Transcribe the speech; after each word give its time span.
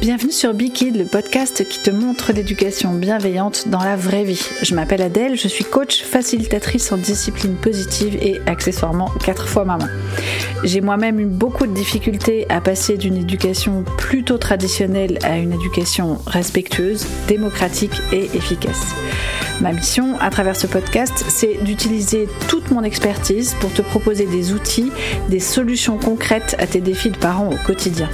Bienvenue 0.00 0.30
sur 0.30 0.54
Bikid, 0.54 0.96
le 0.96 1.06
podcast 1.06 1.68
qui 1.68 1.82
te 1.82 1.90
montre 1.90 2.32
l'éducation 2.32 2.94
bienveillante 2.94 3.66
dans 3.66 3.82
la 3.82 3.96
vraie 3.96 4.22
vie. 4.22 4.48
Je 4.62 4.76
m'appelle 4.76 5.02
Adèle, 5.02 5.36
je 5.36 5.48
suis 5.48 5.64
coach, 5.64 6.04
facilitatrice 6.04 6.92
en 6.92 6.98
discipline 6.98 7.56
positive 7.56 8.16
et 8.22 8.40
accessoirement 8.46 9.10
quatre 9.24 9.48
fois 9.48 9.64
maman. 9.64 9.88
J'ai 10.62 10.80
moi-même 10.80 11.18
eu 11.18 11.26
beaucoup 11.26 11.66
de 11.66 11.74
difficultés 11.74 12.46
à 12.48 12.60
passer 12.60 12.96
d'une 12.96 13.16
éducation 13.16 13.82
plutôt 13.96 14.38
traditionnelle 14.38 15.18
à 15.24 15.36
une 15.36 15.52
éducation 15.52 16.18
respectueuse, 16.28 17.04
démocratique 17.26 18.00
et 18.12 18.26
efficace. 18.36 18.94
Ma 19.60 19.72
mission 19.72 20.16
à 20.20 20.30
travers 20.30 20.54
ce 20.54 20.68
podcast, 20.68 21.24
c'est 21.28 21.64
d'utiliser 21.64 22.28
toute 22.48 22.70
mon 22.70 22.84
expertise 22.84 23.56
pour 23.60 23.72
te 23.72 23.82
proposer 23.82 24.26
des 24.26 24.52
outils, 24.52 24.92
des 25.28 25.40
solutions 25.40 25.98
concrètes 25.98 26.54
à 26.60 26.68
tes 26.68 26.80
défis 26.80 27.10
de 27.10 27.18
parents 27.18 27.50
au 27.50 27.56
quotidien. 27.66 28.08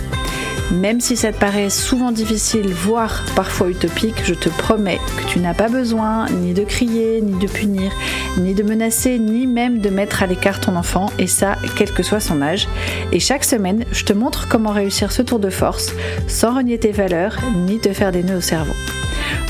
Même 0.70 1.00
si 1.00 1.16
ça 1.16 1.32
te 1.32 1.38
paraît 1.38 1.70
souvent 1.70 2.10
difficile, 2.10 2.72
voire 2.72 3.24
parfois 3.36 3.68
utopique, 3.68 4.22
je 4.24 4.34
te 4.34 4.48
promets 4.48 4.98
que 5.16 5.24
tu 5.28 5.38
n'as 5.38 5.54
pas 5.54 5.68
besoin 5.68 6.26
ni 6.30 6.54
de 6.54 6.64
crier, 6.64 7.20
ni 7.20 7.38
de 7.38 7.46
punir, 7.46 7.92
ni 8.38 8.54
de 8.54 8.62
menacer, 8.62 9.18
ni 9.18 9.46
même 9.46 9.78
de 9.78 9.90
mettre 9.90 10.22
à 10.22 10.26
l'écart 10.26 10.60
ton 10.60 10.76
enfant, 10.76 11.10
et 11.18 11.26
ça, 11.26 11.56
quel 11.76 11.92
que 11.92 12.02
soit 12.02 12.20
son 12.20 12.40
âge. 12.40 12.66
Et 13.12 13.20
chaque 13.20 13.44
semaine, 13.44 13.84
je 13.92 14.04
te 14.04 14.12
montre 14.12 14.48
comment 14.48 14.70
réussir 14.70 15.12
ce 15.12 15.22
tour 15.22 15.38
de 15.38 15.50
force 15.50 15.92
sans 16.26 16.54
renier 16.54 16.78
tes 16.78 16.92
valeurs, 16.92 17.36
ni 17.66 17.78
te 17.78 17.92
faire 17.92 18.12
des 18.12 18.22
nœuds 18.22 18.38
au 18.38 18.40
cerveau. 18.40 18.74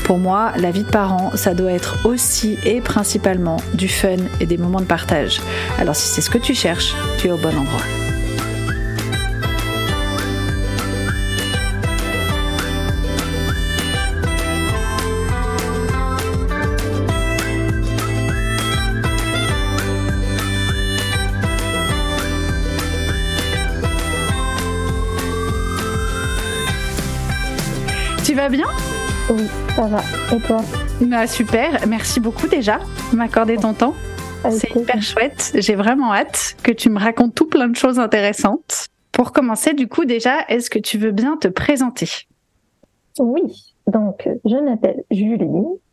Pour 0.03 0.19
moi, 0.19 0.51
la 0.57 0.71
vie 0.71 0.83
de 0.83 0.89
parent, 0.89 1.31
ça 1.35 1.53
doit 1.53 1.71
être 1.71 2.05
aussi 2.05 2.57
et 2.63 2.81
principalement 2.81 3.57
du 3.73 3.87
fun 3.87 4.17
et 4.39 4.45
des 4.45 4.57
moments 4.57 4.81
de 4.81 4.85
partage. 4.85 5.41
Alors 5.79 5.95
si 5.95 6.07
c'est 6.07 6.21
ce 6.21 6.29
que 6.29 6.37
tu 6.37 6.53
cherches, 6.53 6.93
tu 7.17 7.27
es 7.27 7.31
au 7.31 7.37
bon 7.37 7.57
endroit. 7.57 8.04
Vas 28.35 28.49
bien 28.49 28.67
Oui, 29.29 29.47
ça 29.75 29.87
va. 29.87 30.01
Et 30.35 30.39
toi 30.41 30.61
bah, 31.01 31.25
Super, 31.25 31.87
merci 31.87 32.19
beaucoup 32.19 32.47
déjà 32.47 32.79
de 33.11 33.17
m'accorder 33.17 33.55
ton 33.55 33.73
temps. 33.73 33.93
C'est 34.51 34.75
hyper 34.75 35.01
chouette. 35.01 35.53
J'ai 35.55 35.75
vraiment 35.75 36.13
hâte 36.13 36.57
que 36.61 36.71
tu 36.71 36.89
me 36.89 36.99
racontes 36.99 37.33
tout 37.33 37.47
plein 37.47 37.67
de 37.67 37.75
choses 37.75 37.97
intéressantes. 37.97 38.89
Pour 39.11 39.31
commencer, 39.31 39.73
du 39.73 39.87
coup, 39.87 40.05
déjà, 40.05 40.45
est-ce 40.49 40.69
que 40.69 40.77
tu 40.77 40.97
veux 40.97 41.11
bien 41.11 41.37
te 41.37 41.47
présenter? 41.47 42.09
Oui, 43.17 43.73
donc 43.87 44.29
je 44.43 44.57
m'appelle 44.57 45.03
Julie, 45.09 45.47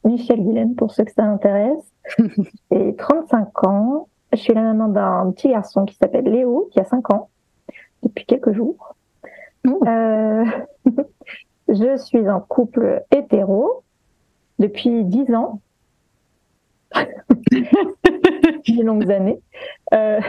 Michel 0.04 0.42
Guilaine 0.42 0.74
pour 0.74 0.92
ceux 0.92 1.04
que 1.04 1.12
ça 1.12 1.22
intéresse. 1.22 1.92
J'ai 2.72 2.96
35 2.96 3.68
ans. 3.68 4.08
Je 4.32 4.38
suis 4.38 4.52
la 4.52 4.62
maman 4.62 4.88
d'un 4.88 5.30
petit 5.30 5.50
garçon 5.50 5.84
qui 5.84 5.94
s'appelle 5.94 6.24
Léo, 6.24 6.68
qui 6.72 6.80
a 6.80 6.84
5 6.84 7.14
ans, 7.14 7.28
depuis 8.02 8.26
quelques 8.26 8.52
jours. 8.52 8.96
Euh... 9.66 10.44
Je 11.68 11.96
suis 11.96 12.28
en 12.28 12.40
couple 12.40 13.02
hétéro 13.10 13.82
depuis 14.58 15.04
dix 15.04 15.32
ans. 15.34 15.60
depuis 17.50 18.82
longues 18.82 19.10
années. 19.10 19.40
Euh, 19.94 20.20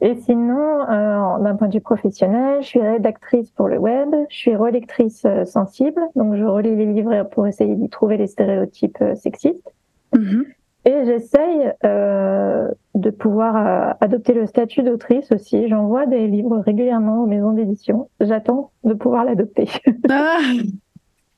et 0.00 0.14
sinon, 0.16 0.82
euh, 0.88 1.38
d'un 1.38 1.56
point 1.56 1.68
de 1.68 1.74
vue 1.74 1.80
professionnel, 1.80 2.62
je 2.62 2.66
suis 2.66 2.80
rédactrice 2.80 3.50
pour 3.50 3.68
le 3.68 3.78
web, 3.78 4.14
je 4.30 4.36
suis 4.36 4.56
relectrice 4.56 5.24
euh, 5.26 5.44
sensible, 5.44 6.00
donc 6.14 6.36
je 6.36 6.44
relis 6.44 6.74
les 6.74 6.86
livres 6.86 7.24
pour 7.24 7.46
essayer 7.46 7.74
d'y 7.74 7.88
trouver 7.88 8.16
les 8.16 8.26
stéréotypes 8.26 9.02
sexistes. 9.16 9.74
Mm-hmm. 10.14 10.44
Et 10.86 11.04
j'essaye 11.04 11.72
euh, 11.84 12.68
de 12.94 13.10
pouvoir 13.10 13.56
euh, 13.56 13.92
adopter 14.00 14.34
le 14.34 14.46
statut 14.46 14.84
d'autrice 14.84 15.32
aussi. 15.32 15.68
J'envoie 15.68 16.06
des 16.06 16.28
livres 16.28 16.58
régulièrement 16.60 17.24
aux 17.24 17.26
maisons 17.26 17.50
d'édition. 17.50 18.08
J'attends 18.20 18.70
de 18.84 18.94
pouvoir 18.94 19.24
l'adopter. 19.24 19.68
Ah, 20.08 20.38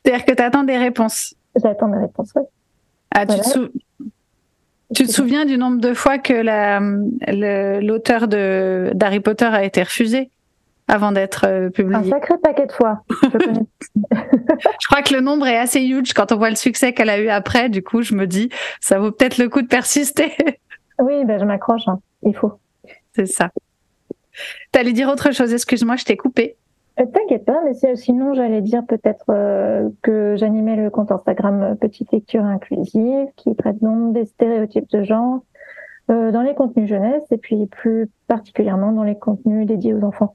C'est-à-dire 0.05 0.27
que 0.27 0.33
tu 0.33 0.43
attends 0.43 0.65
des 0.65 0.77
réponses. 0.77 1.35
J'attends 1.57 1.89
des 1.89 1.99
réponses, 1.99 2.31
oui. 2.37 2.43
Ah, 3.11 3.25
tu, 3.25 3.39
te, 3.39 3.45
sou... 3.45 3.69
tu 4.95 5.07
te 5.07 5.11
souviens 5.11 5.47
du 5.47 5.57
nombre 5.57 5.81
de 5.81 5.95
fois 5.95 6.19
que 6.19 6.35
l'auteur 7.81 8.29
d'Harry 8.29 9.21
Potter 9.21 9.47
a 9.47 9.65
été 9.65 9.83
refusé 9.83 10.31
avant 10.89 11.13
d'être 11.13 11.47
euh, 11.47 11.71
publié? 11.71 11.97
Un 11.97 12.05
sacré 12.05 12.35
paquet 12.39 12.67
de 12.67 12.73
fois. 12.73 13.03
Je, 13.23 13.29
je, 14.63 14.87
crois 14.89 15.03
que 15.03 15.15
le 15.15 15.21
nombre 15.21 15.47
est 15.47 15.59
assez 15.59 15.81
huge 15.81 16.13
quand 16.13 16.33
on 16.33 16.37
voit 16.37 16.51
le 16.51 16.57
succès 16.57 16.93
qu'elle 16.93 17.11
a 17.11 17.19
eu 17.19 17.29
après. 17.29 17.69
Du 17.69 17.83
coup, 17.83 18.03
je 18.03 18.15
me 18.15 18.27
dis, 18.27 18.51
ça 18.81 18.99
vaut 18.99 19.11
peut-être 19.11 19.39
le 19.39 19.49
coup 19.49 19.63
de 19.63 19.67
persister. 19.67 20.33
oui, 20.99 21.25
ben, 21.25 21.39
je 21.39 21.45
m'accroche. 21.45 21.87
Hein. 21.87 22.01
Il 22.23 22.35
faut. 22.35 22.53
C'est 23.15 23.27
ça. 23.27 23.51
T'allais 24.73 24.93
dire 24.93 25.09
autre 25.09 25.33
chose. 25.33 25.53
Excuse-moi, 25.53 25.97
je 25.97 26.05
t'ai 26.05 26.17
coupé. 26.17 26.57
Euh, 27.01 27.07
T'inquiète 27.07 27.45
pas, 27.45 27.61
mais 27.65 27.97
sinon 27.97 28.35
j'allais 28.35 28.61
dire 28.61 28.85
peut-être 28.87 29.27
euh, 29.31 29.89
que 30.03 30.35
j'animais 30.37 30.77
le 30.77 30.91
compte 30.91 31.13
Instagram 31.13 31.63
euh, 31.63 31.75
Petite 31.75 32.11
Lecture 32.13 32.45
Inclusive 32.45 33.27
qui 33.37 33.55
traite 33.55 33.81
donc 33.81 34.15
des 34.15 34.25
stéréotypes 34.25 34.91
de 34.91 35.05
genre 35.05 35.43
euh, 36.11 36.33
dans 36.33 36.43
les 36.43 36.55
contenus 36.55 36.89
jeunesse 36.89 37.25
et 37.31 37.37
puis 37.37 37.67
plus 37.67 38.09
particulièrement 38.27 38.93
dans 38.93 39.05
les 39.05 39.17
contenus 39.17 39.67
dédiés 39.67 39.95
aux 39.95 40.03
enfants. 40.03 40.35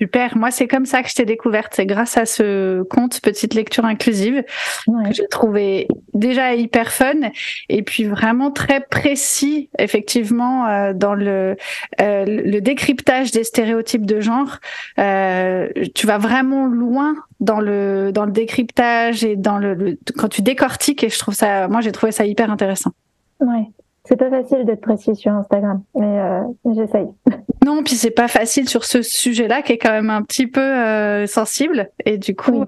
Super. 0.00 0.38
Moi, 0.38 0.50
c'est 0.50 0.66
comme 0.66 0.86
ça 0.86 1.02
que 1.02 1.10
je 1.10 1.14
t'ai 1.14 1.26
découverte. 1.26 1.74
C'est 1.74 1.84
grâce 1.84 2.16
à 2.16 2.24
ce 2.24 2.82
compte 2.84 3.20
Petite 3.20 3.52
Lecture 3.52 3.84
Inclusive 3.84 4.44
ouais. 4.86 5.08
que 5.10 5.14
j'ai 5.14 5.28
trouvé 5.28 5.88
déjà 6.14 6.54
hyper 6.54 6.90
fun 6.90 7.30
et 7.68 7.82
puis 7.82 8.04
vraiment 8.04 8.50
très 8.50 8.80
précis, 8.80 9.68
effectivement, 9.78 10.66
euh, 10.66 10.94
dans 10.94 11.14
le, 11.14 11.56
euh, 12.00 12.24
le 12.26 12.60
décryptage 12.60 13.30
des 13.30 13.44
stéréotypes 13.44 14.06
de 14.06 14.20
genre. 14.20 14.56
Euh, 14.98 15.68
tu 15.94 16.06
vas 16.06 16.16
vraiment 16.16 16.64
loin 16.64 17.14
dans 17.40 17.60
le 17.60 18.10
dans 18.12 18.24
le 18.24 18.32
décryptage 18.32 19.22
et 19.22 19.36
dans 19.36 19.58
le, 19.58 19.74
le 19.74 19.98
quand 20.16 20.28
tu 20.28 20.40
décortiques 20.40 21.04
et 21.04 21.10
je 21.10 21.18
trouve 21.18 21.34
ça, 21.34 21.68
moi, 21.68 21.82
j'ai 21.82 21.92
trouvé 21.92 22.12
ça 22.12 22.24
hyper 22.24 22.50
intéressant. 22.50 22.92
Ouais. 23.40 23.66
C'est 24.04 24.16
pas 24.16 24.30
facile 24.30 24.64
d'être 24.64 24.80
précis 24.80 25.14
sur 25.14 25.32
Instagram, 25.32 25.82
mais 25.94 26.20
euh, 26.20 26.42
j'essaye. 26.74 27.06
Non, 27.64 27.82
puis 27.82 27.94
c'est 27.94 28.10
pas 28.10 28.28
facile 28.28 28.68
sur 28.68 28.84
ce 28.84 29.02
sujet-là 29.02 29.62
qui 29.62 29.72
est 29.72 29.78
quand 29.78 29.90
même 29.90 30.10
un 30.10 30.22
petit 30.22 30.46
peu 30.46 30.60
euh, 30.60 31.26
sensible, 31.26 31.90
et 32.06 32.16
du 32.16 32.34
coup, 32.34 32.64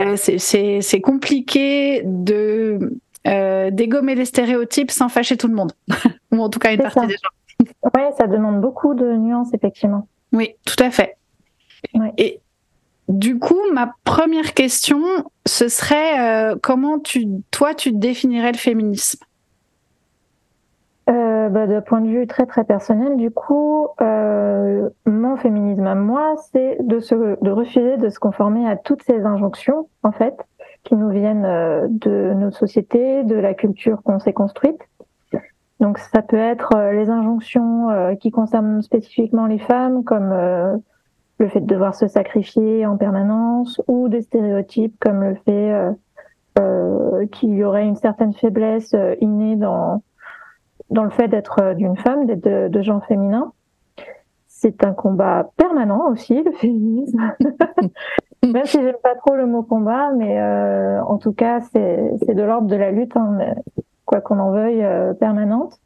oui. 0.00 0.06
euh, 0.06 0.16
c'est 0.16 1.00
compliqué 1.00 2.02
de 2.04 2.98
euh, 3.28 3.70
dégommer 3.70 4.16
les 4.16 4.24
stéréotypes 4.24 4.90
sans 4.90 5.08
fâcher 5.08 5.36
tout 5.36 5.46
le 5.48 5.54
monde, 5.54 5.72
ou 6.32 6.40
en 6.40 6.48
tout 6.48 6.58
cas 6.58 6.72
une 6.72 6.80
partie 6.80 6.98
ça. 7.00 7.06
des 7.06 7.14
gens. 7.14 7.70
Oui, 7.94 8.02
ça 8.18 8.26
demande 8.26 8.60
beaucoup 8.60 8.94
de 8.94 9.12
nuances, 9.12 9.54
effectivement. 9.54 10.08
Oui, 10.32 10.56
tout 10.64 10.82
à 10.82 10.90
fait. 10.90 11.16
Ouais. 11.94 12.12
Et 12.18 12.40
du 13.08 13.38
coup, 13.38 13.60
ma 13.72 13.94
première 14.02 14.54
question, 14.54 15.00
ce 15.46 15.68
serait 15.68 16.56
comment 16.62 16.98
tu, 16.98 17.28
toi, 17.52 17.74
tu 17.74 17.92
définirais 17.92 18.50
le 18.50 18.58
féminisme? 18.58 19.20
Bah, 21.52 21.66
D'un 21.66 21.82
point 21.82 22.00
de 22.00 22.08
vue 22.08 22.26
très 22.26 22.46
très 22.46 22.64
personnel, 22.64 23.18
du 23.18 23.30
coup, 23.30 23.88
euh, 24.00 24.31
mon 25.06 25.36
féminisme 25.36 25.86
à 25.86 25.94
moi, 25.94 26.34
c'est 26.52 26.78
de, 26.80 26.98
de 27.42 27.50
refuser 27.50 27.96
de 27.96 28.08
se 28.08 28.18
conformer 28.18 28.68
à 28.68 28.76
toutes 28.76 29.02
ces 29.02 29.24
injonctions, 29.24 29.88
en 30.02 30.12
fait, 30.12 30.36
qui 30.84 30.94
nous 30.96 31.10
viennent 31.10 31.44
euh, 31.44 31.86
de 31.88 32.32
nos 32.34 32.50
sociétés, 32.50 33.24
de 33.24 33.36
la 33.36 33.54
culture 33.54 34.02
qu'on 34.02 34.18
s'est 34.18 34.32
construite. 34.32 34.80
Donc 35.80 35.98
ça 35.98 36.22
peut 36.22 36.36
être 36.36 36.76
euh, 36.76 36.92
les 36.92 37.10
injonctions 37.10 37.90
euh, 37.90 38.14
qui 38.14 38.30
concernent 38.30 38.82
spécifiquement 38.82 39.46
les 39.46 39.58
femmes, 39.58 40.04
comme 40.04 40.30
euh, 40.32 40.76
le 41.38 41.48
fait 41.48 41.60
de 41.60 41.66
devoir 41.66 41.94
se 41.94 42.06
sacrifier 42.06 42.86
en 42.86 42.96
permanence, 42.96 43.80
ou 43.88 44.08
des 44.08 44.22
stéréotypes 44.22 44.94
comme 45.00 45.22
le 45.22 45.34
fait 45.44 45.92
euh, 46.58 47.26
qu'il 47.32 47.54
y 47.54 47.64
aurait 47.64 47.84
une 47.84 47.96
certaine 47.96 48.32
faiblesse 48.32 48.94
innée 49.20 49.56
dans 49.56 50.02
dans 50.90 51.04
le 51.04 51.10
fait 51.10 51.26
d'être 51.26 51.74
d'une 51.74 51.96
femme, 51.96 52.26
d'être 52.26 52.44
de, 52.44 52.68
de, 52.68 52.82
genre 52.82 53.02
féminin. 53.06 53.52
C'est 54.62 54.84
un 54.84 54.92
combat 54.92 55.50
permanent 55.56 56.08
aussi, 56.08 56.40
le 56.40 56.52
féminisme. 56.52 57.18
Même 58.44 58.64
si 58.64 58.80
j'aime 58.80 58.94
pas 59.02 59.16
trop 59.16 59.34
le 59.34 59.44
mot 59.44 59.64
combat, 59.64 60.12
mais 60.12 60.40
euh, 60.40 61.02
en 61.02 61.18
tout 61.18 61.32
cas, 61.32 61.60
c'est 61.62 62.32
de 62.32 62.42
l'ordre 62.42 62.68
de 62.68 62.76
la 62.76 62.92
lutte, 62.92 63.16
hein, 63.16 63.38
quoi 64.04 64.20
qu'on 64.20 64.38
en 64.38 64.52
veuille, 64.52 64.84
euh, 64.84 65.14
permanente. 65.14 65.80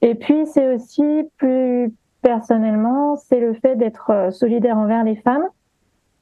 Et 0.00 0.14
puis, 0.14 0.46
c'est 0.46 0.74
aussi 0.74 1.04
plus 1.36 1.92
personnellement, 2.22 3.16
c'est 3.16 3.40
le 3.40 3.52
fait 3.52 3.76
d'être 3.76 4.32
solidaire 4.32 4.78
envers 4.78 5.04
les 5.04 5.16
femmes. 5.16 5.44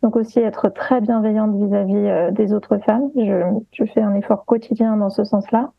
Donc 0.03 0.17
aussi 0.17 0.41
être 0.41 0.71
très 0.71 1.01
bienveillante 1.01 1.55
vis-à-vis 1.55 1.95
-vis 1.95 2.33
des 2.33 2.53
autres 2.53 2.79
femmes. 2.79 3.11
Je, 3.15 3.45
je 3.71 3.85
fais 3.85 4.03
un 4.03 4.15
effort 4.15 4.45
quotidien 4.45 4.97
dans 4.97 5.11
ce 5.11 5.23
sens-là. 5.23 5.71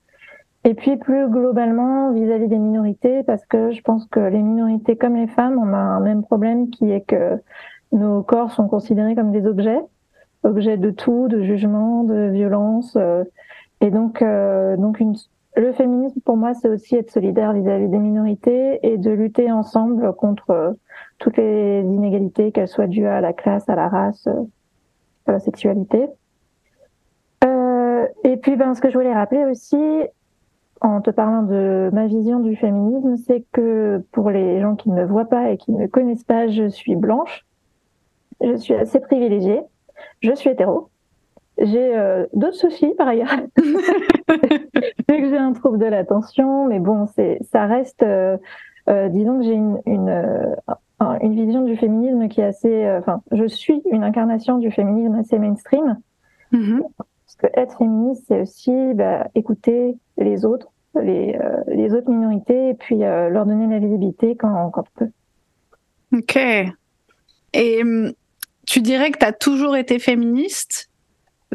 Et 0.64 0.74
puis 0.76 0.98
plus 0.98 1.28
globalement 1.28 2.12
vis-à-vis 2.12 2.46
-vis 2.46 2.50
des 2.50 2.60
minorités, 2.60 3.24
parce 3.24 3.46
que 3.46 3.72
je 3.72 3.82
pense 3.82 4.06
que 4.06 4.20
les 4.20 4.42
minorités 4.42 4.96
comme 4.96 5.16
les 5.16 5.28
femmes, 5.28 5.58
on 5.60 5.74
a 5.74 5.78
un 5.78 6.00
même 6.00 6.22
problème 6.24 6.70
qui 6.70 6.92
est 6.92 7.02
que 7.02 7.42
nos 7.92 8.24
corps 8.24 8.52
sont 8.52 8.68
considérés 8.68 9.16
comme 9.16 9.32
des 9.32 9.46
objets 9.48 9.82
objet 10.44 10.78
de 10.78 10.90
tout, 10.92 11.28
de 11.28 11.42
jugement, 11.44 12.04
de 12.04 12.30
violence. 12.30 12.98
et 13.80 13.92
donc, 13.92 14.24
donc 14.78 15.00
une, 15.00 15.16
le 15.56 15.74
féminisme, 15.74 16.20
pour 16.22 16.38
moi, 16.38 16.54
c'est 16.54 16.70
aussi 16.70 16.96
être 16.96 17.12
solidaire 17.12 17.54
vis-à-vis 17.54 17.90
des 17.90 17.98
minorités 17.98 18.80
et 18.84 18.98
de 18.98 19.12
lutter 19.12 19.52
ensemble 19.52 20.14
contre 20.16 20.76
toutes 21.18 21.38
les 21.38 21.82
inégalités, 21.82 22.52
qu'elles 22.52 22.68
soient 22.68 22.88
dues 22.88 23.06
à 23.06 23.22
la 23.22 23.34
classe, 23.34 23.68
à 23.68 23.76
la 23.76 23.90
race, 23.90 24.28
à 25.28 25.32
la 25.34 25.40
sexualité. 25.40 26.08
Euh, 27.44 28.08
et 28.24 28.38
puis, 28.38 28.56
ben, 28.56 28.74
ce 28.74 28.82
que 28.82 28.90
je 28.90 28.98
voulais 28.98 29.14
rappeler 29.14 29.44
aussi, 29.46 29.78
en 30.82 31.02
te 31.02 31.12
parlant 31.12 31.44
de 31.44 31.90
ma 31.94 32.08
vision 32.08 32.40
du 32.40 32.56
féminisme, 32.56 33.16
c'est 33.18 33.46
que 33.52 34.04
pour 34.12 34.32
les 34.32 34.60
gens 34.60 34.76
qui 34.76 34.90
ne 34.90 34.96
me 34.96 35.06
voient 35.06 35.26
pas 35.26 35.52
et 35.52 35.58
qui 35.58 35.72
ne 35.72 35.78
me 35.78 35.88
connaissent 35.88 36.24
pas, 36.24 36.48
je 36.48 36.68
suis 36.68 36.96
blanche, 36.96 37.46
je 38.42 38.56
suis 38.56 38.74
assez 38.74 39.00
privilégiée, 39.00 39.62
je 40.22 40.34
suis 40.34 40.50
hétéro, 40.50 40.90
j'ai 41.60 41.96
euh, 41.96 42.26
d'autres 42.34 42.56
soucis 42.56 42.94
par 42.98 43.08
ailleurs. 43.08 43.30
Vu 43.58 45.22
que 45.22 45.30
j'ai 45.30 45.38
un 45.38 45.54
trouble 45.54 45.78
de 45.78 45.86
l'attention, 45.86 46.68
mais 46.68 46.80
bon, 46.80 47.06
c'est, 47.16 47.38
ça 47.52 47.68
reste, 47.68 48.02
euh, 48.02 48.38
euh 48.90 49.10
disons 49.10 49.38
que 49.38 49.44
j'ai 49.44 49.54
une, 49.54 49.80
une, 49.86 50.56
une, 51.00 51.36
vision 51.36 51.64
du 51.64 51.78
féminisme 51.78 52.28
qui 52.28 52.42
est 52.42 52.46
assez, 52.46 52.90
enfin, 52.98 53.22
je 53.32 53.46
suis 53.46 53.84
une 53.92 54.04
incarnation 54.04 54.58
du 54.58 54.72
féminisme 54.72 55.14
assez 55.14 55.38
mainstream. 55.38 56.00
Mm-hmm. 56.54 56.82
Que 57.42 57.48
être 57.60 57.78
féministe, 57.78 58.24
c'est 58.28 58.42
aussi 58.42 58.72
bah, 58.94 59.28
écouter 59.36 59.98
les 60.18 60.46
autres, 60.46 60.68
les, 61.02 61.38
les 61.68 61.94
autres 61.94 62.10
minorités, 62.10 62.70
et 62.70 62.74
puis 62.74 62.98
leur 62.98 63.46
donner 63.46 63.68
la 63.68 63.80
visibilité 63.80 64.36
quand, 64.36 64.70
quand 64.72 64.84
on 64.96 65.00
peut. 65.00 65.12
Ok. 66.18 66.38
Et 67.54 67.82
hum, 67.82 68.12
tu 68.66 68.82
dirais 68.82 69.12
que 69.12 69.18
tu 69.18 69.26
as 69.26 69.34
toujours 69.34 69.76
été 69.76 70.00
féministe? 70.00 70.90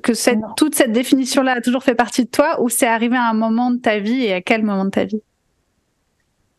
Que 0.02 0.12
cette, 0.12 0.40
toute 0.58 0.74
cette 0.74 0.92
définition-là 0.92 1.52
a 1.52 1.60
toujours 1.62 1.82
fait 1.82 1.94
partie 1.94 2.24
de 2.24 2.30
toi 2.30 2.60
ou 2.60 2.68
c'est 2.68 2.86
arrivé 2.86 3.16
à 3.16 3.30
un 3.30 3.34
moment 3.34 3.70
de 3.70 3.78
ta 3.78 3.98
vie 3.98 4.24
et 4.24 4.34
à 4.34 4.42
quel 4.42 4.62
moment 4.62 4.84
de 4.84 4.90
ta 4.90 5.04
vie? 5.04 5.22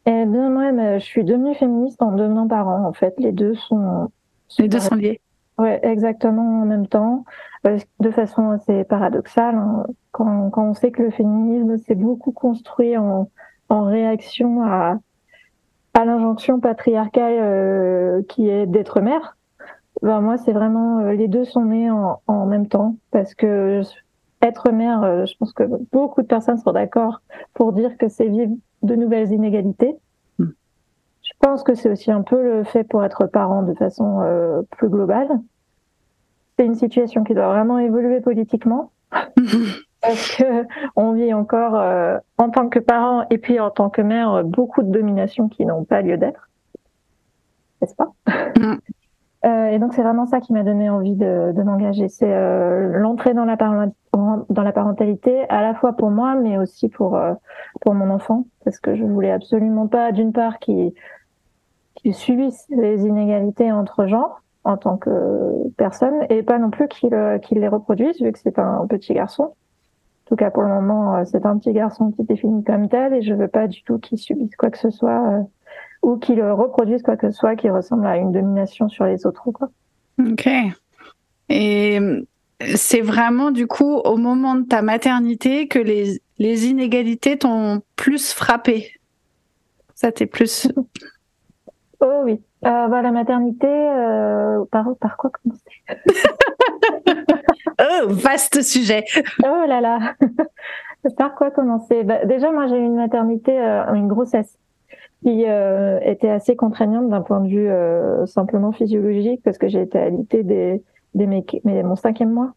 Eh 0.07 0.25
bien, 0.25 0.49
moi, 0.49 0.97
je 0.97 1.03
suis 1.03 1.23
devenue 1.23 1.53
féministe 1.53 2.01
en 2.01 2.13
devenant 2.13 2.47
parent, 2.47 2.87
en 2.87 2.93
fait. 2.93 3.13
Les 3.19 3.31
deux 3.31 3.53
sont. 3.55 4.09
Les 4.57 4.67
deux 4.67 4.79
sont 4.79 4.95
liés. 4.95 5.19
Ouais, 5.59 5.79
exactement 5.83 6.61
en 6.61 6.65
même 6.65 6.87
temps, 6.87 7.25
euh, 7.25 7.56
de 7.99 8.11
façon 8.11 8.49
assez 8.51 8.83
paradoxale. 8.83 9.55
Hein. 9.55 9.85
Quand, 10.11 10.49
quand 10.49 10.69
on 10.69 10.73
sait 10.73 10.91
que 10.91 11.03
le 11.03 11.11
féminisme 11.11 11.77
s'est 11.77 11.95
beaucoup 11.95 12.31
construit 12.31 12.97
en, 12.97 13.29
en 13.69 13.83
réaction 13.83 14.63
à, 14.63 14.99
à 15.93 16.05
l'injonction 16.05 16.59
patriarcale 16.59 17.37
euh, 17.39 18.21
qui 18.29 18.49
est 18.49 18.65
d'être 18.65 19.01
mère, 19.01 19.37
ben 20.01 20.21
moi, 20.21 20.37
c'est 20.37 20.53
vraiment 20.53 20.99
euh, 20.99 21.13
les 21.13 21.27
deux 21.27 21.45
sont 21.45 21.65
nés 21.65 21.89
en, 21.89 22.21
en, 22.27 22.45
même 22.45 22.67
temps 22.67 22.95
parce 23.11 23.33
que 23.33 23.81
être 24.41 24.71
mère, 24.71 25.03
euh, 25.03 25.25
je 25.25 25.35
pense 25.37 25.53
que 25.53 25.63
beaucoup 25.91 26.21
de 26.21 26.27
personnes 26.27 26.57
sont 26.57 26.71
d'accord 26.71 27.21
pour 27.53 27.73
dire 27.73 27.97
que 27.97 28.07
c'est 28.07 28.27
vivre 28.27 28.53
de 28.83 28.95
nouvelles 28.95 29.31
inégalités. 29.31 29.97
Hmm. 30.37 30.51
Je 31.23 31.33
pense 31.39 31.63
que 31.63 31.73
c'est 31.73 31.89
aussi 31.89 32.11
un 32.11 32.21
peu 32.21 32.41
le 32.41 32.63
fait 32.63 32.83
pour 32.83 33.03
être 33.03 33.25
parent 33.25 33.63
de 33.63 33.73
façon 33.73 34.21
plus 34.71 34.89
globale. 34.89 35.39
C'est 36.57 36.65
une 36.65 36.75
situation 36.75 37.23
qui 37.23 37.33
doit 37.33 37.47
vraiment 37.47 37.79
évoluer 37.79 38.19
politiquement. 38.19 38.91
parce 40.01 40.35
que 40.35 40.65
on 40.95 41.13
vit 41.13 41.33
encore 41.33 41.81
en 42.37 42.49
tant 42.49 42.69
que 42.69 42.79
parent 42.79 43.25
et 43.29 43.37
puis 43.37 43.59
en 43.59 43.69
tant 43.69 43.89
que 43.89 44.01
mère 44.01 44.43
beaucoup 44.43 44.83
de 44.83 44.91
dominations 44.91 45.47
qui 45.47 45.65
n'ont 45.65 45.85
pas 45.85 46.01
lieu 46.01 46.17
d'être, 46.17 46.49
n'est-ce 47.81 47.95
pas? 47.95 48.11
Hmm. 48.57 48.75
Euh, 49.45 49.67
et 49.67 49.79
donc 49.79 49.93
c'est 49.93 50.01
vraiment 50.01 50.25
ça 50.25 50.41
qui 50.41 50.51
m'a 50.51 50.63
donné 50.63 50.89
envie 50.89 51.15
de, 51.15 51.53
de 51.55 51.63
m'engager. 51.63 52.09
C'est 52.09 52.33
euh, 52.33 52.97
l'entrée 52.97 53.33
dans 53.33 53.45
la, 53.45 53.55
dans 53.55 54.63
la 54.63 54.71
parentalité, 54.71 55.47
à 55.49 55.61
la 55.61 55.73
fois 55.73 55.93
pour 55.93 56.09
moi, 56.09 56.35
mais 56.35 56.57
aussi 56.57 56.89
pour 56.89 57.15
euh, 57.15 57.33
pour 57.81 57.93
mon 57.93 58.09
enfant, 58.09 58.45
parce 58.65 58.79
que 58.79 58.95
je 58.95 59.03
voulais 59.03 59.31
absolument 59.31 59.87
pas, 59.87 60.11
d'une 60.11 60.33
part, 60.33 60.59
qu'il 60.59 60.93
qu'il 61.95 62.13
subisse 62.13 62.67
les 62.69 63.05
inégalités 63.05 63.71
entre 63.71 64.07
genres 64.07 64.41
en 64.67 64.77
tant 64.77 64.97
que 64.97 65.09
personne, 65.77 66.25
et 66.29 66.43
pas 66.43 66.59
non 66.59 66.69
plus 66.69 66.87
qu'il 66.87 67.15
qu'il 67.41 67.59
les 67.59 67.67
reproduise, 67.67 68.21
vu 68.21 68.31
que 68.31 68.39
c'est 68.39 68.59
un 68.59 68.85
petit 68.87 69.13
garçon. 69.13 69.43
En 69.43 70.27
tout 70.27 70.35
cas, 70.35 70.51
pour 70.51 70.63
le 70.63 70.69
moment, 70.69 71.23
c'est 71.25 71.45
un 71.45 71.57
petit 71.57 71.71
garçon 71.71 72.11
qui 72.11 72.21
est 72.21 72.25
défini 72.25 72.63
comme 72.63 72.89
tel, 72.89 73.13
et 73.13 73.21
je 73.21 73.33
veux 73.33 73.47
pas 73.47 73.67
du 73.67 73.81
tout 73.83 73.97
qu'il 73.97 74.17
subisse 74.17 74.55
quoi 74.57 74.69
que 74.69 74.77
ce 74.77 74.89
soit 74.89 75.45
ou 76.03 76.17
qu'ils 76.17 76.43
reproduisent 76.43 77.01
quoi 77.01 77.17
que 77.17 77.31
ce 77.31 77.37
soit 77.37 77.55
qui 77.55 77.69
ressemble 77.69 78.05
à 78.05 78.17
une 78.17 78.31
domination 78.31 78.89
sur 78.89 79.05
les 79.05 79.25
autres. 79.25 79.49
Quoi. 79.51 79.69
Ok. 80.19 80.47
Et 81.49 81.99
euh, 81.99 82.21
c'est 82.75 83.01
vraiment 83.01 83.51
du 83.51 83.67
coup 83.67 83.95
au 83.95 84.17
moment 84.17 84.55
de 84.55 84.63
ta 84.63 84.81
maternité 84.81 85.67
que 85.67 85.79
les, 85.79 86.21
les 86.39 86.67
inégalités 86.67 87.37
t'ont 87.37 87.81
plus 87.95 88.33
frappé? 88.33 88.91
Ça 89.95 90.11
t'est 90.11 90.27
plus. 90.27 90.67
oh 92.01 92.21
oui. 92.23 92.41
Euh, 92.65 92.87
bah, 92.87 93.01
la 93.01 93.11
maternité, 93.11 93.67
euh, 93.67 94.65
par, 94.71 94.95
par 94.99 95.17
quoi 95.17 95.29
commencer 95.29 95.63
Oh, 97.79 98.07
vaste 98.07 98.63
sujet. 98.63 99.03
oh 99.45 99.63
là 99.67 99.81
là. 99.81 100.15
par 101.17 101.35
quoi 101.35 101.51
commencer? 101.51 102.03
Bah, 102.03 102.25
Déjà, 102.25 102.51
moi 102.51 102.65
j'ai 102.67 102.77
eu 102.77 102.83
une 102.83 102.95
maternité, 102.95 103.55
une 103.93 104.07
grossesse 104.07 104.57
qui 105.23 105.45
euh, 105.47 105.99
était 106.03 106.29
assez 106.29 106.55
contraignante 106.55 107.09
d'un 107.09 107.21
point 107.21 107.39
de 107.41 107.47
vue 107.47 107.69
euh, 107.69 108.25
simplement 108.25 108.71
physiologique 108.71 109.41
parce 109.43 109.57
que 109.57 109.67
j'ai 109.67 109.81
été 109.81 109.97
alitée 109.97 110.43
des, 110.43 110.83
des 111.15 111.27
mes, 111.27 111.43
mon 111.83 111.95
cinquième 111.95 112.31
mois 112.31 112.53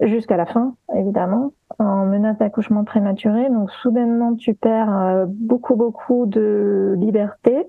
jusqu'à 0.00 0.36
la 0.36 0.46
fin 0.46 0.74
évidemment 0.96 1.52
en 1.78 2.06
menace 2.06 2.38
d'accouchement 2.38 2.84
prématuré 2.84 3.48
donc 3.50 3.70
soudainement 3.70 4.34
tu 4.34 4.54
perds 4.54 4.96
euh, 4.96 5.26
beaucoup 5.28 5.76
beaucoup 5.76 6.26
de 6.26 6.94
liberté 6.98 7.66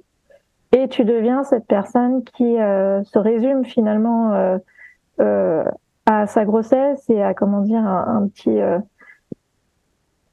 et 0.73 0.89
tu 0.89 1.05
deviens 1.05 1.43
cette 1.43 1.65
personne 1.67 2.23
qui 2.23 2.55
se 2.55 3.17
résume 3.17 3.63
finalement 3.63 4.59
à 5.19 6.27
sa 6.27 6.45
grossesse 6.45 7.09
et 7.09 7.23
à 7.23 7.33
comment 7.33 7.61
dire 7.61 7.85
un, 7.85 8.27
petit 8.27 8.59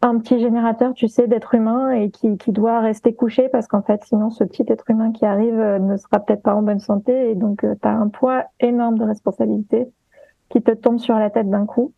un 0.03 0.19
petit 0.19 0.41
générateur, 0.41 0.95
tu 0.95 1.09
sais, 1.09 1.27
d'être 1.27 1.55
humain 1.55 1.91
et 1.91 2.11
qui, 2.11 2.39
qui 2.39 2.53
doit 2.53 2.81
rester 2.81 3.15
couché 3.15 3.49
parce 3.51 3.67
qu'en 3.67 3.83
fait, 3.83 4.03
sinon, 4.05 4.31
ce 4.31 4.45
petit 4.45 4.65
être 4.69 4.89
humain 4.89 5.13
qui 5.13 5.27
arrive 5.27 5.59
euh, 5.59 5.79
ne 5.79 5.97
sera 5.97 6.21
peut-être 6.21 6.43
pas 6.43 6.55
en 6.55 6.63
bonne 6.63 6.81
santé 6.81 7.31
et 7.31 7.35
donc 7.35 7.65
euh, 7.65 7.75
tu 7.81 7.87
as 7.87 7.93
un 7.93 8.09
poids 8.09 8.45
énorme 8.61 8.99
de 8.99 9.05
responsabilité 9.05 9.89
qui 10.49 10.63
te 10.63 10.71
tombe 10.71 10.99
sur 10.99 11.17
la 11.17 11.29
tête 11.29 11.51
d'un 11.51 11.67
coup 11.67 11.93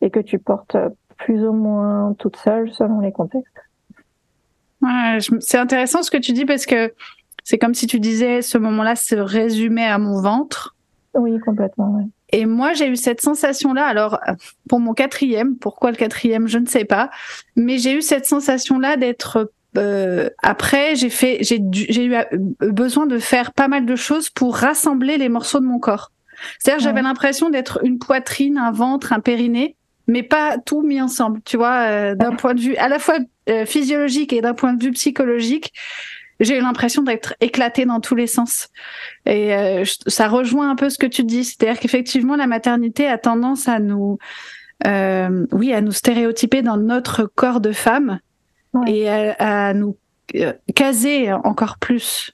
et 0.00 0.10
que 0.10 0.18
tu 0.18 0.38
portes 0.38 0.74
euh, 0.74 0.90
plus 1.16 1.46
ou 1.46 1.52
moins 1.52 2.14
toute 2.18 2.36
seule 2.36 2.72
selon 2.72 3.00
les 3.00 3.12
contextes. 3.12 3.52
C'est 5.38 5.56
intéressant 5.56 6.02
ce 6.02 6.10
que 6.10 6.18
tu 6.18 6.32
dis 6.32 6.44
parce 6.44 6.66
que 6.66 6.92
c'est 7.44 7.58
comme 7.58 7.74
si 7.74 7.86
tu 7.86 8.00
disais 8.00 8.42
ce 8.42 8.58
moment-là 8.58 8.96
se 8.96 9.14
résumait 9.14 9.86
à 9.86 9.98
mon 9.98 10.20
ventre. 10.20 10.74
Oui, 11.12 11.38
complètement. 11.40 11.90
Ouais. 11.92 12.04
Et 12.30 12.46
moi, 12.46 12.72
j'ai 12.72 12.88
eu 12.88 12.96
cette 12.96 13.20
sensation-là. 13.20 13.86
Alors, 13.86 14.18
pour 14.68 14.80
mon 14.80 14.94
quatrième, 14.94 15.56
pourquoi 15.56 15.92
le 15.92 15.96
quatrième, 15.96 16.48
je 16.48 16.58
ne 16.58 16.66
sais 16.66 16.84
pas, 16.84 17.10
mais 17.54 17.78
j'ai 17.78 17.96
eu 17.96 18.02
cette 18.02 18.26
sensation-là 18.26 18.96
d'être 18.96 19.52
euh, 19.76 20.30
après, 20.42 20.94
j'ai 20.94 21.10
fait, 21.10 21.38
j'ai 21.42 21.58
eu 21.58 22.14
euh, 22.14 22.24
besoin 22.60 23.06
de 23.06 23.18
faire 23.18 23.52
pas 23.52 23.68
mal 23.68 23.86
de 23.86 23.96
choses 23.96 24.30
pour 24.30 24.56
rassembler 24.56 25.18
les 25.18 25.28
morceaux 25.28 25.60
de 25.60 25.64
mon 25.64 25.78
corps. 25.78 26.12
C'est-à-dire, 26.58 26.82
j'avais 26.82 27.02
l'impression 27.02 27.50
d'être 27.50 27.80
une 27.84 27.98
poitrine, 27.98 28.58
un 28.58 28.72
ventre, 28.72 29.12
un 29.12 29.20
périnée, 29.20 29.76
mais 30.06 30.22
pas 30.22 30.58
tout 30.58 30.82
mis 30.82 31.00
ensemble. 31.00 31.40
Tu 31.44 31.56
vois, 31.56 31.88
euh, 31.88 32.14
d'un 32.14 32.34
point 32.34 32.54
de 32.54 32.60
vue 32.60 32.76
à 32.76 32.88
la 32.88 32.98
fois 32.98 33.18
physiologique 33.66 34.32
et 34.32 34.40
d'un 34.40 34.54
point 34.54 34.72
de 34.72 34.82
vue 34.82 34.92
psychologique 34.92 35.72
j'ai 36.40 36.58
eu 36.58 36.60
l'impression 36.60 37.02
d'être 37.02 37.34
éclatée 37.40 37.84
dans 37.86 38.00
tous 38.00 38.14
les 38.14 38.26
sens. 38.26 38.68
Et 39.26 39.54
euh, 39.54 39.84
ça 40.06 40.28
rejoint 40.28 40.70
un 40.70 40.76
peu 40.76 40.90
ce 40.90 40.98
que 40.98 41.06
tu 41.06 41.24
dis, 41.24 41.44
c'est-à-dire 41.44 41.78
qu'effectivement 41.78 42.36
la 42.36 42.46
maternité 42.46 43.06
a 43.06 43.18
tendance 43.18 43.68
à 43.68 43.78
nous, 43.78 44.18
euh, 44.86 45.46
oui, 45.52 45.72
à 45.72 45.80
nous 45.80 45.92
stéréotyper 45.92 46.62
dans 46.62 46.76
notre 46.76 47.24
corps 47.24 47.60
de 47.60 47.72
femme 47.72 48.18
et 48.86 49.08
à, 49.08 49.72
nous 49.74 49.96
euh, 50.34 50.52
caser 50.74 51.32
encore 51.32 51.78
plus. 51.78 52.32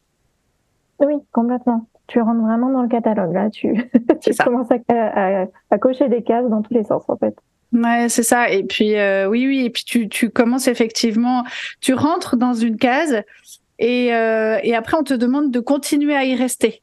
Oui, 0.99 1.15
complètement. 1.33 1.87
Tu 2.07 2.21
rentres 2.21 2.41
vraiment 2.41 2.71
dans 2.71 2.83
le 2.83 2.89
catalogue 2.89 3.35
là. 3.35 3.51
Tu, 3.51 3.75
tu 4.23 4.35
commences 4.35 4.71
à, 4.89 5.45
à, 5.71 5.79
cocher 5.79 6.09
des 6.09 6.23
cases 6.23 6.49
dans 6.49 6.63
tous 6.63 6.75
les 6.75 6.85
sens 6.85 7.03
en 7.09 7.17
fait. 7.17 7.37
Ouais, 7.73 8.09
c'est 8.09 8.25
ça. 8.25 8.51
Et 8.51 8.65
puis 8.65 8.95
oui, 9.29 9.47
oui. 9.47 9.65
Et 9.67 9.71
puis 9.71 9.85
tu, 9.85 10.09
tu 10.09 10.31
commences 10.31 10.67
effectivement, 10.67 11.45
tu 11.81 11.95
rentres 11.95 12.37
dans 12.37 12.55
une 12.55 12.79
case 12.79 13.23
et, 13.81 14.15
euh, 14.15 14.59
et 14.63 14.77
après, 14.77 14.97
on 14.97 15.03
te 15.03 15.15
demande 15.15 15.51
de 15.51 15.59
continuer 15.59 16.15
à 16.15 16.25
y 16.25 16.37
rester. 16.37 16.83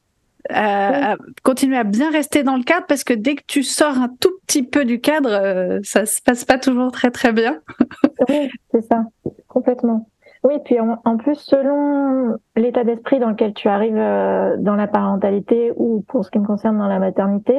À, 0.50 1.16
continuer 1.42 1.76
à 1.76 1.84
bien 1.84 2.10
rester 2.10 2.42
dans 2.42 2.56
le 2.56 2.62
cadre 2.62 2.86
parce 2.86 3.04
que 3.04 3.12
dès 3.12 3.34
que 3.34 3.42
tu 3.46 3.62
sors 3.62 3.98
un 3.98 4.08
tout 4.20 4.32
petit 4.46 4.62
peu 4.62 4.84
du 4.84 5.00
cadre, 5.00 5.30
euh, 5.30 5.80
ça 5.82 6.06
se 6.06 6.22
passe 6.22 6.44
pas 6.44 6.58
toujours 6.58 6.90
très 6.90 7.10
très 7.10 7.32
bien. 7.32 7.58
oui, 8.28 8.50
c'est 8.72 8.82
ça, 8.82 9.04
complètement. 9.46 10.08
Oui, 10.44 10.54
puis 10.64 10.78
en, 10.80 11.16
plus, 11.16 11.34
selon 11.34 12.36
l'état 12.56 12.84
d'esprit 12.84 13.18
dans 13.18 13.30
lequel 13.30 13.54
tu 13.54 13.68
arrives 13.68 13.96
euh, 13.96 14.56
dans 14.58 14.76
la 14.76 14.86
parentalité 14.86 15.72
ou 15.76 16.04
pour 16.08 16.24
ce 16.24 16.30
qui 16.30 16.38
me 16.38 16.46
concerne 16.46 16.78
dans 16.78 16.86
la 16.86 17.00
maternité, 17.00 17.56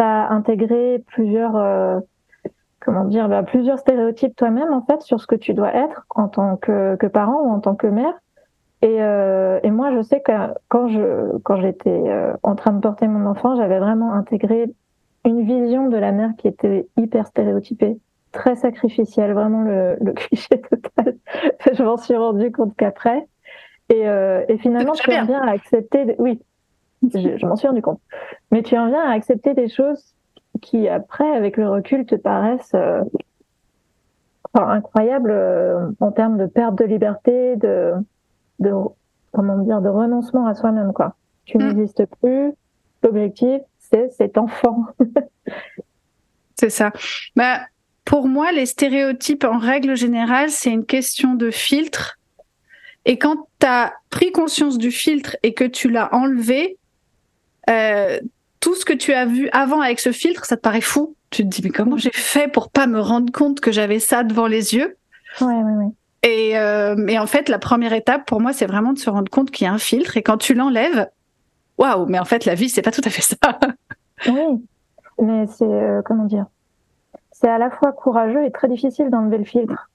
as 0.00 0.28
intégré 0.30 1.02
plusieurs, 1.08 1.56
euh, 1.56 2.00
comment 2.80 3.04
dire, 3.04 3.28
bah, 3.28 3.42
plusieurs 3.42 3.78
stéréotypes 3.78 4.36
toi-même 4.36 4.72
en 4.72 4.82
fait 4.82 5.00
sur 5.02 5.20
ce 5.20 5.26
que 5.26 5.34
tu 5.34 5.54
dois 5.54 5.74
être 5.74 6.06
en 6.10 6.28
tant 6.28 6.56
que, 6.56 6.96
que 6.96 7.06
parent 7.06 7.40
ou 7.42 7.50
en 7.50 7.60
tant 7.60 7.74
que 7.74 7.86
mère. 7.86 8.14
Et, 8.82 9.00
euh, 9.00 9.60
et 9.62 9.70
moi, 9.70 9.94
je 9.94 10.02
sais 10.02 10.20
que 10.20 10.32
quand 10.68 10.88
je 10.88 11.38
quand 11.44 11.60
j'étais 11.60 11.90
euh, 11.90 12.32
en 12.42 12.56
train 12.56 12.72
de 12.72 12.80
porter 12.80 13.06
mon 13.06 13.26
enfant, 13.26 13.56
j'avais 13.56 13.78
vraiment 13.78 14.12
intégré 14.12 14.72
une 15.24 15.44
vision 15.44 15.88
de 15.88 15.96
la 15.96 16.10
mère 16.10 16.30
qui 16.36 16.48
était 16.48 16.88
hyper 16.96 17.28
stéréotypée, 17.28 17.98
très 18.32 18.56
sacrificielle, 18.56 19.32
vraiment 19.34 19.62
le, 19.62 19.96
le 20.00 20.12
cliché 20.12 20.60
total. 20.60 21.16
je 21.72 21.82
m'en 21.82 21.96
suis 21.96 22.16
rendu 22.16 22.50
compte 22.50 22.74
qu'après. 22.76 23.26
Et, 23.88 24.08
euh, 24.08 24.44
et 24.48 24.58
finalement, 24.58 24.92
tu 24.92 25.12
en 25.12 25.26
viens 25.26 25.42
à 25.42 25.50
accepter. 25.52 26.16
Oui, 26.18 26.40
je, 27.14 27.36
je 27.36 27.46
m'en 27.46 27.56
suis 27.56 27.68
rendu 27.68 27.82
compte. 27.82 28.00
Mais 28.50 28.62
tu 28.62 28.76
en 28.76 28.88
viens 28.88 29.02
à 29.02 29.12
accepter 29.12 29.54
des 29.54 29.68
choses 29.68 30.14
qui, 30.60 30.88
après, 30.88 31.30
avec 31.30 31.56
le 31.56 31.68
recul, 31.68 32.04
te 32.06 32.14
paraissent 32.14 32.74
euh, 32.74 33.02
enfin, 34.52 34.68
incroyables 34.68 35.30
euh, 35.30 35.90
en 36.00 36.12
termes 36.12 36.38
de 36.38 36.46
perte 36.46 36.76
de 36.76 36.84
liberté, 36.84 37.56
de 37.56 37.92
de 38.62 38.72
comment 39.32 39.58
dire 39.58 39.80
de 39.80 39.88
renoncement 39.88 40.46
à 40.46 40.54
soi-même 40.54 40.92
quoi. 40.92 41.16
Tu 41.44 41.58
mm. 41.58 41.62
n'existes 41.62 42.06
plus. 42.20 42.52
L'objectif 43.02 43.60
c'est 43.78 44.10
cet 44.12 44.38
enfant. 44.38 44.86
c'est 46.58 46.70
ça. 46.70 46.92
Bah 47.36 47.60
pour 48.04 48.28
moi 48.28 48.52
les 48.52 48.66
stéréotypes 48.66 49.44
en 49.44 49.58
règle 49.58 49.96
générale 49.96 50.50
c'est 50.50 50.70
une 50.70 50.86
question 50.86 51.34
de 51.34 51.50
filtre. 51.50 52.18
Et 53.04 53.18
quand 53.18 53.48
tu 53.58 53.66
as 53.66 53.94
pris 54.10 54.30
conscience 54.30 54.78
du 54.78 54.92
filtre 54.92 55.36
et 55.42 55.54
que 55.54 55.64
tu 55.64 55.90
l'as 55.90 56.14
enlevé, 56.14 56.78
euh, 57.68 58.20
tout 58.60 58.76
ce 58.76 58.84
que 58.84 58.92
tu 58.92 59.12
as 59.12 59.26
vu 59.26 59.48
avant 59.50 59.80
avec 59.80 59.98
ce 59.98 60.12
filtre, 60.12 60.44
ça 60.44 60.56
te 60.56 60.62
paraît 60.62 60.80
fou. 60.80 61.16
Tu 61.30 61.42
te 61.42 61.48
dis 61.48 61.62
mais 61.64 61.70
comment 61.70 61.96
j'ai 61.96 62.12
fait 62.12 62.46
pour 62.46 62.70
pas 62.70 62.86
me 62.86 63.00
rendre 63.00 63.32
compte 63.32 63.60
que 63.60 63.72
j'avais 63.72 63.98
ça 63.98 64.22
devant 64.22 64.46
les 64.46 64.74
yeux? 64.74 64.96
Ouais, 65.40 65.46
ouais, 65.46 65.72
ouais. 65.84 65.92
Et, 66.22 66.56
euh, 66.56 67.06
et 67.08 67.18
en 67.18 67.26
fait, 67.26 67.48
la 67.48 67.58
première 67.58 67.92
étape 67.92 68.26
pour 68.26 68.40
moi, 68.40 68.52
c'est 68.52 68.66
vraiment 68.66 68.92
de 68.92 68.98
se 68.98 69.10
rendre 69.10 69.30
compte 69.30 69.50
qu'il 69.50 69.64
y 69.66 69.68
a 69.68 69.72
un 69.72 69.78
filtre. 69.78 70.16
Et 70.16 70.22
quand 70.22 70.36
tu 70.36 70.54
l'enlèves, 70.54 71.08
waouh, 71.78 72.06
mais 72.06 72.18
en 72.18 72.24
fait, 72.24 72.44
la 72.44 72.54
vie, 72.54 72.68
c'est 72.68 72.82
pas 72.82 72.92
tout 72.92 73.02
à 73.04 73.10
fait 73.10 73.22
ça. 73.22 73.36
oui, 74.28 74.64
mais 75.20 75.46
c'est 75.46 75.64
euh, 75.64 76.02
comment 76.04 76.24
dire 76.24 76.46
C'est 77.32 77.48
à 77.48 77.58
la 77.58 77.70
fois 77.70 77.92
courageux 77.92 78.44
et 78.44 78.52
très 78.52 78.68
difficile 78.68 79.10
d'enlever 79.10 79.38
le 79.38 79.44
filtre 79.44 79.90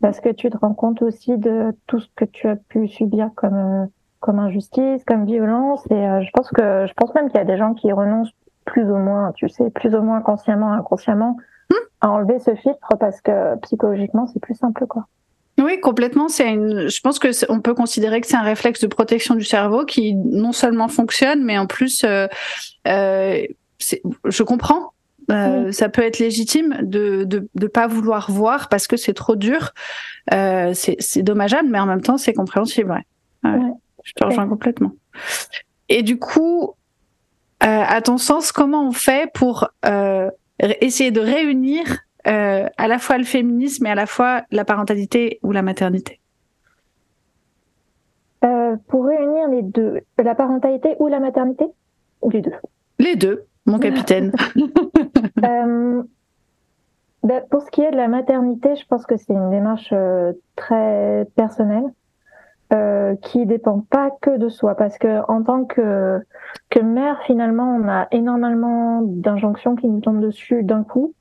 parce 0.00 0.20
que 0.20 0.30
tu 0.30 0.50
te 0.50 0.56
rends 0.56 0.74
compte 0.74 1.02
aussi 1.02 1.36
de 1.36 1.74
tout 1.86 2.00
ce 2.00 2.08
que 2.16 2.24
tu 2.24 2.48
as 2.48 2.56
pu 2.56 2.88
subir 2.88 3.30
comme 3.34 3.54
euh, 3.54 3.86
comme 4.20 4.38
injustice, 4.38 5.02
comme 5.06 5.24
violence. 5.24 5.82
Et 5.90 5.94
euh, 5.94 6.22
je 6.22 6.30
pense 6.32 6.50
que 6.50 6.86
je 6.86 6.92
pense 6.94 7.14
même 7.14 7.28
qu'il 7.28 7.38
y 7.38 7.42
a 7.42 7.46
des 7.46 7.56
gens 7.56 7.74
qui 7.74 7.90
renoncent 7.92 8.32
plus 8.66 8.84
ou 8.84 8.96
moins, 8.96 9.32
tu 9.32 9.48
sais, 9.48 9.70
plus 9.70 9.94
ou 9.94 10.02
moins 10.02 10.20
consciemment, 10.20 10.72
inconsciemment, 10.72 11.36
hmm. 11.70 11.74
à 12.02 12.10
enlever 12.10 12.38
ce 12.38 12.54
filtre 12.54 12.88
parce 12.98 13.20
que 13.20 13.56
psychologiquement, 13.60 14.26
c'est 14.26 14.40
plus 14.40 14.54
simple, 14.54 14.86
quoi. 14.86 15.06
Oui, 15.58 15.80
complètement. 15.80 16.28
C'est 16.28 16.48
une. 16.48 16.88
Je 16.88 17.00
pense 17.00 17.18
que 17.18 17.28
on 17.50 17.60
peut 17.60 17.74
considérer 17.74 18.20
que 18.20 18.26
c'est 18.26 18.36
un 18.36 18.42
réflexe 18.42 18.80
de 18.80 18.86
protection 18.86 19.34
du 19.34 19.44
cerveau 19.44 19.84
qui 19.84 20.14
non 20.14 20.52
seulement 20.52 20.88
fonctionne, 20.88 21.44
mais 21.44 21.58
en 21.58 21.66
plus, 21.66 22.02
euh, 22.04 22.26
euh, 22.88 23.42
je 24.24 24.42
comprends. 24.42 24.92
Euh, 25.30 25.70
Ça 25.70 25.88
peut 25.88 26.02
être 26.02 26.18
légitime 26.18 26.78
de 26.82 27.24
de 27.24 27.48
de 27.54 27.66
pas 27.66 27.86
vouloir 27.86 28.30
voir 28.30 28.68
parce 28.68 28.86
que 28.88 28.96
c'est 28.96 29.14
trop 29.14 29.36
dur. 29.36 29.72
Euh, 30.32 30.72
c'est 30.74 31.22
dommageable, 31.22 31.68
mais 31.70 31.78
en 31.78 31.86
même 31.86 32.02
temps, 32.02 32.18
c'est 32.18 32.32
compréhensible. 32.32 32.90
Ouais. 33.44 33.50
ouais. 33.50 33.72
Je 34.02 34.12
te 34.12 34.24
rejoins 34.24 34.48
complètement. 34.48 34.92
Et 35.88 36.02
du 36.02 36.18
coup, 36.18 36.74
euh, 37.62 37.84
à 37.86 38.00
ton 38.00 38.16
sens, 38.16 38.50
comment 38.50 38.88
on 38.88 38.92
fait 38.92 39.30
pour 39.34 39.68
euh, 39.84 40.30
essayer 40.58 41.10
de 41.10 41.20
réunir 41.20 41.84
euh, 42.26 42.68
à 42.76 42.88
la 42.88 42.98
fois 42.98 43.18
le 43.18 43.24
féminisme 43.24 43.86
et 43.86 43.90
à 43.90 43.94
la 43.94 44.06
fois 44.06 44.42
la 44.50 44.64
parentalité 44.64 45.38
ou 45.42 45.52
la 45.52 45.62
maternité 45.62 46.20
euh, 48.44 48.76
Pour 48.88 49.06
réunir 49.06 49.48
les 49.48 49.62
deux, 49.62 50.00
la 50.18 50.34
parentalité 50.34 50.96
ou 50.98 51.08
la 51.08 51.20
maternité? 51.20 51.66
Ou 52.22 52.30
les 52.30 52.42
deux 52.42 52.54
Les 52.98 53.16
deux, 53.16 53.44
mon 53.66 53.78
capitaine. 53.78 54.32
euh, 55.44 56.02
ben, 57.22 57.42
pour 57.50 57.62
ce 57.62 57.70
qui 57.70 57.82
est 57.82 57.90
de 57.90 57.96
la 57.96 58.08
maternité, 58.08 58.76
je 58.76 58.86
pense 58.86 59.06
que 59.06 59.16
c'est 59.16 59.32
une 59.32 59.50
démarche 59.50 59.92
très 60.56 61.26
personnelle. 61.36 61.84
Euh, 62.72 63.16
qui 63.16 63.46
dépend 63.46 63.80
pas 63.80 64.12
que 64.22 64.38
de 64.38 64.48
soi 64.48 64.76
parce 64.76 64.96
que 64.96 65.28
en 65.28 65.42
tant 65.42 65.64
que 65.64 66.20
que 66.68 66.78
mère 66.78 67.20
finalement 67.26 67.64
on 67.64 67.88
a 67.88 68.06
énormément 68.12 69.02
d'injonctions 69.02 69.74
qui 69.74 69.88
nous 69.88 69.98
tombent 69.98 70.20
dessus 70.20 70.62
d'un 70.62 70.84
coup 70.84 71.12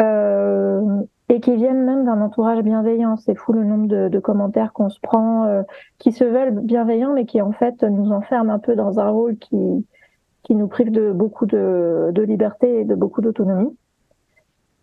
euh, 0.00 1.02
et 1.28 1.40
qui 1.40 1.54
viennent 1.54 1.84
même 1.84 2.04
d'un 2.04 2.20
entourage 2.20 2.62
bienveillant. 2.62 3.16
C'est 3.16 3.34
fou 3.34 3.52
le 3.52 3.64
nombre 3.64 3.86
de, 3.86 4.18
commentaires 4.18 4.72
qu'on 4.72 4.88
se 4.88 5.00
prend, 5.00 5.44
euh, 5.44 5.62
qui 5.98 6.12
se 6.12 6.24
veulent 6.24 6.58
bienveillants, 6.60 7.12
mais 7.12 7.24
qui 7.24 7.40
en 7.40 7.52
fait 7.52 7.82
nous 7.82 8.12
enferment 8.12 8.52
un 8.52 8.58
peu 8.58 8.74
dans 8.74 8.98
un 8.98 9.08
rôle 9.10 9.36
qui, 9.36 9.86
qui 10.42 10.54
nous 10.54 10.68
prive 10.68 10.90
de 10.90 11.12
beaucoup 11.12 11.46
de, 11.46 12.10
de 12.12 12.22
liberté 12.22 12.80
et 12.80 12.84
de 12.84 12.94
beaucoup 12.94 13.20
d'autonomie. 13.20 13.76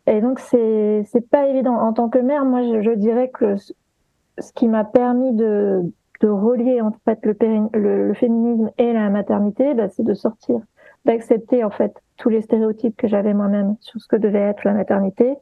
Et 0.08 0.22
donc 0.22 0.40
c'est 0.40 1.04
c'est 1.12 1.30
pas 1.30 1.48
évident. 1.48 1.74
En 1.74 1.92
tant 1.92 2.08
que 2.10 2.20
mère, 2.20 2.46
moi 2.46 2.62
je, 2.64 2.92
dirais 2.92 3.30
que 3.30 3.56
ce 3.58 4.54
qui 4.54 4.70
m'a 4.70 4.86
permis 4.86 5.34
de, 5.34 5.84
de 6.22 6.30
relier 6.30 6.80
en 6.80 6.92
fait 7.04 7.20
le 7.26 8.14
féminisme 8.14 8.72
et 8.78 8.94
la 8.94 9.10
maternité, 9.10 9.74
bah, 9.74 9.90
c'est 9.90 10.04
de 10.04 10.14
sortir, 10.14 10.62
d'accepter 11.08 11.64
en 11.64 11.72
fait 11.72 12.00
tous 12.18 12.30
les 12.30 12.42
stéréotypes 12.42 12.96
que 12.96 13.08
j'avais 13.08 13.34
moi-même 13.34 13.76
sur 13.80 14.00
ce 14.00 14.08
que 14.08 14.16
devait 14.16 14.40
être 14.40 14.64
la 14.64 14.74
maternité, 14.74 15.34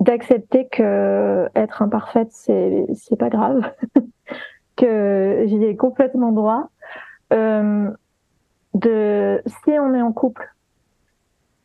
d'accepter 0.00 0.66
que 0.66 1.48
être 1.54 1.82
imparfaite 1.82 2.28
c'est 2.32 2.86
c'est 2.94 3.16
pas 3.16 3.28
grave, 3.28 3.70
que 4.76 5.44
j'y 5.46 5.62
ai 5.64 5.76
complètement 5.76 6.32
droit. 6.32 6.70
Euh, 7.32 7.90
de 8.74 9.42
si 9.46 9.70
on 9.70 9.94
est 9.94 10.02
en 10.02 10.12
couple, 10.12 10.54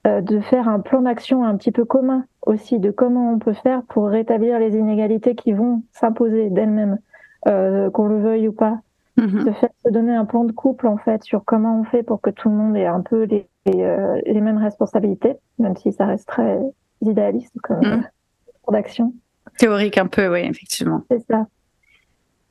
euh, 0.06 0.22
de 0.22 0.40
faire 0.40 0.68
un 0.68 0.80
plan 0.80 1.02
d'action 1.02 1.44
un 1.44 1.56
petit 1.56 1.72
peu 1.72 1.86
commun 1.86 2.26
aussi 2.46 2.80
de 2.80 2.92
comment 2.92 3.32
on 3.32 3.40
peut 3.40 3.54
faire 3.54 3.84
pour 3.84 4.08
rétablir 4.08 4.60
les 4.60 4.76
inégalités 4.76 5.36
qui 5.36 5.54
vont 5.54 5.84
s'imposer 5.92 6.50
d'elles-mêmes, 6.50 7.00
euh, 7.48 7.90
qu'on 7.90 8.08
le 8.08 8.20
veuille 8.20 8.48
ou 8.48 8.54
pas. 8.54 8.80
Mm-hmm. 9.18 9.46
De 9.46 9.52
faire 9.52 9.70
se 9.84 9.90
donner 9.90 10.14
un 10.14 10.26
plan 10.26 10.44
de 10.44 10.52
couple 10.52 10.88
en 10.88 10.98
fait 10.98 11.24
sur 11.24 11.44
comment 11.44 11.80
on 11.80 11.84
fait 11.84 12.04
pour 12.04 12.22
que 12.22 12.30
tout 12.30 12.50
le 12.50 12.56
monde 12.56 12.78
ait 12.78 12.86
un 12.86 13.02
peu 13.02 13.24
les 13.24 13.48
euh, 13.68 14.22
les 14.26 14.42
mêmes 14.42 14.58
responsabilités, 14.58 15.36
même 15.60 15.76
si 15.76 15.92
ça 15.92 16.06
reste 16.06 16.28
très 16.28 16.60
idéaliste 17.02 17.60
comme 17.62 17.80
mmh. 17.80 18.72
d'action. 18.72 19.14
Théorique 19.58 19.98
un 19.98 20.08
peu, 20.08 20.32
oui, 20.32 20.40
effectivement. 20.42 21.04
C'est 21.12 21.26
ça. 21.30 21.48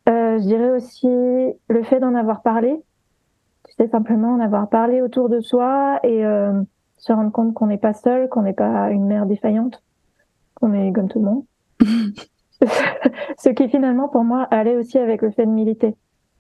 Euh, 0.08 0.38
je 0.38 0.44
dirais 0.44 0.70
aussi 0.70 1.08
le 1.68 1.82
fait 1.84 2.00
d'en 2.00 2.14
avoir 2.14 2.42
parlé. 2.42 2.76
Tu 3.68 3.74
sais, 3.74 3.88
simplement 3.88 4.32
en 4.32 4.40
avoir 4.40 4.68
parlé 4.68 5.02
autour 5.02 5.28
de 5.28 5.40
soi 5.40 6.00
et 6.02 6.24
euh, 6.24 6.60
se 6.98 7.12
rendre 7.12 7.32
compte 7.32 7.54
qu'on 7.54 7.66
n'est 7.66 7.78
pas 7.78 7.94
seul, 7.94 8.28
qu'on 8.28 8.42
n'est 8.42 8.52
pas 8.52 8.90
une 8.90 9.06
mère 9.06 9.26
défaillante, 9.26 9.82
qu'on 10.54 10.72
est 10.72 10.92
comme 10.92 11.08
tout 11.08 11.18
le 11.18 11.24
monde. 11.24 11.44
Ce 13.38 13.48
qui 13.50 13.68
finalement, 13.68 14.08
pour 14.08 14.24
moi, 14.24 14.46
allait 14.50 14.76
aussi 14.76 14.98
avec 14.98 15.22
le 15.22 15.30
fait 15.30 15.44
de 15.46 15.50
militer. 15.50 15.94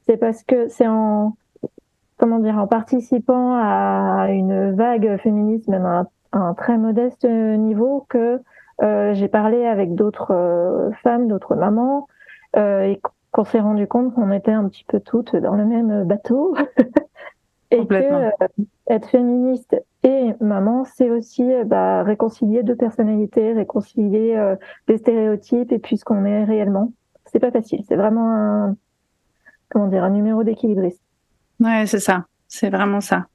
C'est 0.06 0.16
parce 0.16 0.42
que 0.44 0.68
c'est 0.68 0.86
en 0.86 1.36
comment 2.16 2.38
dire, 2.38 2.58
en 2.58 2.66
participant 2.66 3.54
à 3.54 4.28
une 4.30 4.72
vague 4.72 5.18
féministe, 5.18 5.68
même 5.68 5.84
à 5.84 6.06
un, 6.32 6.54
très 6.54 6.78
modeste 6.78 7.24
niveau, 7.24 8.06
que 8.08 8.40
euh, 8.82 9.14
j'ai 9.14 9.28
parlé 9.28 9.64
avec 9.66 9.94
d'autres 9.94 10.32
euh, 10.32 10.90
femmes, 11.02 11.28
d'autres 11.28 11.54
mamans, 11.54 12.08
euh, 12.56 12.82
et 12.82 13.00
qu'on 13.32 13.44
s'est 13.44 13.60
rendu 13.60 13.86
compte 13.86 14.14
qu'on 14.14 14.32
était 14.32 14.52
un 14.52 14.68
petit 14.68 14.84
peu 14.84 15.00
toutes 15.00 15.36
dans 15.36 15.56
le 15.56 15.64
même 15.64 16.04
bateau. 16.04 16.56
et 17.70 17.84
que 17.86 18.30
être 18.88 19.08
féministe 19.08 19.76
et 20.04 20.34
maman, 20.40 20.84
c'est 20.84 21.10
aussi 21.10 21.44
bah, 21.64 22.04
réconcilier 22.04 22.62
deux 22.62 22.76
personnalités, 22.76 23.52
réconcilier 23.52 24.54
des 24.86 24.98
stéréotypes 24.98 25.72
et 25.72 25.80
puis 25.80 25.96
ce 25.96 26.04
qu'on 26.04 26.24
est 26.24 26.44
réellement. 26.44 26.92
C'est 27.24 27.40
pas 27.40 27.50
facile. 27.50 27.82
C'est 27.88 27.96
vraiment 27.96 28.30
un, 28.30 28.76
comment 29.68 29.88
dire, 29.88 30.04
un 30.04 30.10
numéro 30.10 30.44
d'équilibriste. 30.44 31.00
Ouais, 31.60 31.86
c'est 31.86 32.00
ça. 32.00 32.26
C'est 32.48 32.70
vraiment 32.70 33.00
ça. 33.00 33.26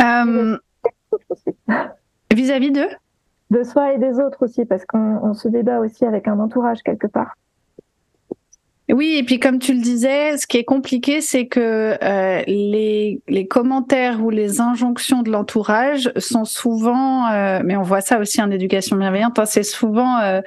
Euh, 0.00 0.56
vis-à-vis 2.34 2.70
de 2.70 2.86
De 3.50 3.62
soi 3.62 3.92
et 3.92 3.98
des 3.98 4.18
autres 4.20 4.44
aussi, 4.44 4.64
parce 4.64 4.84
qu'on 4.84 5.34
se 5.34 5.48
débat 5.48 5.80
aussi 5.80 6.04
avec 6.04 6.28
un 6.28 6.38
entourage 6.38 6.82
quelque 6.82 7.06
part. 7.06 7.34
Oui, 8.92 9.16
et 9.16 9.22
puis 9.22 9.38
comme 9.38 9.58
tu 9.58 9.72
le 9.72 9.80
disais, 9.80 10.36
ce 10.36 10.46
qui 10.46 10.56
est 10.56 10.64
compliqué, 10.64 11.20
c'est 11.20 11.46
que 11.46 11.96
euh, 12.02 12.42
les, 12.46 13.22
les, 13.28 13.46
commentaires 13.46 14.22
ou 14.22 14.30
les 14.30 14.60
injonctions 14.60 15.22
de 15.22 15.30
l'entourage 15.30 16.12
sont 16.16 16.44
souvent, 16.44 17.28
euh, 17.28 17.60
mais 17.64 17.76
on 17.76 17.82
voit 17.82 18.00
ça 18.00 18.18
aussi 18.18 18.42
en 18.42 18.50
éducation 18.50 18.96
bienveillante, 18.96 19.38
hein, 19.38 19.44
c'est 19.44 19.62
souvent, 19.62 20.18
euh, 20.18 20.40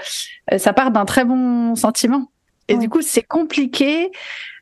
ça 0.57 0.73
part 0.73 0.91
d'un 0.91 1.05
très 1.05 1.23
bon 1.25 1.75
sentiment. 1.75 2.32
Et 2.67 2.77
du 2.77 2.89
coup, 2.89 3.01
c'est 3.01 3.23
compliqué 3.23 4.11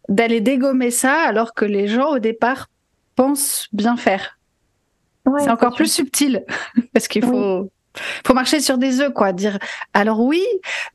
d'aller 0.10 0.42
dégommer 0.42 0.92
ça 0.92 1.14
alors 1.22 1.54
que 1.54 1.66
les 1.66 1.88
gens 1.88 2.12
au 2.12 2.20
départ 2.20 2.68
pensent 3.16 3.68
bien 3.72 3.98
faire. 3.98 4.40
c'est 5.40 5.50
encore 5.50 5.76
plus 5.76 5.92
subtil 5.92 6.44
parce 6.94 7.08
qu'il 7.08 7.24
faut, 7.24 7.70
faut 8.26 8.34
marcher 8.34 8.60
sur 8.60 8.78
des 8.78 9.02
œufs, 9.02 9.14
quoi. 9.14 9.32
Dire 9.32 9.60
alors 9.94 10.20
oui, 10.22 10.44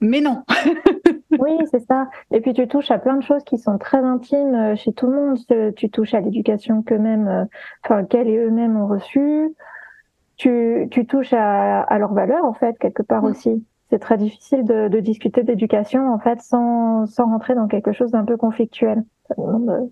mais 0.01 0.21
non. 0.21 0.43
oui, 1.39 1.53
c'est 1.71 1.85
ça. 1.87 2.09
Et 2.33 2.41
puis 2.41 2.53
tu 2.53 2.67
touches 2.69 2.91
à 2.91 2.99
plein 2.99 3.17
de 3.17 3.23
choses 3.23 3.45
qui 3.45 3.59
sont 3.59 3.79
très 3.79 3.99
intimes 3.99 4.55
euh, 4.55 4.77
chez 4.77 4.93
tout 4.93 5.07
le 5.07 5.15
monde. 5.15 5.75
Tu 5.77 5.91
touches 5.91 6.15
à 6.15 6.21
l'éducation 6.21 6.83
qu'eux-mêmes, 6.83 7.29
euh, 7.29 7.45
enfin 7.85 8.05
qu'elles 8.05 8.29
et 8.29 8.37
eux-mêmes 8.37 8.77
ont 8.77 8.89
reçue. 8.89 9.55
Tu, 10.37 10.89
tu 10.91 11.07
touches 11.07 11.33
à, 11.33 11.81
à 11.81 11.99
leurs 11.99 12.13
valeurs 12.13 12.45
en 12.45 12.53
fait 12.53 12.77
quelque 12.79 13.03
part 13.03 13.23
mm. 13.23 13.27
aussi. 13.27 13.65
C'est 13.91 13.99
très 13.99 14.17
difficile 14.17 14.65
de, 14.65 14.89
de 14.89 15.01
discuter 15.01 15.43
d'éducation 15.45 16.13
en 16.13 16.19
fait 16.19 16.41
sans, 16.41 17.07
sans 17.07 17.27
rentrer 17.27 17.55
dans 17.55 17.69
quelque 17.69 17.93
chose 17.93 18.11
d'un 18.11 18.25
peu 18.25 18.37
conflictuel. 18.37 19.05
Ça 19.29 19.35
demande, 19.39 19.91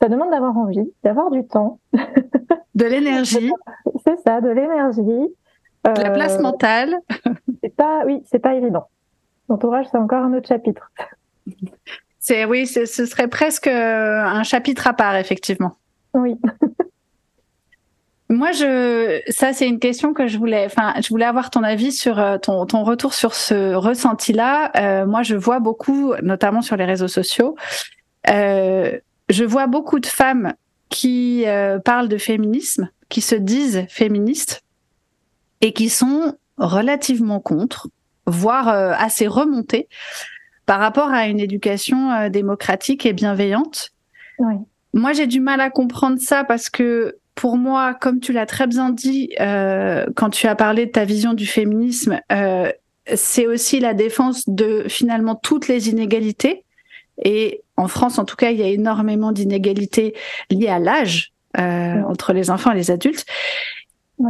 ça 0.00 0.08
demande 0.08 0.30
d'avoir 0.30 0.56
envie, 0.56 0.92
d'avoir 1.02 1.30
du 1.30 1.46
temps, 1.46 1.78
de 2.74 2.84
l'énergie. 2.84 3.52
c'est 4.04 4.18
ça, 4.20 4.40
de 4.40 4.48
l'énergie. 4.48 5.34
la 5.84 6.10
place 6.10 6.38
euh, 6.38 6.42
mentale. 6.42 6.96
c'est 7.62 7.74
pas, 7.74 8.04
oui, 8.04 8.22
c'est 8.26 8.40
pas 8.40 8.54
évident. 8.54 8.88
L'entourage, 9.48 9.86
c'est 9.90 9.98
encore 9.98 10.22
un 10.22 10.34
autre 10.34 10.48
chapitre. 10.48 10.90
C'est 12.18 12.46
oui, 12.46 12.66
ce 12.66 12.86
serait 12.86 13.28
presque 13.28 13.66
euh, 13.66 14.24
un 14.24 14.42
chapitre 14.42 14.86
à 14.86 14.94
part, 14.94 15.16
effectivement. 15.16 15.72
Oui. 16.14 16.38
Moi, 18.30 18.52
je, 18.52 19.20
ça, 19.28 19.52
c'est 19.52 19.68
une 19.68 19.78
question 19.78 20.14
que 20.14 20.26
je 20.28 20.38
voulais, 20.38 20.64
enfin, 20.64 20.94
je 21.02 21.08
voulais 21.08 21.26
avoir 21.26 21.50
ton 21.50 21.62
avis 21.62 21.92
sur 21.92 22.18
euh, 22.18 22.38
ton, 22.38 22.64
ton 22.64 22.82
retour 22.82 23.12
sur 23.12 23.34
ce 23.34 23.74
ressenti-là. 23.74 24.72
Euh, 24.76 25.06
moi, 25.06 25.22
je 25.22 25.36
vois 25.36 25.60
beaucoup, 25.60 26.14
notamment 26.22 26.62
sur 26.62 26.76
les 26.76 26.86
réseaux 26.86 27.08
sociaux, 27.08 27.54
euh, 28.30 28.98
je 29.28 29.44
vois 29.44 29.66
beaucoup 29.66 30.00
de 30.00 30.06
femmes 30.06 30.54
qui 30.88 31.44
parlent 31.84 32.08
de 32.08 32.18
féminisme, 32.18 32.88
qui 33.08 33.20
se 33.20 33.34
disent 33.34 33.84
féministes 33.88 34.62
et 35.60 35.72
qui 35.72 35.88
sont 35.88 36.36
relativement 36.56 37.40
contre, 37.40 37.88
voire 38.26 38.68
assez 38.68 39.26
remontées 39.26 39.88
par 40.66 40.78
rapport 40.78 41.08
à 41.08 41.26
une 41.26 41.40
éducation 41.40 42.28
démocratique 42.28 43.06
et 43.06 43.12
bienveillante. 43.12 43.90
Oui. 44.38 44.54
Moi, 44.92 45.14
j'ai 45.14 45.26
du 45.26 45.40
mal 45.40 45.60
à 45.60 45.70
comprendre 45.70 46.20
ça 46.20 46.44
parce 46.44 46.70
que 46.70 47.16
pour 47.34 47.56
moi, 47.56 47.94
comme 47.94 48.20
tu 48.20 48.32
l'as 48.32 48.46
très 48.46 48.66
bien 48.66 48.90
dit 48.90 49.30
euh, 49.40 50.06
quand 50.14 50.30
tu 50.30 50.46
as 50.46 50.54
parlé 50.54 50.86
de 50.86 50.90
ta 50.90 51.04
vision 51.04 51.34
du 51.34 51.46
féminisme, 51.46 52.20
euh, 52.32 52.70
c'est 53.14 53.46
aussi 53.46 53.80
la 53.80 53.92
défense 53.92 54.48
de 54.48 54.86
finalement 54.88 55.34
toutes 55.34 55.68
les 55.68 55.88
inégalités. 55.88 56.64
Et 57.22 57.62
en 57.76 57.88
France, 57.88 58.18
en 58.18 58.24
tout 58.24 58.36
cas, 58.36 58.50
il 58.50 58.58
y 58.58 58.62
a 58.62 58.68
énormément 58.68 59.32
d'inégalités 59.32 60.14
liées 60.50 60.68
à 60.68 60.78
l'âge 60.78 61.32
euh, 61.58 62.02
entre 62.02 62.32
les 62.32 62.50
enfants 62.50 62.72
et 62.72 62.76
les 62.76 62.90
adultes. 62.90 63.26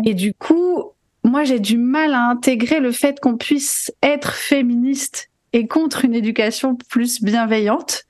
Et 0.05 0.15
du 0.15 0.35
coup, 0.35 0.93
moi, 1.23 1.45
j'ai 1.45 1.61
du 1.61 1.79
mal 1.79 2.15
à 2.15 2.29
intégrer 2.29 2.81
le 2.81 2.93
fait 2.93 3.21
qu'on 3.21 3.37
puisse 3.37 3.93
être 4.03 4.35
féministe 4.35 5.31
et 5.53 5.67
contre 5.67 6.05
une 6.05 6.15
éducation 6.15 6.77
plus 6.89 7.23
bienveillante. 7.23 8.05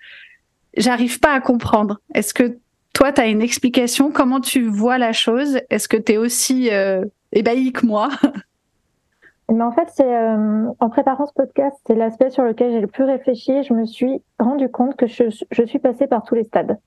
J'arrive 0.76 1.20
pas 1.20 1.32
à 1.32 1.40
comprendre. 1.40 2.00
Est-ce 2.14 2.32
que 2.32 2.58
toi, 2.94 3.12
tu 3.12 3.20
as 3.20 3.26
une 3.26 3.42
explication? 3.42 4.10
Comment 4.10 4.40
tu 4.40 4.66
vois 4.66 4.96
la 4.96 5.12
chose? 5.12 5.58
Est-ce 5.68 5.88
que 5.88 5.96
tu 5.98 6.12
es 6.12 6.16
aussi 6.16 6.70
euh, 6.72 7.04
ébahi 7.32 7.72
que 7.72 7.84
moi? 7.84 8.08
Mais 9.52 9.62
en 9.62 9.72
fait, 9.72 9.88
c'est 9.92 10.16
euh, 10.16 10.70
en 10.80 10.88
préparant 10.88 11.26
ce 11.26 11.34
podcast, 11.34 11.76
c'est 11.86 11.94
l'aspect 11.94 12.30
sur 12.30 12.44
lequel 12.44 12.72
j'ai 12.72 12.80
le 12.80 12.86
plus 12.86 13.04
réfléchi. 13.04 13.62
Je 13.62 13.74
me 13.74 13.84
suis 13.84 14.22
rendu 14.38 14.70
compte 14.70 14.96
que 14.96 15.06
je, 15.06 15.28
suis 15.66 15.78
passée 15.78 16.06
par 16.06 16.24
tous 16.24 16.34
les 16.34 16.44
stades 16.44 16.78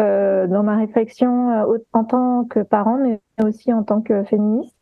euh, 0.00 0.46
dans 0.46 0.62
ma 0.62 0.76
réflexion 0.76 1.64
en 1.94 2.04
tant 2.04 2.44
que 2.44 2.60
parent, 2.60 2.98
mais 2.98 3.20
aussi 3.42 3.72
en 3.72 3.84
tant 3.84 4.02
que 4.02 4.22
féministe. 4.24 4.76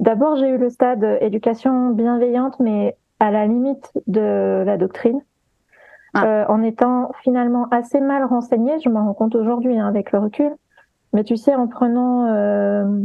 D'abord, 0.00 0.36
j'ai 0.36 0.48
eu 0.48 0.58
le 0.58 0.70
stade 0.70 1.18
éducation 1.20 1.90
bienveillante, 1.90 2.58
mais 2.58 2.96
à 3.20 3.30
la 3.30 3.46
limite 3.46 3.92
de 4.08 4.64
la 4.66 4.76
doctrine. 4.76 5.20
Ah. 6.14 6.26
Euh, 6.26 6.44
en 6.48 6.62
étant 6.62 7.12
finalement 7.22 7.68
assez 7.70 8.00
mal 8.00 8.24
renseignée, 8.24 8.78
je 8.80 8.88
m'en 8.88 9.04
rends 9.04 9.14
compte 9.14 9.34
aujourd'hui 9.34 9.78
hein, 9.78 9.86
avec 9.86 10.12
le 10.12 10.18
recul. 10.18 10.52
Mais 11.12 11.24
tu 11.24 11.36
sais, 11.36 11.54
en 11.54 11.66
prenant 11.66 12.26
euh, 12.26 13.02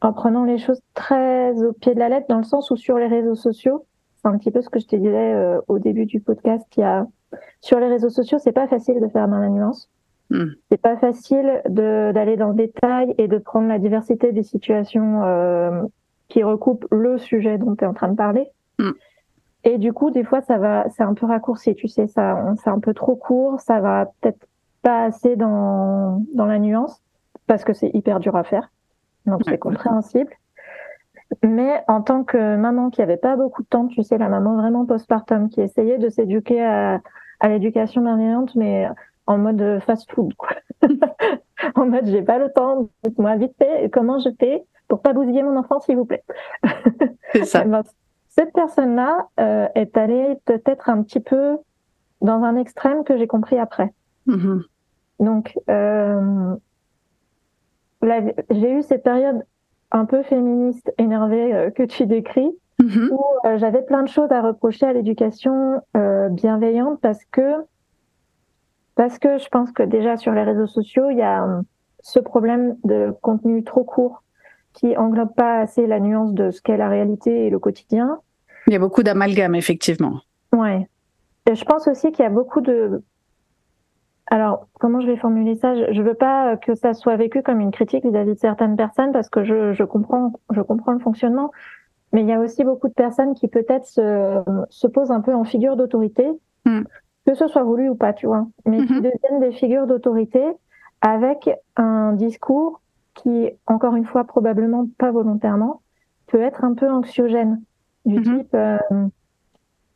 en 0.00 0.12
prenant 0.12 0.44
les 0.44 0.58
choses 0.58 0.80
très 0.94 1.62
au 1.62 1.72
pied 1.72 1.94
de 1.94 1.98
la 1.98 2.08
lettre, 2.08 2.26
dans 2.28 2.38
le 2.38 2.44
sens 2.44 2.70
où 2.70 2.76
sur 2.76 2.98
les 2.98 3.06
réseaux 3.06 3.34
sociaux, 3.34 3.86
c'est 4.16 4.28
un 4.28 4.36
petit 4.38 4.50
peu 4.50 4.60
ce 4.60 4.68
que 4.68 4.78
je 4.78 4.86
te 4.86 4.96
disais 4.96 5.34
euh, 5.34 5.60
au 5.68 5.78
début 5.78 6.06
du 6.06 6.20
podcast. 6.20 6.66
Il 6.76 6.80
y 6.80 6.84
a 6.84 7.06
sur 7.60 7.80
les 7.80 7.88
réseaux 7.88 8.10
sociaux, 8.10 8.38
c'est 8.38 8.52
pas 8.52 8.68
facile 8.68 9.00
de 9.00 9.08
faire 9.08 9.28
dans 9.28 9.38
la 9.38 9.48
nuance. 9.48 9.88
Hmm. 10.30 10.50
C'est 10.70 10.80
pas 10.80 10.96
facile 10.96 11.62
d'aller 11.68 12.36
dans 12.36 12.48
le 12.48 12.54
détail 12.54 13.14
et 13.18 13.28
de 13.28 13.38
prendre 13.38 13.68
la 13.68 13.78
diversité 13.78 14.32
des 14.32 14.42
situations 14.42 15.20
qui 16.28 16.42
recoupent 16.42 16.86
le 16.90 17.18
sujet 17.18 17.58
dont 17.58 17.74
tu 17.74 17.84
es 17.84 17.86
en 17.86 17.94
train 17.94 18.08
de 18.08 18.16
parler. 18.16 18.48
Hmm. 18.78 18.92
Et 19.64 19.78
du 19.78 19.92
coup, 19.92 20.10
des 20.10 20.24
fois, 20.24 20.42
ça 20.42 20.58
va, 20.58 20.86
c'est 20.90 21.02
un 21.02 21.14
peu 21.14 21.26
raccourci, 21.26 21.74
tu 21.74 21.88
sais, 21.88 22.06
ça, 22.06 22.54
c'est 22.62 22.70
un 22.70 22.80
peu 22.80 22.92
trop 22.92 23.16
court, 23.16 23.60
ça 23.60 23.80
va 23.80 24.10
peut-être 24.20 24.46
pas 24.82 25.04
assez 25.04 25.36
dans, 25.36 26.22
dans 26.34 26.44
la 26.44 26.58
nuance, 26.58 27.02
parce 27.46 27.64
que 27.64 27.72
c'est 27.72 27.90
hyper 27.94 28.20
dur 28.20 28.36
à 28.36 28.44
faire. 28.44 28.70
Donc, 29.24 29.40
c'est 29.46 29.58
compréhensible. 29.58 30.30
Mais 31.42 31.82
en 31.88 32.02
tant 32.02 32.24
que 32.24 32.56
maman 32.56 32.90
qui 32.90 33.00
avait 33.00 33.16
pas 33.16 33.36
beaucoup 33.36 33.62
de 33.62 33.68
temps, 33.68 33.86
tu 33.86 34.02
sais, 34.02 34.18
la 34.18 34.28
maman 34.28 34.56
vraiment 34.56 34.84
postpartum, 34.84 35.48
qui 35.48 35.62
essayait 35.62 35.98
de 35.98 36.10
s'éduquer 36.10 36.62
à, 36.62 37.00
à 37.40 37.48
l'éducation 37.48 38.02
bienveillante, 38.02 38.54
mais 38.54 38.86
en 39.26 39.38
mode 39.38 39.80
fast 39.86 40.12
food, 40.12 40.34
quoi. 40.34 40.50
en 41.74 41.86
mode, 41.86 42.04
j'ai 42.04 42.22
pas 42.22 42.38
le 42.38 42.52
temps, 42.52 42.90
dites-moi 43.02 43.36
vite 43.36 43.54
fait 43.56 43.88
comment 43.90 44.18
je 44.18 44.28
fais 44.38 44.62
pour 44.88 45.00
pas 45.00 45.14
bousiller 45.14 45.42
mon 45.42 45.56
enfant, 45.56 45.80
s'il 45.80 45.96
vous 45.96 46.04
plaît. 46.04 46.22
C'est 47.32 47.46
ça. 47.46 47.64
Cette 48.36 48.52
personne-là 48.52 49.28
euh, 49.38 49.68
est 49.76 49.96
allée 49.96 50.36
peut-être 50.44 50.88
un 50.88 51.02
petit 51.02 51.20
peu 51.20 51.56
dans 52.20 52.42
un 52.42 52.56
extrême 52.56 53.04
que 53.04 53.16
j'ai 53.16 53.28
compris 53.28 53.58
après. 53.58 53.92
Mm-hmm. 54.26 54.62
Donc, 55.20 55.56
euh, 55.70 56.56
j'ai 58.02 58.72
eu 58.72 58.82
cette 58.82 59.04
période 59.04 59.44
un 59.92 60.04
peu 60.04 60.22
féministe 60.24 60.92
énervée 60.98 61.54
euh, 61.54 61.70
que 61.70 61.84
tu 61.84 62.06
décris, 62.06 62.50
mm-hmm. 62.80 63.10
où 63.12 63.22
j'avais 63.56 63.82
plein 63.82 64.02
de 64.02 64.08
choses 64.08 64.32
à 64.32 64.42
reprocher 64.42 64.86
à 64.86 64.92
l'éducation 64.92 65.80
bienveillante 66.30 67.00
parce 67.00 67.24
que 67.26 67.64
parce 68.96 69.18
que 69.18 69.38
je 69.38 69.48
pense 69.48 69.72
que 69.72 69.82
déjà 69.82 70.16
sur 70.16 70.32
les 70.32 70.42
réseaux 70.42 70.68
sociaux, 70.68 71.10
il 71.10 71.18
y 71.18 71.22
a 71.22 71.60
ce 72.00 72.20
problème 72.20 72.76
de 72.84 73.12
contenu 73.22 73.64
trop 73.64 73.82
court 73.82 74.22
qui 74.72 74.96
englobe 74.96 75.34
pas 75.34 75.60
assez 75.60 75.86
la 75.86 76.00
nuance 76.00 76.34
de 76.34 76.50
ce 76.50 76.60
qu'est 76.60 76.76
la 76.76 76.88
réalité 76.88 77.46
et 77.46 77.50
le 77.50 77.58
quotidien. 77.58 78.20
Il 78.66 78.72
y 78.72 78.76
a 78.76 78.78
beaucoup 78.78 79.02
d'amalgame, 79.02 79.54
effectivement. 79.54 80.20
Ouais. 80.52 80.88
Je 81.52 81.64
pense 81.64 81.86
aussi 81.88 82.12
qu'il 82.12 82.22
y 82.22 82.26
a 82.26 82.30
beaucoup 82.30 82.60
de. 82.60 83.02
Alors, 84.28 84.68
comment 84.80 85.00
je 85.00 85.06
vais 85.06 85.16
formuler 85.16 85.54
ça? 85.56 85.74
Je 85.92 86.00
ne 86.00 86.06
veux 86.06 86.14
pas 86.14 86.56
que 86.56 86.74
ça 86.74 86.94
soit 86.94 87.16
vécu 87.16 87.42
comme 87.42 87.60
une 87.60 87.70
critique 87.70 88.04
vis-à-vis 88.04 88.34
de 88.34 88.38
certaines 88.38 88.76
personnes 88.76 89.12
parce 89.12 89.28
que 89.28 89.44
je, 89.44 89.74
je, 89.74 89.84
comprends, 89.84 90.32
je 90.50 90.62
comprends 90.62 90.92
le 90.92 90.98
fonctionnement. 90.98 91.50
Mais 92.12 92.22
il 92.22 92.28
y 92.28 92.32
a 92.32 92.40
aussi 92.40 92.64
beaucoup 92.64 92.88
de 92.88 92.94
personnes 92.94 93.34
qui 93.34 93.48
peut-être 93.48 93.86
se, 93.86 94.42
se 94.70 94.86
posent 94.86 95.10
un 95.10 95.20
peu 95.20 95.34
en 95.34 95.44
figure 95.44 95.76
d'autorité, 95.76 96.26
hmm. 96.64 96.82
que 97.26 97.34
ce 97.34 97.48
soit 97.48 97.64
voulu 97.64 97.90
ou 97.90 97.96
pas, 97.96 98.12
tu 98.12 98.26
vois, 98.26 98.46
mais 98.64 98.78
qui 98.86 98.92
mm-hmm. 98.94 98.96
deviennent 98.96 99.40
des 99.40 99.52
figures 99.52 99.86
d'autorité 99.86 100.42
avec 101.00 101.50
un 101.76 102.12
discours 102.12 102.80
qui, 103.14 103.50
encore 103.66 103.96
une 103.96 104.04
fois, 104.04 104.24
probablement 104.24 104.86
pas 104.96 105.10
volontairement, 105.10 105.82
peut 106.26 106.40
être 106.40 106.64
un 106.64 106.74
peu 106.74 106.88
anxiogène, 106.90 107.60
du 108.04 108.18
mhm. 108.18 108.22
type, 108.22 108.54
euh, 108.54 108.78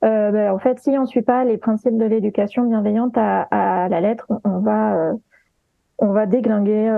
euh, 0.04 0.30
ben, 0.30 0.52
en 0.52 0.58
fait, 0.58 0.78
si 0.80 0.90
on 0.90 1.02
ne 1.02 1.06
suit 1.06 1.22
pas 1.22 1.44
les 1.44 1.56
principes 1.56 1.96
de 1.98 2.04
l'éducation 2.04 2.64
bienveillante 2.64 3.16
à, 3.16 3.42
à, 3.50 3.88
la 3.88 4.00
lettre, 4.00 4.26
on 4.44 4.60
va, 4.60 4.94
euh, 4.94 5.12
on 5.98 6.12
va 6.12 6.26
déglinguer 6.26 6.90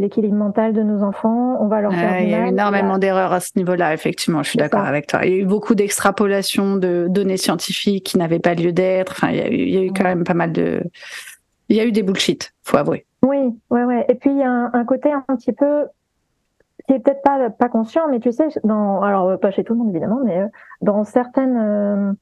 l'équilibre 0.00 0.34
mental 0.34 0.72
de 0.72 0.82
nos 0.82 1.02
enfants, 1.02 1.56
on 1.60 1.68
va 1.68 1.80
leur 1.80 1.92
faire 1.92 2.20
Il 2.20 2.30
y 2.30 2.34
a 2.34 2.46
eu 2.46 2.48
énormément 2.48 2.98
d'erreurs 2.98 3.32
à 3.32 3.40
ce 3.40 3.52
niveau-là, 3.56 3.94
effectivement, 3.94 4.42
je 4.42 4.50
suis 4.50 4.58
d'accord 4.58 4.84
avec 4.84 5.06
toi. 5.06 5.24
Il 5.24 5.32
y 5.32 5.36
a 5.36 5.38
eu 5.38 5.46
beaucoup 5.46 5.76
d'extrapolations 5.76 6.76
de 6.76 7.06
données 7.08 7.36
scientifiques 7.36 8.04
qui 8.04 8.18
n'avaient 8.18 8.40
pas 8.40 8.54
lieu 8.54 8.72
d'être. 8.72 9.12
Enfin, 9.12 9.30
il 9.30 9.36
y, 9.36 9.40
a 9.40 9.48
eu, 9.48 9.54
il 9.54 9.74
y 9.74 9.78
a 9.78 9.82
eu 9.82 9.92
quand 9.92 10.04
même 10.04 10.24
pas 10.24 10.34
mal 10.34 10.52
de... 10.52 10.82
Il 11.68 11.76
y 11.76 11.80
a 11.80 11.84
eu 11.84 11.92
des 11.92 12.02
bullshit, 12.02 12.52
faut 12.64 12.78
avouer. 12.78 13.04
Oui, 13.22 13.54
ouais, 13.70 13.84
ouais. 13.84 14.06
Et 14.08 14.14
puis 14.14 14.30
il 14.30 14.38
y 14.38 14.42
a 14.42 14.70
un, 14.72 14.84
côté 14.84 15.12
un 15.12 15.36
petit 15.36 15.52
peu 15.52 15.86
qui 16.88 16.94
est 16.94 16.98
peut-être 17.00 17.22
pas 17.22 17.50
pas 17.50 17.68
conscient, 17.68 18.08
mais 18.08 18.18
tu 18.18 18.32
sais, 18.32 18.48
dans 18.64 19.02
alors 19.02 19.38
pas 19.38 19.50
chez 19.50 19.62
tout 19.62 19.74
le 19.74 19.78
monde 19.80 19.90
évidemment, 19.90 20.20
mais 20.24 20.40
euh, 20.40 20.48
dans 20.80 21.04
certaines 21.04 21.56
euh, 21.56 22.12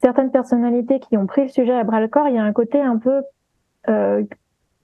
certaines 0.00 0.30
personnalités 0.30 1.00
qui 1.00 1.16
ont 1.16 1.26
pris 1.26 1.42
le 1.42 1.48
sujet 1.48 1.72
à 1.72 1.84
bras 1.84 2.00
le 2.00 2.08
corps, 2.08 2.28
il 2.28 2.34
y 2.34 2.38
a 2.38 2.44
un 2.44 2.52
côté 2.52 2.80
un 2.80 2.98
peu 2.98 3.22
euh, 3.88 4.24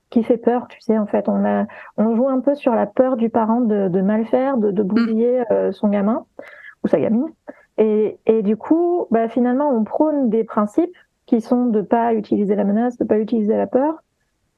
qui 0.09 0.23
fait 0.23 0.38
peur, 0.38 0.69
tu 0.69 0.81
sais. 0.81 0.97
En 0.97 1.07
fait, 1.07 1.29
on 1.29 1.45
a 1.45 1.67
on 1.99 2.17
joue 2.17 2.29
un 2.29 2.40
peu 2.40 2.55
sur 2.55 2.75
la 2.75 2.87
peur 2.87 3.17
du 3.17 3.29
parent 3.29 3.61
de, 3.61 3.88
de 3.88 4.01
mal 4.01 4.25
faire, 4.25 4.57
de, 4.57 4.71
de 4.71 4.83
mm. 4.83 4.87
bousiller 4.87 5.43
euh, 5.51 5.71
son 5.71 5.88
gamin 5.88 6.25
ou 6.83 6.88
sa 6.88 6.99
gamine. 6.99 7.27
Et, 7.77 8.19
et 8.27 8.43
du 8.43 8.57
coup, 8.57 9.07
bah, 9.11 9.29
finalement, 9.29 9.69
on 9.71 9.85
prône 9.85 10.31
des 10.31 10.45
principes 10.45 10.97
qui 11.27 11.40
sont 11.40 11.67
de 11.67 11.83
pas 11.83 12.14
utiliser 12.14 12.55
la 12.55 12.64
menace, 12.64 12.97
de 12.97 13.05
pas 13.05 13.19
utiliser 13.19 13.57
la 13.57 13.67
peur, 13.67 14.04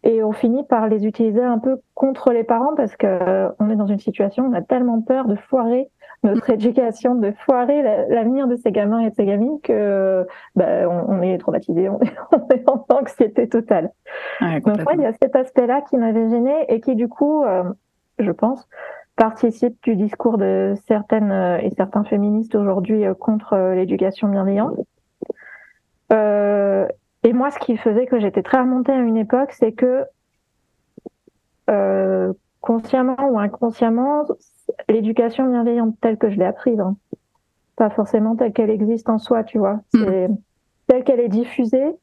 et 0.07 0.23
on 0.23 0.31
finit 0.31 0.63
par 0.63 0.87
les 0.89 1.05
utiliser 1.05 1.43
un 1.43 1.59
peu 1.59 1.81
contre 1.95 2.31
les 2.31 2.45
parents 2.45 2.75
parce 2.77 2.97
que 2.97 3.07
euh, 3.07 3.49
on 3.59 3.71
est 3.71 3.77
dans 3.77 3.89
une 3.89 3.99
situation 3.99 4.45
où 4.45 4.51
on 4.51 4.53
a 4.53 4.63
tellement 4.63 5.03
peur 5.03 5.27
de 5.27 5.35
foirer 5.35 5.91
notre 6.23 6.49
éducation, 6.51 7.17
de 7.17 7.33
foirer 7.45 7.83
l'avenir 8.09 8.47
de 8.47 8.55
ces 8.57 8.71
gamins 8.71 9.01
et 9.01 9.11
de 9.11 9.15
ces 9.17 9.27
gamines 9.27 9.61
que 9.63 10.27
bah, 10.55 10.89
on, 10.89 11.23
est 11.23 11.37
traumatisé, 11.39 11.89
on 11.91 11.99
est, 12.01 12.69
en 12.69 12.87
anxiété 12.89 13.49
totale. 13.49 13.91
Donc 14.41 14.79
il 14.95 15.01
y 15.01 15.07
a 15.07 15.13
cet 15.21 15.35
aspect-là 15.35 15.83
qui 15.83 15.97
m'avait 15.97 16.31
gêné 16.31 16.55
et 16.69 16.81
qui 16.81 16.95
du 16.95 17.09
coup, 17.09 17.43
euh, 17.43 17.65
je 18.21 18.31
pense, 18.31 18.69
participe 19.17 19.77
du 19.83 19.97
discours 19.97 20.39
de 20.39 20.75
certaines 20.87 21.33
euh, 21.33 21.59
et 21.59 21.71
certains 21.71 22.05
féministes 22.05 22.55
aujourd'hui 22.55 23.05
contre 23.19 23.75
l'éducation 23.75 24.29
bienveillante. 24.29 24.77
Euh, 26.13 26.87
et 27.27 27.33
moi, 27.33 27.51
ce 27.51 27.59
qui 27.59 27.77
faisait 27.77 28.07
que 28.07 28.21
j'étais 28.21 28.45
très 28.45 28.61
remontée 28.61 28.93
à 28.93 29.01
une 29.01 29.17
époque, 29.17 29.51
c'est 29.51 29.73
que 29.73 30.05
euh, 31.69 32.33
consciemment 32.61 33.17
ou 33.29 33.41
inconsciemment, 33.41 34.25
l'éducation 34.89 35.51
bienveillante 35.51 35.97
telle 36.01 36.19
que 36.19 36.31
je 36.31 36.39
l'ai 36.39 36.45
apprise, 36.45 36.79
hein, 36.79 36.97
pas 37.75 37.91
forcément 37.91 38.37
telle 38.37 38.53
qu'elle 38.53 38.71
existe 38.71 39.09
en 39.09 39.19
soi, 39.19 39.43
tu 39.43 39.59
vois, 39.59 39.81
mm. 39.93 40.05
c'est 40.05 40.29
telle 40.87 41.03
qu'elle 41.03 41.19
est 41.19 41.29
diffusée. 41.29 41.97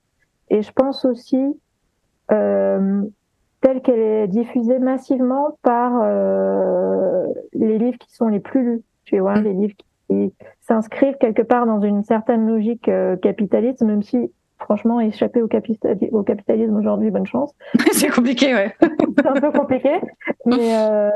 Et 0.49 0.61
je 0.61 0.73
pense 0.73 1.05
aussi 1.05 1.57
euh, 2.33 3.03
telle 3.61 3.81
qu'elle 3.81 3.99
est 3.99 4.27
diffusée 4.27 4.79
massivement 4.79 5.57
par 5.61 6.01
euh, 6.03 7.27
les 7.53 7.77
livres 7.77 7.97
qui 7.97 8.13
sont 8.13 8.27
les 8.27 8.41
plus 8.41 8.65
lus, 8.65 8.83
tu 9.05 9.19
vois, 9.19 9.39
mm. 9.39 9.43
les 9.43 9.53
livres 9.53 9.75
qui 10.09 10.33
s'inscrivent 10.59 11.17
quelque 11.17 11.43
part 11.43 11.65
dans 11.65 11.79
une 11.79 12.03
certaine 12.03 12.45
logique 12.45 12.89
euh, 12.89 13.15
capitaliste, 13.15 13.83
même 13.83 14.03
si 14.03 14.29
franchement, 14.63 14.99
échapper 14.99 15.41
au, 15.41 15.45
au 15.45 16.23
capitalisme 16.23 16.75
aujourd'hui, 16.75 17.11
bonne 17.11 17.25
chance. 17.25 17.53
c'est 17.91 18.09
compliqué, 18.09 18.53
ouais. 18.53 18.75
c'est 18.79 19.27
un 19.27 19.33
peu 19.33 19.51
compliqué, 19.51 20.01
mais 20.45 20.75
euh, 20.75 21.09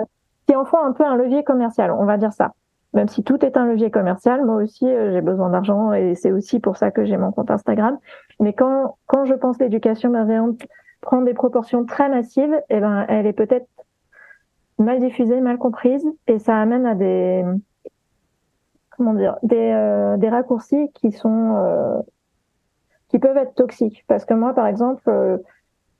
qui 0.48 0.56
en 0.56 0.66
font 0.66 0.80
un 0.80 0.92
peu 0.92 1.04
un 1.04 1.16
levier 1.16 1.44
commercial, 1.44 1.92
on 1.92 2.06
va 2.06 2.18
dire 2.18 2.34
ça. 2.34 2.54
Même 2.94 3.08
si 3.10 3.24
tout 3.24 3.44
est 3.46 3.58
un 3.58 3.66
levier 3.66 3.92
commercial, 3.92 4.46
moi 4.46 4.56
aussi, 4.56 4.88
euh, 4.88 5.12
j'ai 5.12 5.22
besoin 5.22 5.50
d'argent 5.50 5.94
et 5.94 6.16
c'est 6.16 6.32
aussi 6.32 6.60
pour 6.60 6.78
ça 6.78 6.92
que 6.92 7.06
j'ai 7.06 7.18
mon 7.18 7.32
compte 7.32 7.52
Instagram. 7.52 7.98
Mais 8.40 8.54
quand, 8.54 8.98
quand 9.08 9.26
je 9.26 9.34
pense 9.34 9.60
l'éducation 9.60 10.10
bienveillante 10.10 10.62
prend 11.02 11.22
des 11.22 11.34
proportions 11.34 11.86
très 11.86 12.10
massives, 12.10 12.56
eh 12.70 12.80
ben, 12.80 13.06
elle 13.10 13.28
est 13.28 13.34
peut-être 13.34 13.68
mal 14.80 15.00
diffusée, 15.00 15.42
mal 15.42 15.58
comprise 15.58 16.06
et 16.28 16.40
ça 16.40 16.60
amène 16.60 16.86
à 16.86 16.96
des, 16.96 17.44
comment 18.96 19.14
dire, 19.14 19.38
des, 19.44 19.72
euh, 19.74 20.18
des 20.18 20.30
raccourcis 20.30 20.92
qui 20.94 21.12
sont 21.12 21.56
euh, 21.58 22.00
qui 23.10 23.20
peuvent 23.20 23.38
être 23.38 23.56
toxiques. 23.56 24.04
Parce 24.08 24.26
que 24.26 24.34
moi, 24.34 24.54
par 24.54 24.68
exemple, 24.68 25.02
euh, 25.08 25.38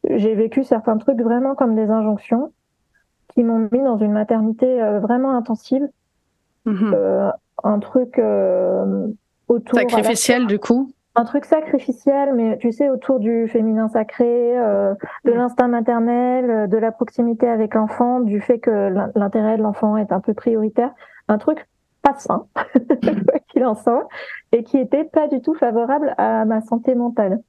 j'ai 0.10 0.36
vécu 0.36 0.64
certains 0.64 0.98
trucs 0.98 1.22
vraiment 1.22 1.56
comme 1.56 1.76
des 1.76 1.90
injonctions 1.90 2.52
qui 3.30 3.44
m'ont 3.44 3.70
mis 3.72 3.82
dans 3.82 3.98
une 3.98 4.12
maternité 4.12 4.82
euh, 4.82 5.00
vraiment 5.00 5.36
intensive. 5.36 5.88
Mhm. 6.66 6.92
Euh, 6.94 7.30
un 7.64 7.80
truc 7.80 8.22
autour... 9.48 9.80
Sacrificiel, 9.80 10.48
du 10.48 10.60
coup? 10.60 10.92
Un 11.16 11.26
truc 11.26 11.46
sacrificiel, 11.46 12.36
mais 12.36 12.60
tu 12.60 12.72
sais, 12.72 12.90
autour 12.90 13.20
du 13.20 13.48
féminin 13.48 13.88
sacré, 13.88 14.54
de 15.26 15.32
l'instinct 15.32 15.68
maternel, 15.68 16.70
de 16.70 16.78
la 16.78 16.92
proximité 16.92 17.48
avec 17.48 17.74
l'enfant, 17.74 18.20
du 18.20 18.40
fait 18.40 18.60
que 18.60 18.94
l'intérêt 19.16 19.58
de 19.58 19.64
l'enfant 19.64 19.98
est 19.98 20.12
un 20.12 20.20
peu 20.20 20.36
prioritaire. 20.36 20.92
Un 21.28 21.40
truc 21.40 21.68
pas 22.04 22.14
sain, 22.20 22.46
qu'il 23.58 23.66
en 23.66 23.76
soit, 23.76 24.08
et 24.52 24.64
qui 24.64 24.78
était 24.78 25.04
pas 25.04 25.28
du 25.28 25.42
tout 25.42 25.56
favorable 25.56 26.14
à 26.18 26.46
ma 26.46 26.62
santé 26.62 26.94
mentale. 26.94 27.42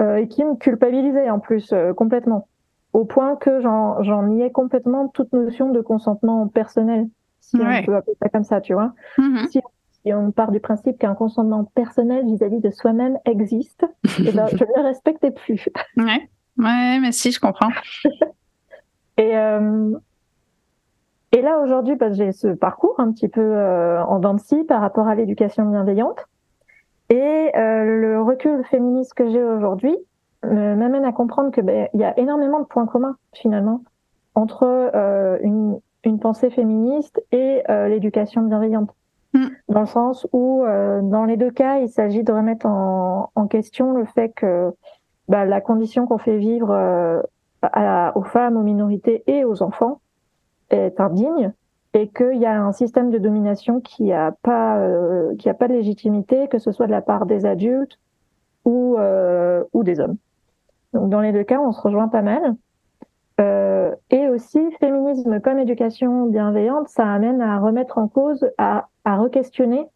Euh, 0.00 0.16
et 0.16 0.28
qui 0.28 0.44
me 0.44 0.54
culpabilisait 0.54 1.30
en 1.30 1.40
plus 1.40 1.72
euh, 1.72 1.92
complètement. 1.92 2.48
Au 2.92 3.04
point 3.04 3.36
que 3.36 3.60
j'en 3.60 4.22
niais 4.22 4.50
complètement 4.50 5.08
toute 5.08 5.32
notion 5.32 5.70
de 5.70 5.80
consentement 5.80 6.46
personnel, 6.48 7.08
si 7.40 7.56
on 7.56 7.84
peut 7.84 7.96
appeler 7.96 8.16
ça 8.22 8.28
comme 8.28 8.44
ça, 8.44 8.60
tu 8.60 8.74
vois. 8.74 8.92
Mm-hmm. 9.18 9.48
si, 9.50 9.60
on 10.14 10.30
part 10.30 10.52
du 10.52 10.60
principe 10.60 10.98
qu'un 10.98 11.14
consentement 11.14 11.64
personnel 11.74 12.24
vis-à-vis 12.26 12.60
de 12.60 12.70
soi-même 12.70 13.18
existe, 13.24 13.84
eh 14.20 14.32
ben, 14.32 14.46
je 14.46 14.64
ne 14.64 14.76
le 14.76 14.82
respectais 14.82 15.30
plus. 15.32 15.68
ouais. 15.96 16.28
ouais, 16.58 16.98
mais 17.00 17.12
si, 17.12 17.30
je 17.30 17.40
comprends. 17.40 17.70
et, 19.16 19.36
euh, 19.36 19.98
et 21.32 21.42
là, 21.42 21.60
aujourd'hui, 21.60 21.96
parce 21.96 22.12
que 22.12 22.24
j'ai 22.24 22.32
ce 22.32 22.48
parcours 22.48 22.94
un 22.98 23.12
petit 23.12 23.28
peu 23.28 23.40
euh, 23.40 24.02
en 24.02 24.18
dents 24.18 24.34
de 24.34 24.62
par 24.64 24.80
rapport 24.80 25.08
à 25.08 25.14
l'éducation 25.14 25.64
bienveillante. 25.66 26.26
Et 27.10 27.50
euh, 27.56 27.84
le 27.84 28.22
recul 28.22 28.64
féministe 28.64 29.14
que 29.14 29.30
j'ai 29.30 29.42
aujourd'hui 29.42 29.96
m'amène 30.44 31.04
à 31.04 31.12
comprendre 31.12 31.50
que 31.50 31.60
ben, 31.60 31.88
il 31.94 32.00
y 32.00 32.04
a 32.04 32.18
énormément 32.18 32.60
de 32.60 32.64
points 32.64 32.86
communs 32.86 33.16
finalement 33.32 33.82
entre 34.34 34.64
euh, 34.94 35.38
une, 35.42 35.80
une, 36.04 36.20
pensée 36.20 36.50
féministe 36.50 37.20
et 37.32 37.62
euh, 37.68 37.88
l'éducation 37.88 38.42
bienveillante. 38.42 38.90
Mm. 39.34 39.46
Dans 39.68 39.80
le 39.80 39.86
sens 39.86 40.28
où, 40.32 40.64
euh, 40.64 41.00
dans 41.02 41.24
les 41.24 41.36
deux 41.36 41.50
cas, 41.50 41.78
il 41.78 41.88
s'agit 41.88 42.22
de 42.22 42.32
remettre 42.32 42.66
en, 42.66 43.30
en, 43.34 43.46
question 43.48 43.92
le 43.92 44.04
fait 44.04 44.28
que 44.30 44.70
bah, 45.26 45.44
la 45.44 45.60
condition 45.60 46.06
qu'on 46.06 46.18
fait 46.18 46.38
vivre 46.38 46.72
à, 47.62 48.16
aux 48.16 48.22
femmes, 48.22 48.56
aux 48.56 48.62
minorités 48.62 49.24
et 49.26 49.44
aux 49.44 49.62
enfants 49.62 50.00
est 50.70 51.00
indigne 51.00 51.52
et 51.94 52.08
qu'il 52.08 52.38
y 52.38 52.46
a 52.46 52.62
un 52.62 52.72
système 52.72 53.10
de 53.10 53.18
domination 53.18 53.80
qui 53.80 54.12
a 54.12 54.32
pas 54.42 54.78
euh, 54.78 55.34
qui 55.36 55.48
a 55.48 55.54
pas 55.54 55.68
de 55.68 55.74
légitimité, 55.74 56.48
que 56.48 56.58
ce 56.58 56.70
soit 56.70 56.86
de 56.86 56.92
la 56.92 57.02
part 57.02 57.26
des 57.26 57.46
adultes 57.46 57.98
ou 58.64 58.96
euh, 58.98 59.64
ou 59.72 59.82
des 59.84 60.00
hommes. 60.00 60.16
Donc 60.92 61.10
dans 61.10 61.20
les 61.20 61.32
deux 61.32 61.44
cas, 61.44 61.60
on 61.60 61.72
se 61.72 61.80
rejoint 61.80 62.08
pas 62.08 62.22
mal. 62.22 62.54
Euh, 63.40 63.94
et 64.10 64.28
aussi, 64.28 64.58
féminisme 64.80 65.40
comme 65.40 65.58
éducation 65.58 66.26
bienveillante, 66.26 66.88
ça 66.88 67.06
amène 67.06 67.40
à 67.40 67.58
remettre 67.60 67.98
en 67.98 68.08
cause, 68.08 68.44
à, 68.58 68.88
à 69.04 69.16
re-questionner 69.16 69.86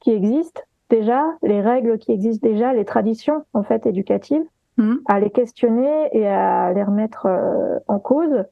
qui 0.00 0.12
existe 0.12 0.66
déjà, 0.88 1.22
les 1.42 1.60
règles 1.60 1.98
qui 1.98 2.12
existent 2.12 2.48
déjà, 2.48 2.72
les 2.72 2.84
traditions 2.84 3.44
en 3.52 3.62
fait 3.62 3.84
éducatives, 3.86 4.44
mmh. 4.78 4.94
à 5.06 5.20
les 5.20 5.30
questionner 5.30 6.08
et 6.12 6.26
à 6.26 6.72
les 6.72 6.82
remettre 6.82 7.28
en 7.88 7.98
cause 7.98 8.44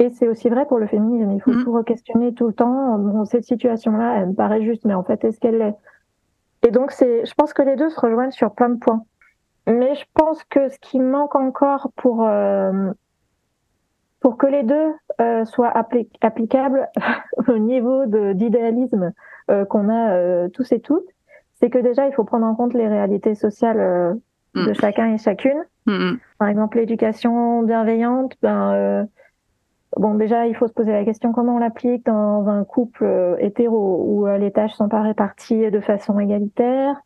et 0.00 0.10
c'est 0.10 0.26
aussi 0.26 0.48
vrai 0.48 0.66
pour 0.66 0.78
le 0.78 0.86
féminisme. 0.86 1.30
Il 1.30 1.40
faut 1.40 1.52
mm. 1.52 1.62
tout 1.62 1.72
re-questionner 1.72 2.34
tout 2.34 2.48
le 2.48 2.52
temps. 2.54 2.98
Bon, 2.98 3.24
cette 3.24 3.44
situation-là, 3.44 4.16
elle 4.16 4.30
me 4.30 4.34
paraît 4.34 4.62
juste, 4.62 4.84
mais 4.84 4.94
en 4.94 5.04
fait, 5.04 5.22
est-ce 5.24 5.38
qu'elle 5.38 5.58
l'est? 5.58 5.76
Et 6.66 6.70
donc, 6.70 6.90
c'est, 6.90 7.24
je 7.24 7.34
pense 7.34 7.52
que 7.52 7.62
les 7.62 7.76
deux 7.76 7.90
se 7.90 8.00
rejoignent 8.00 8.30
sur 8.30 8.52
plein 8.52 8.70
de 8.70 8.78
points. 8.78 9.04
Mais 9.66 9.94
je 9.94 10.04
pense 10.14 10.42
que 10.44 10.68
ce 10.68 10.78
qui 10.80 10.98
manque 10.98 11.36
encore 11.36 11.92
pour 11.96 12.26
euh, 12.26 12.90
pour 14.20 14.36
que 14.36 14.46
les 14.46 14.62
deux 14.62 14.94
euh, 15.20 15.44
soient 15.44 15.72
applicables 16.20 16.88
au 17.48 17.58
niveau 17.58 18.06
d'idéalisme 18.06 19.12
euh, 19.50 19.64
qu'on 19.64 19.88
a 19.88 20.48
tous 20.48 20.72
et 20.72 20.80
toutes, 20.80 21.08
c'est 21.60 21.70
que 21.70 21.78
déjà, 21.78 22.06
il 22.06 22.12
faut 22.14 22.24
prendre 22.24 22.46
en 22.46 22.54
compte 22.54 22.72
les 22.72 22.88
réalités 22.88 23.34
sociales 23.34 23.80
euh, 23.80 24.14
de 24.54 24.70
mm. 24.70 24.74
chacun 24.74 25.12
et 25.12 25.18
chacune. 25.18 25.62
Mm, 25.86 26.14
Par 26.38 26.48
exemple, 26.48 26.78
l'éducation 26.78 27.62
bienveillante, 27.62 28.36
ben 28.42 29.06
Bon, 29.96 30.14
déjà, 30.14 30.46
il 30.46 30.54
faut 30.54 30.68
se 30.68 30.72
poser 30.72 30.92
la 30.92 31.04
question 31.04 31.32
comment 31.32 31.56
on 31.56 31.58
l'applique 31.58 32.06
dans 32.06 32.48
un 32.48 32.64
couple 32.64 33.04
euh, 33.04 33.36
hétéro 33.40 34.04
où 34.06 34.26
euh, 34.26 34.38
les 34.38 34.52
tâches 34.52 34.74
sont 34.74 34.88
pas 34.88 35.02
réparties 35.02 35.70
de 35.70 35.80
façon 35.80 36.18
égalitaire? 36.20 36.96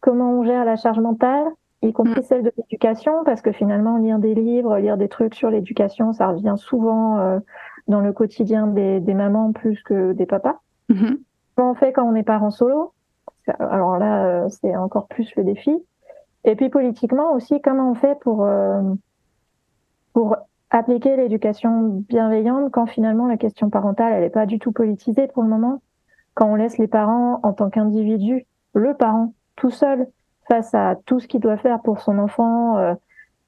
Comment 0.00 0.40
on 0.40 0.44
gère 0.44 0.64
la 0.64 0.76
charge 0.76 0.98
mentale, 0.98 1.46
y 1.82 1.92
compris 1.92 2.20
mm. 2.20 2.24
celle 2.24 2.42
de 2.42 2.52
l'éducation, 2.56 3.22
parce 3.24 3.40
que 3.40 3.52
finalement, 3.52 3.98
lire 3.98 4.18
des 4.18 4.34
livres, 4.34 4.78
lire 4.78 4.96
des 4.96 5.08
trucs 5.08 5.34
sur 5.34 5.48
l'éducation, 5.48 6.12
ça 6.12 6.26
revient 6.26 6.56
souvent 6.56 7.18
euh, 7.18 7.38
dans 7.86 8.00
le 8.00 8.12
quotidien 8.12 8.66
des, 8.66 8.98
des, 8.98 9.14
mamans 9.14 9.52
plus 9.52 9.80
que 9.84 10.12
des 10.12 10.26
papas. 10.26 10.58
Mm-hmm. 10.90 11.18
Comment 11.54 11.70
on 11.70 11.74
fait 11.74 11.92
quand 11.92 12.04
on 12.04 12.16
est 12.16 12.24
parent 12.24 12.50
solo? 12.50 12.92
Alors 13.60 13.98
là, 13.98 14.48
c'est 14.48 14.74
encore 14.74 15.06
plus 15.06 15.32
le 15.36 15.44
défi. 15.44 15.72
Et 16.44 16.56
puis 16.56 16.68
politiquement 16.68 17.32
aussi, 17.32 17.60
comment 17.60 17.90
on 17.90 17.94
fait 17.94 18.18
pour 18.20 18.48
pour 20.14 20.36
appliquer 20.74 21.16
l'éducation 21.16 22.02
bienveillante 22.08 22.72
quand 22.72 22.86
finalement 22.86 23.28
la 23.28 23.36
question 23.36 23.70
parentale, 23.70 24.12
elle 24.12 24.22
n'est 24.22 24.30
pas 24.30 24.44
du 24.44 24.58
tout 24.58 24.72
politisée 24.72 25.28
pour 25.28 25.44
le 25.44 25.48
moment, 25.48 25.80
quand 26.34 26.46
on 26.46 26.56
laisse 26.56 26.78
les 26.78 26.88
parents 26.88 27.38
en 27.44 27.52
tant 27.52 27.70
qu'individus, 27.70 28.44
le 28.74 28.94
parent 28.94 29.32
tout 29.54 29.70
seul 29.70 30.08
face 30.48 30.74
à 30.74 30.96
tout 31.06 31.20
ce 31.20 31.28
qu'il 31.28 31.40
doit 31.40 31.58
faire 31.58 31.80
pour 31.80 32.00
son 32.00 32.18
enfant, 32.18 32.76
euh, 32.78 32.94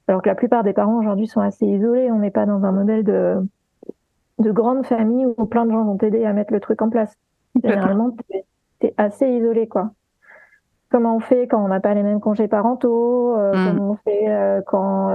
alors 0.07 0.21
que 0.21 0.29
la 0.29 0.35
plupart 0.35 0.63
des 0.63 0.71
parents 0.71 0.97
aujourd'hui 0.97 1.27
sont 1.27 1.41
assez 1.41 1.65
isolés, 1.65 2.09
on 2.11 2.19
n'est 2.19 2.31
pas 2.31 2.45
dans 2.45 2.63
un 2.63 2.71
modèle 2.71 3.03
de, 3.03 3.45
de 4.39 4.51
grande 4.51 4.85
famille 4.85 5.25
où 5.25 5.45
plein 5.45 5.65
de 5.65 5.71
gens 5.71 5.83
vont 5.83 5.97
t'aider 5.97 6.23
à 6.23 6.31
mettre 6.31 6.53
le 6.53 6.61
truc 6.61 6.81
en 6.81 6.89
place. 6.89 7.13
Généralement, 7.61 8.11
tu 8.11 8.37
es, 8.87 8.93
assez 8.95 9.27
isolé, 9.27 9.67
quoi. 9.67 9.91
Comment 10.89 11.17
on 11.17 11.19
fait 11.19 11.47
quand 11.47 11.61
on 11.61 11.67
n'a 11.67 11.81
pas 11.81 11.93
les 11.93 12.03
mêmes 12.03 12.21
congés 12.21 12.47
parentaux 12.47 13.35
euh, 13.35 13.51
mm. 13.51 13.67
Comment 13.67 13.91
on 13.91 13.95
fait 13.95 14.29
euh, 14.29 14.61
quand 14.65 15.09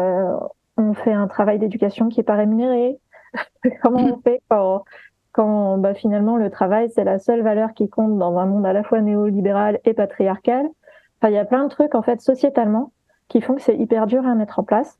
on 0.76 0.94
fait 0.94 1.12
un 1.12 1.28
travail 1.28 1.58
d'éducation 1.58 2.08
qui 2.08 2.20
est 2.20 2.24
pas 2.24 2.36
rémunéré 2.36 2.98
Comment 3.82 3.98
on 3.98 4.20
fait 4.20 4.42
quand, 4.48 4.84
quand 5.32 5.78
bah, 5.78 5.94
finalement 5.94 6.36
le 6.36 6.50
travail 6.50 6.90
c'est 6.90 7.04
la 7.04 7.18
seule 7.18 7.42
valeur 7.42 7.72
qui 7.74 7.88
compte 7.88 8.18
dans 8.18 8.38
un 8.38 8.46
monde 8.46 8.66
à 8.66 8.72
la 8.72 8.82
fois 8.82 9.00
néolibéral 9.00 9.80
et 9.84 9.94
patriarcal? 9.94 10.66
Enfin, 11.18 11.30
il 11.30 11.34
y 11.34 11.38
a 11.38 11.44
plein 11.44 11.64
de 11.64 11.68
trucs 11.68 11.94
en 11.94 12.02
fait 12.02 12.20
sociétalement 12.20 12.92
qui 13.28 13.40
font 13.40 13.54
que 13.54 13.62
c'est 13.62 13.76
hyper 13.76 14.06
dur 14.06 14.26
à 14.26 14.34
mettre 14.34 14.58
en 14.58 14.64
place. 14.64 14.98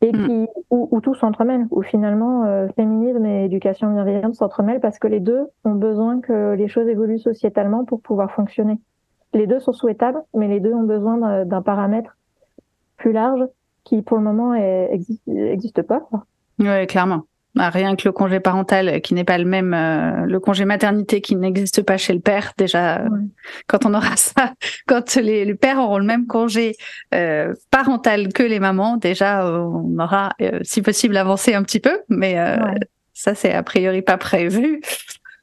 et 0.00 0.12
mm. 0.12 0.26
qui, 0.26 0.48
où, 0.70 1.00
tout 1.00 1.14
s'entremêle, 1.14 1.66
où 1.70 1.82
finalement 1.82 2.44
euh, 2.44 2.68
féminisme 2.76 3.24
et 3.24 3.44
éducation 3.44 3.90
bienveillante 3.92 4.34
s'entremêlent 4.34 4.80
parce 4.80 4.98
que 4.98 5.06
les 5.06 5.20
deux 5.20 5.46
ont 5.64 5.74
besoin 5.74 6.20
que 6.20 6.54
les 6.54 6.68
choses 6.68 6.88
évoluent 6.88 7.18
sociétalement 7.18 7.84
pour 7.84 8.02
pouvoir 8.02 8.30
fonctionner. 8.32 8.78
Les 9.32 9.46
deux 9.46 9.60
sont 9.60 9.72
souhaitables, 9.72 10.22
mais 10.34 10.48
les 10.48 10.60
deux 10.60 10.74
ont 10.74 10.82
besoin 10.82 11.44
d'un 11.44 11.62
paramètre 11.62 12.16
plus 12.96 13.12
large 13.12 13.44
qui 13.84 14.02
pour 14.02 14.16
le 14.18 14.24
moment 14.24 14.54
n'existe 15.26 15.82
pas. 15.82 16.08
Oui, 16.58 16.86
clairement. 16.86 17.26
Bah, 17.54 17.70
rien 17.70 17.94
que 17.94 18.08
le 18.08 18.12
congé 18.12 18.40
parental 18.40 19.00
qui 19.00 19.14
n'est 19.14 19.22
pas 19.22 19.38
le 19.38 19.44
même, 19.44 19.74
euh, 19.74 20.26
le 20.26 20.40
congé 20.40 20.64
maternité 20.64 21.20
qui 21.20 21.36
n'existe 21.36 21.82
pas 21.82 21.96
chez 21.96 22.12
le 22.12 22.18
père, 22.18 22.52
déjà, 22.58 23.04
quand 23.68 23.86
on 23.86 23.94
aura 23.94 24.16
ça, 24.16 24.54
quand 24.88 25.14
les, 25.14 25.54
pères 25.54 25.78
auront 25.78 25.98
le 25.98 26.04
même 26.04 26.26
congé 26.26 26.74
euh, 27.14 27.54
parental 27.70 28.32
que 28.32 28.42
les 28.42 28.58
mamans, 28.58 28.96
déjà, 28.96 29.46
on 29.46 29.96
aura, 30.00 30.32
euh, 30.40 30.58
si 30.62 30.82
possible, 30.82 31.16
avancé 31.16 31.54
un 31.54 31.62
petit 31.62 31.78
peu, 31.78 32.00
mais 32.08 32.36
ça, 33.12 33.36
c'est 33.36 33.52
a 33.52 33.62
priori 33.62 34.02
pas 34.02 34.16
prévu 34.16 34.80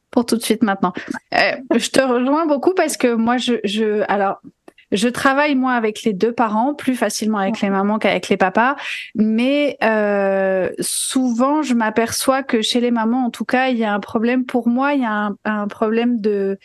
pour 0.10 0.26
tout 0.26 0.36
de 0.36 0.42
suite 0.42 0.64
maintenant. 0.64 0.92
je 1.32 1.90
te 1.90 2.02
rejoins 2.02 2.46
beaucoup 2.46 2.74
parce 2.74 2.98
que 2.98 3.14
moi, 3.14 3.38
je, 3.38 3.54
je 3.64 4.04
alors, 4.10 4.42
je 4.92 5.08
travaille 5.08 5.56
moi 5.56 5.74
avec 5.74 6.04
les 6.04 6.14
deux 6.14 6.34
parents 6.34 6.74
plus 6.74 6.96
facilement 6.96 7.38
avec 7.38 7.62
les 7.62 7.70
mamans 7.70 8.00
qu'avec 8.00 8.30
les 8.30 8.38
papas, 8.38 8.76
mais 9.16 9.78
euh, 9.84 10.70
souvent 10.80 11.62
je 11.62 11.74
m'aperçois 11.74 12.44
que 12.44 12.62
chez 12.62 12.82
les 12.82 12.92
mamans, 12.92 13.26
en 13.26 13.30
tout 13.30 13.46
cas, 13.46 13.70
il 13.70 13.78
y 13.78 13.84
a 13.84 13.94
un 13.94 14.00
problème. 14.00 14.46
Pour 14.46 14.68
moi, 14.68 14.94
il 14.94 15.02
y 15.02 15.06
a 15.06 15.32
un, 15.46 15.68
problème 15.68 16.20
de 16.20 16.60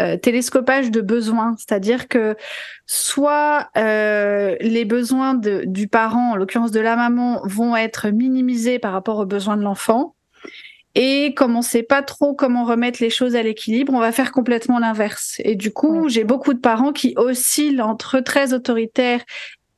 euh, 0.00 0.16
télescopage 0.16 0.90
de 0.90 1.00
besoins, 1.00 1.54
c'est-à-dire 1.58 2.08
que 2.08 2.36
soit 2.86 3.68
euh, 3.76 4.56
les 4.60 4.84
besoins 4.84 5.34
de, 5.34 5.64
du 5.66 5.88
parent, 5.88 6.32
en 6.32 6.36
l'occurrence 6.36 6.70
de 6.70 6.80
la 6.80 6.96
maman, 6.96 7.40
vont 7.44 7.76
être 7.76 8.08
minimisés 8.08 8.78
par 8.78 8.92
rapport 8.92 9.18
aux 9.18 9.26
besoins 9.26 9.56
de 9.56 9.62
l'enfant, 9.62 10.14
et 10.94 11.32
comme 11.34 11.56
on 11.56 11.62
sait 11.62 11.82
pas 11.82 12.02
trop 12.02 12.34
comment 12.34 12.64
remettre 12.64 13.02
les 13.02 13.10
choses 13.10 13.34
à 13.34 13.42
l'équilibre, 13.42 13.94
on 13.94 14.00
va 14.00 14.12
faire 14.12 14.32
complètement 14.32 14.78
l'inverse. 14.78 15.40
Et 15.44 15.56
du 15.56 15.72
coup, 15.72 16.08
j'ai 16.08 16.24
beaucoup 16.24 16.52
de 16.52 16.58
parents 16.58 16.92
qui 16.92 17.14
oscillent 17.16 17.80
entre 17.80 18.20
très 18.20 18.52
autoritaires 18.52 19.22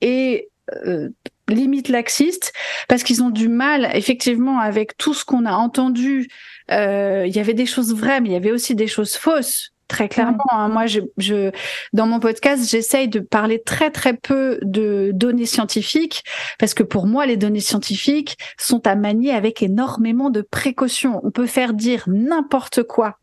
et 0.00 0.48
euh, 0.86 1.08
limite 1.48 1.88
laxistes 1.88 2.52
parce 2.88 3.02
qu'ils 3.02 3.22
ont 3.22 3.30
du 3.30 3.48
mal, 3.48 3.90
effectivement, 3.94 4.58
avec 4.58 4.96
tout 4.96 5.14
ce 5.14 5.24
qu'on 5.24 5.44
a 5.44 5.52
entendu. 5.52 6.28
Euh, 6.70 7.24
il 7.26 7.36
y 7.36 7.38
avait 7.38 7.54
des 7.54 7.66
choses 7.66 7.94
vraies, 7.94 8.20
mais 8.20 8.30
il 8.30 8.32
y 8.32 8.36
avait 8.36 8.52
aussi 8.52 8.74
des 8.74 8.86
choses 8.86 9.14
fausses 9.14 9.73
très 9.88 10.08
clairement. 10.08 10.44
Hein. 10.50 10.68
Moi, 10.68 10.86
je, 10.86 11.00
je, 11.18 11.50
dans 11.92 12.06
mon 12.06 12.20
podcast, 12.20 12.68
j'essaye 12.68 13.08
de 13.08 13.20
parler 13.20 13.62
très 13.62 13.90
très 13.90 14.14
peu 14.14 14.58
de 14.62 15.10
données 15.14 15.46
scientifiques 15.46 16.22
parce 16.58 16.74
que 16.74 16.82
pour 16.82 17.06
moi, 17.06 17.26
les 17.26 17.36
données 17.36 17.60
scientifiques 17.60 18.36
sont 18.58 18.86
à 18.86 18.94
manier 18.94 19.32
avec 19.32 19.62
énormément 19.62 20.30
de 20.30 20.42
précautions. 20.42 21.20
On 21.24 21.30
peut 21.30 21.46
faire 21.46 21.74
dire 21.74 22.04
n'importe 22.06 22.82
quoi, 22.82 23.18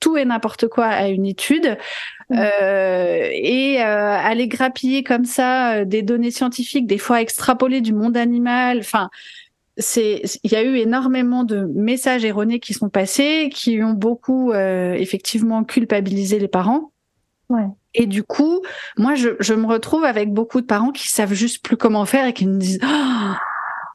tout 0.00 0.16
et 0.16 0.24
n'importe 0.24 0.68
quoi 0.68 0.86
à 0.86 1.08
une 1.08 1.26
étude. 1.26 1.76
Euh, 2.32 3.28
et 3.32 3.80
euh, 3.80 4.16
aller 4.18 4.48
grappiller 4.48 5.04
comme 5.04 5.24
ça 5.24 5.74
euh, 5.74 5.84
des 5.84 6.02
données 6.02 6.32
scientifiques, 6.32 6.88
des 6.88 6.98
fois 6.98 7.20
extrapoler 7.20 7.80
du 7.80 7.92
monde 7.92 8.16
animal, 8.16 8.78
enfin 8.80 9.10
c'est 9.78 10.22
il 10.42 10.52
y 10.52 10.56
a 10.56 10.62
eu 10.62 10.76
énormément 10.76 11.44
de 11.44 11.66
messages 11.74 12.24
erronés 12.24 12.60
qui 12.60 12.74
sont 12.74 12.88
passés, 12.88 13.50
qui 13.52 13.82
ont 13.82 13.92
beaucoup 13.92 14.52
euh, 14.52 14.94
effectivement 14.94 15.64
culpabilisé 15.64 16.38
les 16.38 16.48
parents. 16.48 16.92
Ouais. 17.48 17.66
Et 17.94 18.06
du 18.06 18.22
coup, 18.22 18.62
moi, 18.96 19.14
je, 19.14 19.30
je, 19.40 19.54
me 19.54 19.66
retrouve 19.66 20.04
avec 20.04 20.32
beaucoup 20.32 20.60
de 20.60 20.66
parents 20.66 20.90
qui 20.90 21.08
savent 21.08 21.32
juste 21.32 21.64
plus 21.64 21.76
comment 21.76 22.04
faire 22.04 22.26
et 22.26 22.32
qui 22.32 22.46
me 22.46 22.58
disent. 22.58 22.80
Oh, 22.82 23.34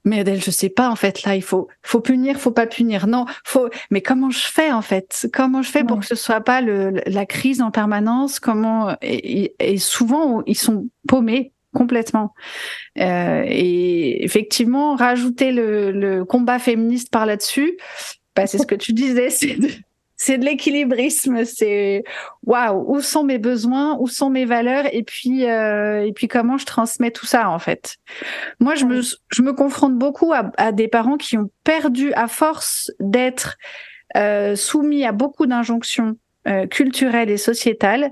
mais 0.03 0.19
Adèle, 0.19 0.41
je 0.41 0.49
sais 0.49 0.69
pas 0.69 0.89
en 0.89 0.95
fait 0.95 1.23
là, 1.23 1.35
il 1.35 1.43
faut 1.43 1.67
faut 1.83 1.99
punir, 1.99 2.39
faut 2.39 2.51
pas 2.51 2.65
punir. 2.65 3.05
Non, 3.07 3.25
faut. 3.43 3.69
Mais 3.91 4.01
comment 4.01 4.31
je 4.31 4.39
fais 4.39 4.71
en 4.71 4.81
fait? 4.81 5.27
Comment 5.33 5.61
je 5.61 5.69
fais 5.69 5.83
pour 5.83 5.99
que 5.99 6.05
ce 6.05 6.15
soit 6.15 6.41
pas 6.41 6.61
le, 6.61 7.01
la 7.05 7.25
crise 7.25 7.61
en 7.61 7.69
permanence? 7.69 8.39
Comment 8.39 8.95
et, 9.01 9.53
et 9.59 9.77
souvent 9.77 10.41
ils 10.47 10.57
sont 10.57 10.87
paumés 11.07 11.53
complètement. 11.73 12.33
Euh, 12.99 13.43
et 13.47 14.23
effectivement, 14.23 14.95
rajouter 14.95 15.51
le, 15.51 15.91
le 15.91 16.25
combat 16.25 16.59
féministe 16.59 17.11
par 17.11 17.25
là-dessus, 17.25 17.77
bah, 18.35 18.47
c'est 18.47 18.57
ce 18.57 18.67
que 18.67 18.75
tu 18.75 18.93
disais, 18.93 19.29
c'est 19.29 19.55
de, 19.55 19.69
c'est 20.15 20.37
de 20.37 20.45
l'équilibrisme. 20.45 21.45
C'est 21.45 22.03
waouh, 22.45 22.85
où 22.87 23.01
sont 23.01 23.23
mes 23.23 23.39
besoins, 23.39 23.97
où 23.99 24.07
sont 24.07 24.29
mes 24.29 24.45
valeurs, 24.45 24.85
et 24.93 25.03
puis 25.03 25.49
euh, 25.49 26.05
et 26.05 26.13
puis 26.13 26.27
comment 26.27 26.57
je 26.57 26.65
transmets 26.65 27.11
tout 27.11 27.25
ça 27.25 27.49
en 27.49 27.59
fait. 27.59 27.97
Moi, 28.59 28.75
je 28.75 28.85
me 28.85 29.01
je 29.01 29.41
me 29.41 29.53
confronte 29.53 29.97
beaucoup 29.97 30.31
à, 30.33 30.51
à 30.57 30.71
des 30.71 30.87
parents 30.87 31.17
qui 31.17 31.37
ont 31.37 31.49
perdu 31.63 32.13
à 32.13 32.27
force 32.27 32.91
d'être 32.99 33.57
euh, 34.17 34.55
soumis 34.55 35.05
à 35.05 35.11
beaucoup 35.11 35.45
d'injonctions 35.45 36.17
euh, 36.47 36.67
culturelles 36.67 37.29
et 37.29 37.37
sociétales, 37.37 38.11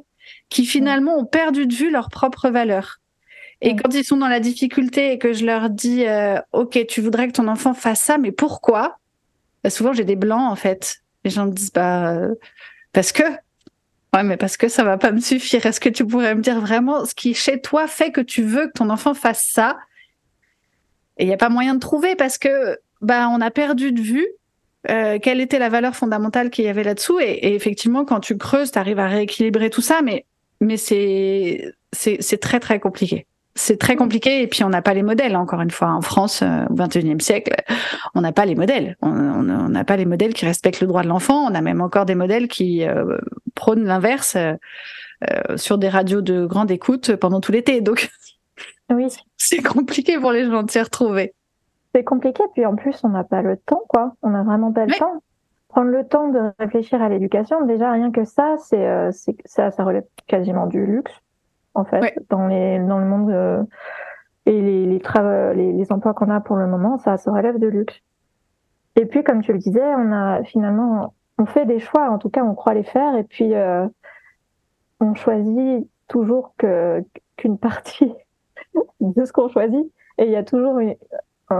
qui 0.50 0.65
finalement 0.65 1.17
ont 1.17 1.26
perdu 1.26 1.67
de 1.67 1.74
vue 1.74 1.91
leurs 1.91 2.10
propres 2.10 2.50
valeurs. 2.50 3.00
Et 3.62 3.76
quand 3.76 3.93
ils 3.93 4.06
sont 4.06 4.17
dans 4.17 4.28
la 4.28 4.39
difficulté 4.39 5.12
et 5.12 5.17
que 5.17 5.34
je 5.34 5.45
leur 5.45 5.69
dis, 5.69 6.06
euh, 6.06 6.39
OK, 6.54 6.80
tu 6.88 7.02
voudrais 7.02 7.28
que 7.28 7.34
ton 7.34 7.48
enfant 7.48 7.74
fasse 7.74 8.02
ça, 8.02 8.17
mais 8.17 8.32
pourquoi? 8.32 9.00
Bah, 9.63 9.69
Souvent, 9.69 9.91
j'ai 9.91 10.06
des 10.06 10.15
blancs, 10.15 10.50
en 10.50 10.56
fait. 10.56 10.98
Les 11.26 11.32
gens 11.32 11.45
me 11.45 11.52
disent, 11.52 11.74
bah, 11.74 12.12
euh, 12.13 12.36
parce 12.93 13.12
que. 13.12 13.24
Ouais, 14.13 14.24
mais 14.24 14.38
parce 14.38 14.58
que 14.58 14.69
ça 14.69 14.84
va 14.84 14.98
pas 14.98 15.12
me 15.12 15.19
suffire. 15.19 15.65
Est-ce 15.65 15.80
que 15.80 15.89
tu 15.89 16.06
pourrais 16.06 16.34
me 16.36 16.41
dire 16.41 16.60
vraiment 16.60 17.06
ce 17.06 17.13
qui, 17.13 17.34
chez 17.34 17.62
toi, 17.62 17.88
fait 17.88 18.12
que 18.12 18.22
tu 18.22 18.43
veux 18.43 18.67
que 18.67 18.74
ton 18.74 18.89
enfant 18.89 19.13
fasse 19.13 19.45
ça? 19.45 19.78
Et 21.17 21.26
il 21.26 21.28
n'y 21.28 21.34
a 21.34 21.38
pas 21.38 21.50
moyen 21.50 21.76
de 21.76 21.80
trouver 21.80 22.15
parce 22.15 22.38
que, 22.38 22.80
bah, 23.02 23.30
on 23.30 23.41
a 23.41 23.52
perdu 23.52 23.91
de 23.91 24.02
vue 24.02 24.28
euh, 24.89 25.19
quelle 25.22 25.41
était 25.41 25.60
la 25.60 25.69
valeur 25.69 25.95
fondamentale 25.95 26.50
qu'il 26.50 26.63
y 26.63 26.69
avait 26.69 26.84
là-dessous. 26.84 27.19
Et, 27.19 27.32
et, 27.32 27.56
effectivement, 27.56 28.06
quand 28.06 28.22
tu 28.22 28.38
creuses, 28.38 28.72
tu 28.72 28.80
arrives 28.80 29.00
à 29.00 29.08
rééquilibrer 29.08 29.69
tout 29.69 29.82
ça, 29.82 30.02
mais, 30.02 30.26
mais 30.62 30.78
c'est, 30.78 31.74
c'est 31.91 32.39
très, 32.39 32.62
très 32.62 32.80
compliqué 32.80 33.28
c'est 33.60 33.78
très 33.78 33.98
compliqué 33.98 34.41
et 34.41 34.48
puis 34.48 34.63
on 34.63 34.69
n'a 34.69 34.82
pas 34.82 34.93
les 34.93 35.04
modèles 35.04 35.36
encore 35.36 35.62
une 35.62 35.69
fois. 35.69 35.89
En 35.89 36.02
France 36.02 36.41
euh, 36.41 36.65
au 36.69 36.76
XXIe 36.76 37.19
siècle 37.19 37.54
on 38.15 38.22
n'a 38.22 38.32
pas 38.32 38.45
les 38.45 38.56
modèles. 38.56 38.95
On 39.02 39.43
n'a 39.43 39.84
pas 39.84 39.98
les 39.98 40.06
modèles 40.06 40.34
qui 40.34 40.45
respectent 40.45 40.82
le 40.82 40.88
droit 40.88 41.04
de 41.04 41.10
l'enfant. 41.10 41.45
On 41.50 41.54
a 41.54 41.62
même 41.62 41.82
encore 41.82 42.06
des 42.06 42.15
modèles 42.15 42.48
qui 42.48 42.88
euh, 42.88 43.17
prônent 43.56 43.84
l'inverse 43.84 44.38
euh, 44.38 45.58
sur 45.58 45.78
des 45.78 45.89
radios 45.89 46.22
de 46.22 46.45
grande 46.45 46.72
écoute 46.72 47.15
pendant 47.17 47.41
tout 47.41 47.52
l'été. 47.52 47.82
Donc 47.82 48.10
oui. 48.89 49.08
c'est 49.38 49.62
compliqué 49.62 50.17
pour 50.17 50.32
les 50.32 50.45
gens 50.45 50.63
de 50.63 50.72
s'y 50.72 50.82
retrouver. 50.82 51.34
C'est 51.93 52.04
compliqué 52.04 52.43
puis 52.54 52.65
en 52.65 52.76
plus 52.76 52.95
on 53.04 53.10
n'a 53.10 53.26
pas 53.26 53.41
le 53.41 53.58
temps 53.58 53.84
quoi. 53.89 54.13
On 54.22 54.30
n'a 54.30 54.43
vraiment 54.43 54.72
pas 54.72 54.86
le 54.86 54.93
temps. 54.93 55.22
Prendre 55.67 55.89
le 55.89 56.08
temps 56.08 56.30
de 56.30 56.39
réfléchir 56.60 57.02
à 57.02 57.10
l'éducation 57.10 57.65
déjà 57.65 57.91
rien 57.91 58.12
que 58.12 58.24
ça 58.24 58.56
c'est 58.58 58.88
ça 59.45 59.69
ça 59.69 59.84
relève 59.84 60.06
quasiment 60.28 60.65
du 60.65 60.86
luxe 60.86 61.12
en 61.74 61.86
fait, 61.86 62.16
dans, 62.30 62.48
les, 62.48 62.80
dans 62.80 63.00
le 63.00 63.06
monde. 63.06 63.30
Euh, 63.32 63.64
et 64.46 64.62
les, 64.62 64.86
les, 64.86 65.74
les, 65.74 65.92
emplois 65.92 66.14
qu'on 66.14 66.30
a 66.30 66.40
pour 66.40 66.56
le 66.56 66.66
moment, 66.66 66.98
ça 66.98 67.18
se 67.18 67.30
relève 67.30 67.60
de 67.60 67.68
luxe. 67.68 68.02
Et 68.96 69.06
puis, 69.06 69.24
comme 69.24 69.42
tu 69.42 69.54
le 69.54 69.60
disais, 69.60 69.84
on 69.96 70.12
a 70.12 70.44
finalement, 70.44 71.14
on 71.38 71.46
fait 71.46 71.66
des 71.66 71.80
choix, 71.80 72.10
en 72.10 72.18
tout 72.18 72.30
cas, 72.30 72.44
on 72.44 72.56
croit 72.56 72.74
les 72.74 72.84
faire, 72.84 73.16
et 73.16 73.24
puis 73.24 73.54
euh, 73.54 73.88
on 75.00 75.14
choisit 75.14 75.88
toujours 76.08 76.54
que 76.58 77.04
qu'une 77.38 77.58
partie 77.58 78.14
de 79.00 79.26
ce 79.26 79.32
qu'on 79.32 79.50
choisit, 79.50 79.86
et 80.18 80.26
il 80.26 80.32
y 80.32 80.36
a 80.36 80.44
toujours 80.44 80.80
une, 80.80 80.96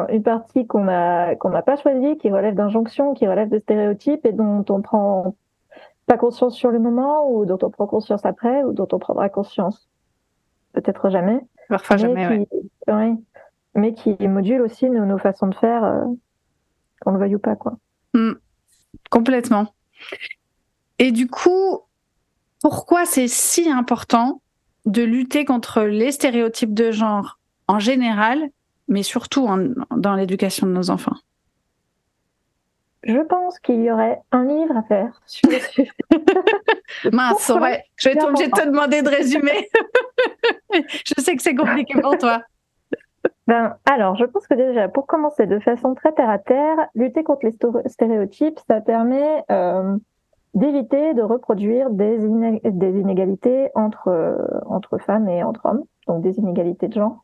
une 0.10 0.24
partie 0.24 0.66
qu'on 0.66 0.88
a 0.88 1.36
qu'on 1.36 1.50
n'a 1.50 1.62
pas 1.62 1.76
choisie, 1.76 2.18
qui 2.18 2.32
relève 2.32 2.56
d'injonctions, 2.56 3.14
qui 3.14 3.28
relève 3.28 3.50
de 3.50 3.60
stéréotypes, 3.60 4.26
et 4.26 4.32
dont 4.32 4.66
on 4.70 4.82
prend 4.82 5.36
pas 6.08 6.18
conscience 6.18 6.56
sur 6.56 6.72
le 6.72 6.80
moment, 6.80 7.30
ou 7.32 7.46
dont 7.46 7.60
on 7.62 7.70
prend 7.70 7.86
conscience 7.88 8.26
après, 8.26 8.64
ou 8.64 8.74
dont 8.74 8.88
on 8.92 9.00
prendra 9.00 9.30
conscience 9.30 9.90
peut-être 10.74 11.10
jamais. 11.10 11.40
Parfois 11.68 11.98
jamais, 11.98 12.46
oui. 12.88 13.16
Mais 13.76 13.94
qui 13.94 14.16
module 14.28 14.62
aussi 14.62 14.90
nos, 14.90 15.18
façons 15.20 15.48
de 15.48 15.56
faire, 15.56 15.84
euh, 15.84 16.06
qu'on 17.02 17.12
le 17.12 17.20
veuille 17.20 17.36
ou 17.36 17.40
pas, 17.40 17.56
quoi. 17.56 17.78
Hmm. 18.14 18.34
Complètement. 19.10 19.74
Et 20.98 21.12
du 21.12 21.28
coup, 21.28 21.82
pourquoi 22.62 23.06
c'est 23.06 23.28
si 23.28 23.70
important 23.70 24.42
de 24.86 25.04
lutter 25.04 25.46
contre 25.46 25.84
les 25.84 26.12
stéréotypes 26.12 26.74
de 26.74 26.92
genre 26.92 27.40
en 27.68 27.80
général, 27.80 28.50
mais 28.88 29.04
surtout 29.04 29.48
dans 29.96 30.16
l'éducation 30.16 30.68
de 30.68 30.72
nos 30.72 30.90
enfants? 30.90 31.16
Je 33.04 33.20
pense 33.20 33.60
qu'il 33.60 33.82
y 33.82 33.92
aurait 33.92 34.20
un 34.32 34.46
livre 34.46 34.76
à 34.76 34.84
faire 34.84 35.22
sur 35.26 35.50
le 35.50 35.60
sujet. 35.60 35.92
Mince, 37.14 37.50
ouais. 37.50 37.84
Je 37.96 38.10
vais 38.10 38.16
être 38.16 38.28
obligée 38.28 38.48
de 38.48 38.52
te 38.52 38.66
demander 38.66 39.02
de 39.02 39.10
résumer. 39.10 39.70
je 40.74 41.22
sais 41.22 41.36
que 41.36 41.42
c'est 41.42 41.56
compliqué 41.56 42.00
pour 42.02 42.18
toi. 42.18 42.42
Ben, 43.48 43.78
alors, 43.90 44.16
je 44.16 44.26
pense 44.26 44.48
que 44.48 44.54
déjà, 44.54 44.88
pour 44.90 45.08
commencer 45.08 45.48
de 45.48 45.60
façon 45.60 45.96
très 45.96 46.12
terre 46.12 46.30
à 46.30 46.40
terre, 46.40 46.78
lutter 46.94 47.24
contre 47.24 47.46
les 47.46 47.90
stéréotypes, 47.90 48.60
ça 48.68 48.80
permet 48.82 49.44
euh, 49.50 49.98
d'éviter 50.54 51.14
de 51.14 51.22
reproduire 51.22 51.90
des, 51.90 52.18
des 52.18 53.00
inégalités 53.00 53.70
entre, 53.76 54.10
euh, 54.10 54.36
entre 54.66 54.98
femmes 54.98 55.28
et 55.30 55.44
entre 55.44 55.66
hommes, 55.66 55.84
donc 56.08 56.22
des 56.22 56.38
inégalités 56.38 56.88
de 56.88 56.94
genre. 56.94 57.24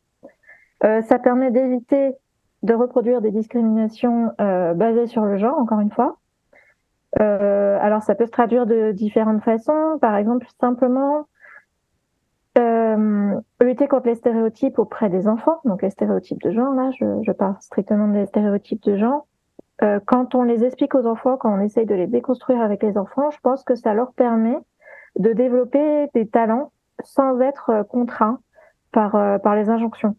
Euh, 0.83 1.01
ça 1.03 1.19
permet 1.19 1.51
d'éviter 1.51 2.13
de 2.65 2.73
reproduire 2.73 3.21
des 3.21 3.31
discriminations 3.31 4.31
basées 4.37 5.07
sur 5.07 5.25
le 5.25 5.37
genre, 5.37 5.57
encore 5.57 5.79
une 5.79 5.91
fois. 5.91 6.17
alors 7.19 8.03
ça 8.03 8.15
peut 8.15 8.25
se 8.25 8.31
traduire 8.31 8.65
de 8.65 8.91
différentes 8.91 9.43
façons. 9.43 9.97
Par 10.01 10.15
exemple, 10.15 10.47
simplement 10.59 11.27
euh, 12.57 13.35
lutter 13.61 13.87
contre 13.87 14.07
les 14.07 14.15
stéréotypes 14.15 14.79
auprès 14.79 15.09
des 15.09 15.27
enfants, 15.27 15.59
donc 15.65 15.81
les 15.81 15.89
stéréotypes 15.89 16.41
de 16.41 16.51
genre, 16.51 16.73
là, 16.73 16.89
je, 16.97 17.05
je 17.23 17.31
parle 17.31 17.55
strictement 17.59 18.07
des 18.07 18.25
stéréotypes 18.25 18.83
de 18.83 18.95
genre. 18.97 19.27
Euh, 19.83 19.99
quand 20.05 20.35
on 20.35 20.43
les 20.43 20.63
explique 20.63 20.95
aux 20.95 21.05
enfants, 21.05 21.35
quand 21.35 21.53
on 21.53 21.59
essaye 21.59 21.85
de 21.85 21.95
les 21.95 22.07
déconstruire 22.07 22.61
avec 22.61 22.81
les 22.81 22.97
enfants, 22.97 23.29
je 23.31 23.39
pense 23.41 23.63
que 23.63 23.75
ça 23.75 23.93
leur 23.93 24.13
permet 24.13 24.57
de 25.19 25.33
développer 25.33 26.07
des 26.13 26.27
talents 26.27 26.71
sans 27.03 27.41
être 27.41 27.69
euh, 27.71 27.83
contraints 27.83 28.39
par, 28.93 29.15
euh, 29.15 29.37
par 29.37 29.55
les 29.55 29.69
injonctions. 29.69 30.15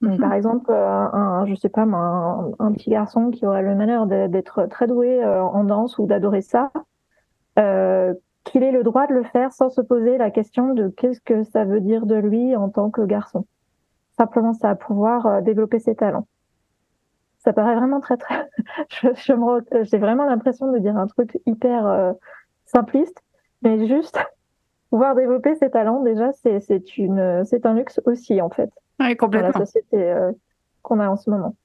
Donc, 0.00 0.12
mhm. 0.12 0.18
Par 0.18 0.32
exemple, 0.32 0.70
euh, 0.70 1.08
un, 1.12 1.44
je 1.46 1.54
sais 1.54 1.68
pas, 1.68 1.82
un, 1.82 2.52
un, 2.58 2.72
petit 2.72 2.90
garçon 2.90 3.30
qui 3.30 3.46
aurait 3.46 3.62
le 3.62 3.74
malheur 3.74 4.06
d'être 4.06 4.66
très 4.66 4.86
doué 4.86 5.22
en 5.24 5.64
danse 5.64 5.98
ou 5.98 6.06
d'adorer 6.06 6.40
ça, 6.40 6.70
euh, 7.58 8.14
qu'il 8.44 8.62
ait 8.62 8.72
le 8.72 8.82
droit 8.82 9.06
de 9.06 9.12
le 9.12 9.24
faire 9.24 9.52
sans 9.52 9.68
se 9.68 9.82
poser 9.82 10.16
la 10.16 10.30
question 10.30 10.72
de 10.72 10.88
qu'est-ce 10.88 11.20
que 11.20 11.42
ça 11.44 11.64
veut 11.64 11.80
dire 11.80 12.06
de 12.06 12.14
lui 12.14 12.56
en 12.56 12.70
tant 12.70 12.90
que 12.90 13.02
garçon. 13.02 13.44
Simplement, 14.16 14.54
ça 14.54 14.70
à 14.70 14.74
pouvoir 14.74 15.26
euh, 15.26 15.40
développer 15.42 15.78
ses 15.78 15.94
talents. 15.94 16.26
Ça 17.38 17.52
paraît 17.52 17.74
vraiment 17.74 18.00
très 18.00 18.16
très. 18.16 18.48
je, 18.88 19.08
je 19.14 19.82
j'ai 19.82 19.98
vraiment 19.98 20.24
l'impression 20.24 20.72
de 20.72 20.78
dire 20.78 20.96
un 20.96 21.06
truc 21.06 21.38
hyper 21.44 21.86
euh, 21.86 22.12
simpliste, 22.64 23.22
mais 23.62 23.86
juste 23.86 24.18
pouvoir 24.90 25.14
développer 25.14 25.54
ses 25.56 25.70
talents 25.70 26.02
déjà, 26.02 26.32
c'est 26.32 26.60
c'est 26.60 26.96
une 26.96 27.44
c'est 27.44 27.66
un 27.66 27.74
luxe 27.74 28.00
aussi 28.06 28.40
en 28.40 28.48
fait. 28.48 28.70
Oui, 29.00 29.16
complètement. 29.16 29.50
Dans 29.50 29.58
la 29.60 29.66
société 29.66 30.02
euh, 30.02 30.32
qu'on 30.82 31.00
a 31.00 31.08
en 31.08 31.16
ce 31.16 31.30
moment. 31.30 31.56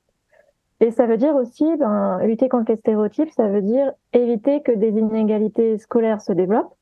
Et 0.81 0.91
ça 0.91 1.05
veut 1.05 1.17
dire 1.17 1.35
aussi, 1.35 1.65
ben, 1.77 2.19
lutter 2.23 2.49
contre 2.49 2.71
les 2.71 2.77
stéréotypes, 2.77 3.31
ça 3.31 3.47
veut 3.47 3.61
dire 3.61 3.91
éviter 4.13 4.61
que 4.61 4.71
des 4.71 4.89
inégalités 4.89 5.77
scolaires 5.77 6.21
se 6.21 6.33
développent. 6.33 6.73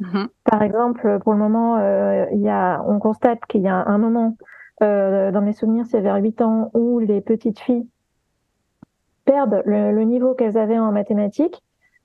Mm-hmm. 0.00 0.26
Par 0.44 0.62
exemple, 0.62 1.18
pour 1.20 1.32
le 1.32 1.38
moment, 1.38 1.78
euh, 1.78 2.26
y 2.32 2.48
a, 2.48 2.82
on 2.86 2.98
constate 2.98 3.40
qu'il 3.46 3.62
y 3.62 3.68
a 3.68 3.84
un 3.86 3.98
moment, 3.98 4.36
euh, 4.82 5.30
dans 5.30 5.42
mes 5.42 5.52
souvenirs, 5.52 5.84
c'est 5.88 6.00
vers 6.00 6.16
8 6.16 6.42
ans, 6.42 6.70
où 6.74 6.98
les 6.98 7.20
petites 7.20 7.60
filles 7.60 7.86
perdent 9.24 9.62
le, 9.64 9.92
le 9.92 10.02
niveau 10.02 10.34
qu'elles 10.34 10.58
avaient 10.58 10.78
en 10.78 10.92
mathématiques 10.92 11.62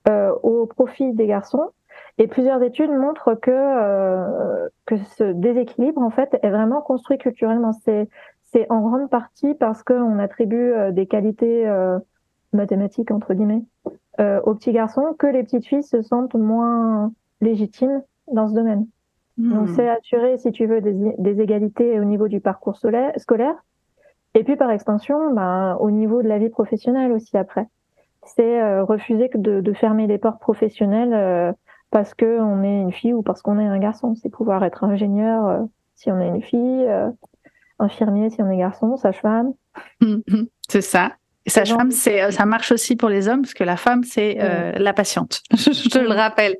euh, 0.08 0.32
au 0.42 0.66
profit 0.66 1.12
des 1.12 1.26
garçons. 1.26 1.70
Et 2.18 2.26
plusieurs 2.26 2.62
études 2.62 2.90
montrent 2.90 3.34
que 3.34 3.50
euh, 3.50 4.68
que 4.86 4.96
ce 5.16 5.32
déséquilibre 5.32 6.00
en 6.00 6.10
fait 6.10 6.38
est 6.42 6.50
vraiment 6.50 6.80
construit 6.82 7.18
culturellement. 7.18 7.72
C'est 7.72 8.08
c'est 8.52 8.66
en 8.70 8.82
grande 8.82 9.08
partie 9.08 9.54
parce 9.54 9.82
qu'on 9.82 10.18
attribue 10.18 10.72
euh, 10.72 10.92
des 10.92 11.06
qualités 11.06 11.66
euh, 11.66 11.98
mathématiques, 12.52 13.10
entre 13.10 13.34
guillemets, 13.34 13.64
euh, 14.20 14.40
aux 14.42 14.54
petits 14.54 14.72
garçons, 14.72 15.14
que 15.18 15.26
les 15.26 15.42
petites 15.42 15.66
filles 15.66 15.82
se 15.82 16.02
sentent 16.02 16.34
moins 16.34 17.12
légitimes 17.40 18.02
dans 18.30 18.48
ce 18.48 18.54
domaine. 18.54 18.86
Hmm. 19.38 19.54
Donc 19.54 19.68
c'est 19.70 19.88
assurer, 19.88 20.36
si 20.36 20.52
tu 20.52 20.66
veux, 20.66 20.82
des, 20.82 20.92
des, 20.92 21.40
égalités 21.40 21.98
au 21.98 22.04
niveau 22.04 22.28
du 22.28 22.40
parcours 22.40 22.76
scolaire, 22.76 23.64
et 24.34 24.44
puis 24.44 24.56
par 24.56 24.70
extension, 24.70 25.32
ben, 25.32 25.76
au 25.80 25.90
niveau 25.90 26.22
de 26.22 26.28
la 26.28 26.38
vie 26.38 26.50
professionnelle 26.50 27.12
aussi 27.12 27.36
après. 27.36 27.66
C'est 28.24 28.62
euh, 28.62 28.84
refuser 28.84 29.30
de, 29.34 29.60
de, 29.60 29.72
fermer 29.72 30.06
les 30.06 30.18
portes 30.18 30.40
professionnelles 30.40 31.12
euh, 31.12 31.52
parce 31.92 32.14
que 32.14 32.40
on 32.40 32.64
est 32.64 32.80
une 32.80 32.92
fille 32.92 33.14
ou 33.14 33.22
parce 33.22 33.42
qu'on 33.42 33.60
est 33.60 33.66
un 33.66 33.78
garçon. 33.78 34.16
C'est 34.16 34.30
pouvoir 34.30 34.64
être 34.64 34.82
ingénieur 34.82 35.68
si 35.94 36.10
on 36.10 36.20
est 36.20 36.28
une 36.28 36.42
fille, 36.42 36.88
infirmier 37.78 38.30
si 38.30 38.42
on 38.42 38.50
est 38.50 38.56
garçon, 38.56 38.96
sage-femme. 38.96 39.52
c'est 40.68 40.80
ça. 40.80 41.12
Sage-femme, 41.46 41.90
c'est, 41.90 42.22
euh, 42.22 42.30
ça 42.30 42.46
marche 42.46 42.70
aussi 42.70 42.94
pour 42.94 43.08
les 43.08 43.28
hommes 43.28 43.42
parce 43.42 43.54
que 43.54 43.64
la 43.64 43.76
femme, 43.76 44.04
c'est 44.04 44.38
euh, 44.40 44.72
la 44.76 44.92
patiente. 44.92 45.42
je 45.50 45.88
te 45.88 45.98
le 45.98 46.10
rappelle. 46.10 46.56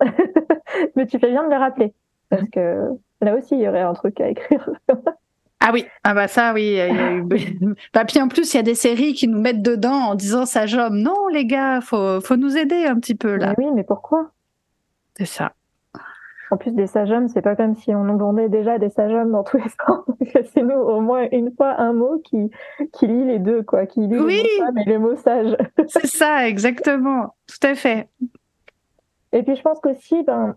Mais 0.96 1.06
tu 1.06 1.18
fais 1.18 1.30
bien 1.30 1.44
de 1.44 1.50
le 1.50 1.56
rappeler 1.56 1.94
parce 2.28 2.48
que 2.50 2.90
là 3.22 3.34
aussi, 3.34 3.54
il 3.54 3.62
y 3.62 3.68
aurait 3.68 3.80
un 3.80 3.94
truc 3.94 4.20
à 4.20 4.28
écrire. 4.28 4.68
Ah 5.60 5.70
oui, 5.72 5.86
ah 6.02 6.12
bah 6.12 6.28
ça 6.28 6.52
oui. 6.52 6.78
Bah 7.94 8.04
puis 8.04 8.20
en 8.20 8.28
plus 8.28 8.52
il 8.52 8.56
y 8.58 8.60
a 8.60 8.64
des 8.64 8.74
séries 8.74 9.14
qui 9.14 9.28
nous 9.28 9.40
mettent 9.40 9.62
dedans 9.62 10.10
en 10.10 10.14
disant 10.14 10.44
sage-homme. 10.44 10.98
Non 10.98 11.28
les 11.32 11.46
gars, 11.46 11.80
faut 11.80 12.20
faut 12.20 12.36
nous 12.36 12.58
aider 12.58 12.84
un 12.84 12.96
petit 12.96 13.14
peu 13.14 13.36
là. 13.36 13.54
Mais 13.56 13.64
oui, 13.64 13.72
mais 13.74 13.84
pourquoi? 13.84 14.30
C'est 15.16 15.26
ça. 15.26 15.52
En 16.50 16.56
plus 16.56 16.72
des 16.72 16.86
sages-hommes, 16.86 17.28
c'est 17.28 17.42
pas 17.42 17.56
comme 17.56 17.74
si 17.74 17.94
on 17.94 18.08
entendait 18.08 18.48
déjà 18.48 18.78
des 18.78 18.90
sages-hommes 18.90 19.32
dans 19.32 19.44
tous 19.44 19.56
les 19.56 19.68
sens. 19.86 20.04
c'est 20.52 20.62
nous 20.62 20.74
au 20.74 21.00
moins 21.00 21.26
une 21.32 21.50
fois 21.54 21.80
un 21.80 21.92
mot 21.92 22.18
qui 22.18 22.50
qui 22.92 23.06
lit 23.06 23.24
les 23.24 23.38
deux 23.38 23.62
quoi, 23.62 23.86
qui 23.86 24.00
lit 24.06 24.18
oui. 24.18 24.42
le 24.60 24.72
mot 24.72 24.80
et 24.80 24.90
le 24.90 24.98
mot 24.98 25.16
sage. 25.16 25.56
c'est 25.88 26.06
ça, 26.06 26.46
exactement, 26.48 27.34
tout 27.46 27.66
à 27.66 27.74
fait. 27.74 28.08
Et 29.32 29.42
puis 29.42 29.56
je 29.56 29.62
pense 29.62 29.80
qu'aussi, 29.80 30.22
ben, 30.22 30.56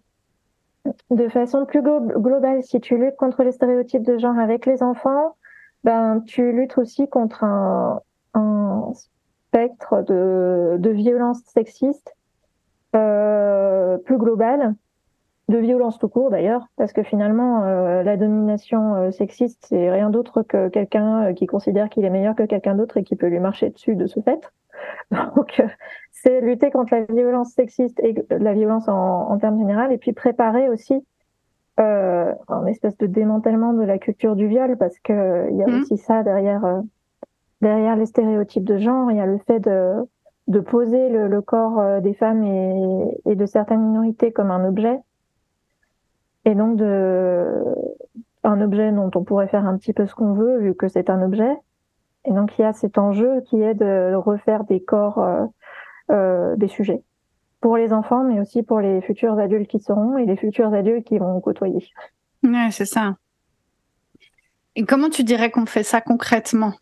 de 1.09 1.27
façon 1.29 1.65
plus 1.65 1.81
globale, 1.81 2.63
si 2.63 2.79
tu 2.79 2.97
luttes 2.97 3.15
contre 3.15 3.43
les 3.43 3.51
stéréotypes 3.51 4.03
de 4.03 4.17
genre 4.17 4.37
avec 4.37 4.65
les 4.65 4.83
enfants, 4.83 5.35
ben 5.83 6.21
tu 6.25 6.51
luttes 6.51 6.77
aussi 6.77 7.07
contre 7.07 7.43
un, 7.43 8.01
un 8.33 8.91
spectre 8.93 10.03
de, 10.03 10.75
de 10.77 10.89
violence 10.89 11.39
sexiste 11.45 12.13
euh, 12.13 12.16
plus 14.05 14.17
global 14.17 14.75
de 15.49 15.57
violence 15.57 15.97
tout 15.97 16.09
court 16.09 16.29
d'ailleurs, 16.29 16.67
parce 16.75 16.91
que 16.91 17.03
finalement, 17.03 17.63
euh, 17.63 18.03
la 18.03 18.17
domination 18.17 18.95
euh, 18.95 19.11
sexiste, 19.11 19.65
c'est 19.69 19.89
rien 19.89 20.09
d'autre 20.09 20.43
que 20.43 20.67
quelqu'un 20.67 21.27
euh, 21.27 21.33
qui 21.33 21.45
considère 21.45 21.89
qu'il 21.89 22.03
est 22.03 22.09
meilleur 22.09 22.35
que 22.35 22.43
quelqu'un 22.43 22.75
d'autre 22.75 22.97
et 22.97 23.03
qui 23.03 23.15
peut 23.15 23.27
lui 23.27 23.39
marcher 23.39 23.69
dessus 23.69 23.95
de 23.95 24.07
ce 24.07 24.19
fait. 24.19 24.51
Donc, 25.11 25.61
c'est 26.11 26.41
lutter 26.41 26.69
contre 26.69 26.93
la 26.93 27.05
violence 27.05 27.51
sexiste 27.51 27.99
et 28.01 28.13
la 28.29 28.53
violence 28.53 28.89
en, 28.89 29.31
en 29.31 29.37
termes 29.37 29.57
généraux, 29.57 29.89
et 29.89 29.97
puis 29.97 30.11
préparer 30.11 30.67
aussi 30.67 31.05
euh, 31.79 32.33
un 32.49 32.65
espèce 32.65 32.97
de 32.97 33.07
démantèlement 33.07 33.71
de 33.71 33.83
la 33.83 33.99
culture 33.99 34.35
du 34.35 34.47
viol, 34.47 34.75
parce 34.77 34.99
que 34.99 35.49
il 35.49 35.57
y 35.57 35.63
a 35.63 35.67
mmh. 35.67 35.81
aussi 35.81 35.97
ça 35.97 36.23
derrière 36.23 36.81
derrière 37.61 37.95
les 37.95 38.05
stéréotypes 38.05 38.65
de 38.65 38.77
genre. 38.77 39.11
Il 39.11 39.17
y 39.17 39.21
a 39.21 39.25
le 39.25 39.37
fait 39.47 39.59
de 39.59 39.93
de 40.47 40.59
poser 40.59 41.09
le, 41.09 41.27
le 41.27 41.41
corps 41.41 42.01
des 42.01 42.13
femmes 42.13 42.43
et, 42.43 43.21
et 43.25 43.35
de 43.35 43.45
certaines 43.45 43.81
minorités 43.81 44.31
comme 44.31 44.51
un 44.51 44.67
objet 44.67 44.99
et 46.47 46.55
donc 46.55 46.77
de 46.77 47.45
un 48.43 48.61
objet 48.61 48.91
dont 48.93 49.11
on 49.15 49.23
pourrait 49.23 49.49
faire 49.49 49.65
un 49.65 49.77
petit 49.77 49.91
peu 49.91 50.07
ce 50.07 50.15
qu'on 50.15 50.33
veut 50.33 50.59
vu 50.59 50.75
que 50.75 50.87
c'est 50.87 51.09
un 51.09 51.21
objet. 51.21 51.53
Et 52.25 52.31
donc 52.31 52.57
il 52.57 52.61
y 52.61 52.65
a 52.65 52.71
cet 52.71 52.97
enjeu 52.97 53.41
qui 53.41 53.61
est 53.61 53.73
de 53.73 54.15
refaire 54.15 54.63
des 54.63 54.81
corps 54.81 55.19
euh, 55.19 55.45
euh, 56.11 56.55
des 56.55 56.69
sujets 56.69 57.03
pour 57.59 57.75
les 57.75 57.91
enfants, 57.91 58.23
mais 58.23 58.39
aussi 58.39 58.63
pour 58.63 58.79
les 58.79 59.01
futurs 59.01 59.37
adultes 59.37 59.69
qui 59.69 59.79
seront 59.79 60.17
et 60.17 60.25
les 60.25 60.37
futurs 60.37 60.73
adultes 60.73 61.05
qui 61.05 61.17
vont 61.17 61.39
côtoyer. 61.41 61.85
Ouais, 62.43 62.69
c'est 62.71 62.85
ça. 62.85 63.15
Et 64.75 64.85
comment 64.85 65.09
tu 65.09 65.23
dirais 65.23 65.51
qu'on 65.51 65.65
fait 65.65 65.83
ça 65.83 65.99
concrètement? 65.99 66.73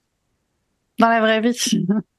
Dans 1.00 1.10
la 1.10 1.22
vraie 1.22 1.42
vie? 1.42 1.88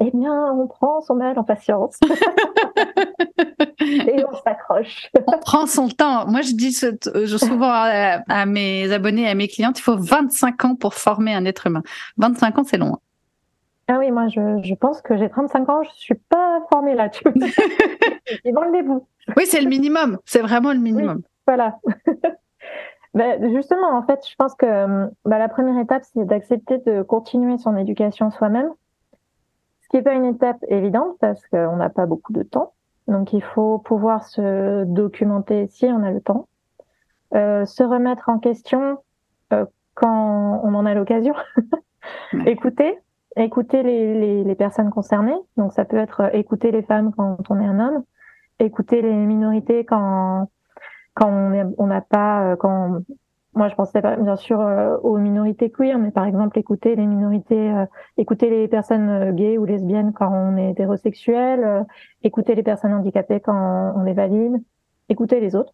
Eh 0.00 0.10
bien, 0.12 0.52
on 0.52 0.66
prend 0.66 1.00
son 1.02 1.14
mal 1.14 1.38
en 1.38 1.44
patience. 1.44 1.98
et 3.80 4.24
on 4.24 4.34
s'accroche. 4.34 5.10
on 5.26 5.38
prend 5.38 5.66
son 5.66 5.88
temps. 5.88 6.26
Moi, 6.26 6.40
je 6.42 6.52
dis 6.52 6.72
je, 6.72 7.36
souvent 7.36 7.70
à, 7.70 8.46
mes 8.46 8.92
abonnés, 8.92 9.28
à 9.28 9.34
mes 9.34 9.48
clientes, 9.48 9.78
il 9.78 9.82
faut 9.82 9.96
25 9.96 10.64
ans 10.64 10.74
pour 10.74 10.94
former 10.94 11.34
un 11.34 11.44
être 11.44 11.66
humain. 11.66 11.82
25 12.16 12.58
ans, 12.58 12.64
c'est 12.64 12.76
long. 12.76 12.94
Hein. 12.94 12.98
Ah 13.86 13.98
oui, 13.98 14.10
moi, 14.10 14.28
je, 14.28 14.62
je 14.62 14.74
pense 14.74 15.02
que 15.02 15.16
j'ai 15.16 15.28
35 15.28 15.68
ans, 15.68 15.82
je 15.82 15.90
suis 15.90 16.14
pas 16.14 16.60
formée 16.70 16.94
là-dessus. 16.94 17.24
Le 18.44 18.72
début. 18.72 19.00
Oui, 19.36 19.44
c'est 19.46 19.60
le 19.60 19.68
minimum. 19.68 20.18
C'est 20.24 20.40
vraiment 20.40 20.72
le 20.72 20.78
minimum. 20.78 21.20
voilà. 21.46 21.78
ben, 23.14 23.54
justement, 23.54 23.90
en 23.96 24.02
fait, 24.02 24.26
je 24.26 24.34
pense 24.36 24.54
que 24.54 24.66
ben, 24.66 25.38
la 25.38 25.48
première 25.48 25.78
étape, 25.78 26.02
c'est 26.14 26.24
d'accepter 26.24 26.78
de 26.78 27.02
continuer 27.02 27.58
son 27.58 27.76
éducation 27.76 28.30
soi-même. 28.30 28.70
Ce 29.94 29.98
qui 30.00 30.02
n'est 30.02 30.10
pas 30.10 30.16
une 30.16 30.34
étape 30.34 30.58
évidente 30.66 31.16
parce 31.20 31.46
qu'on 31.46 31.76
n'a 31.76 31.88
pas 31.88 32.04
beaucoup 32.04 32.32
de 32.32 32.42
temps. 32.42 32.72
Donc 33.06 33.32
il 33.32 33.44
faut 33.44 33.78
pouvoir 33.78 34.24
se 34.24 34.82
documenter 34.82 35.68
si 35.68 35.84
on 35.84 36.02
a 36.02 36.10
le 36.10 36.20
temps, 36.20 36.48
euh, 37.36 37.64
se 37.64 37.84
remettre 37.84 38.28
en 38.28 38.40
question 38.40 38.98
euh, 39.52 39.64
quand 39.94 40.62
on 40.64 40.74
en 40.74 40.84
a 40.84 40.94
l'occasion, 40.94 41.34
écouter, 42.46 42.98
écouter 43.36 43.84
les, 43.84 44.14
les, 44.18 44.42
les, 44.42 44.54
personnes 44.56 44.90
concernées. 44.90 45.38
Donc 45.56 45.72
ça 45.72 45.84
peut 45.84 45.98
être 45.98 46.34
écouter 46.34 46.72
les 46.72 46.82
femmes 46.82 47.12
quand 47.16 47.38
on 47.48 47.60
est 47.60 47.66
un 47.66 47.78
homme, 47.78 48.02
écouter 48.58 49.00
les 49.00 49.14
minorités 49.14 49.84
quand 49.84 50.48
quand 51.14 51.30
on 51.78 51.86
n'a 51.86 52.00
pas 52.00 52.50
euh, 52.50 52.56
quand 52.56 53.02
moi, 53.54 53.68
je 53.68 53.74
pensais 53.74 54.00
bien 54.00 54.36
sûr 54.36 54.60
euh, 54.60 54.96
aux 54.98 55.18
minorités 55.18 55.70
queer, 55.70 55.98
mais 55.98 56.10
par 56.10 56.24
exemple, 56.24 56.58
écouter 56.58 56.96
les 56.96 57.06
minorités, 57.06 57.70
euh, 57.72 57.86
écouter 58.16 58.50
les 58.50 58.68
personnes 58.68 59.08
euh, 59.08 59.32
gays 59.32 59.58
ou 59.58 59.64
lesbiennes 59.64 60.12
quand 60.12 60.30
on 60.30 60.56
est 60.56 60.70
hétérosexuel, 60.70 61.86
écouter 62.22 62.54
les 62.54 62.62
personnes 62.62 62.92
handicapées 62.92 63.40
quand 63.40 63.92
on 63.96 64.06
est 64.06 64.12
valide, 64.12 64.62
écouter 65.08 65.40
les 65.40 65.54
autres, 65.54 65.72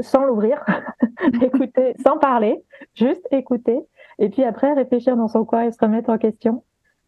sans 0.00 0.24
l'ouvrir, 0.24 0.64
écouter, 1.42 1.94
sans 2.04 2.18
parler, 2.18 2.64
juste 2.94 3.26
écouter, 3.30 3.78
et 4.18 4.28
puis 4.28 4.44
après 4.44 4.72
réfléchir 4.72 5.16
dans 5.16 5.28
son 5.28 5.44
coin 5.44 5.62
et 5.62 5.72
se 5.72 5.78
remettre 5.80 6.10
en 6.10 6.18
question. 6.18 6.64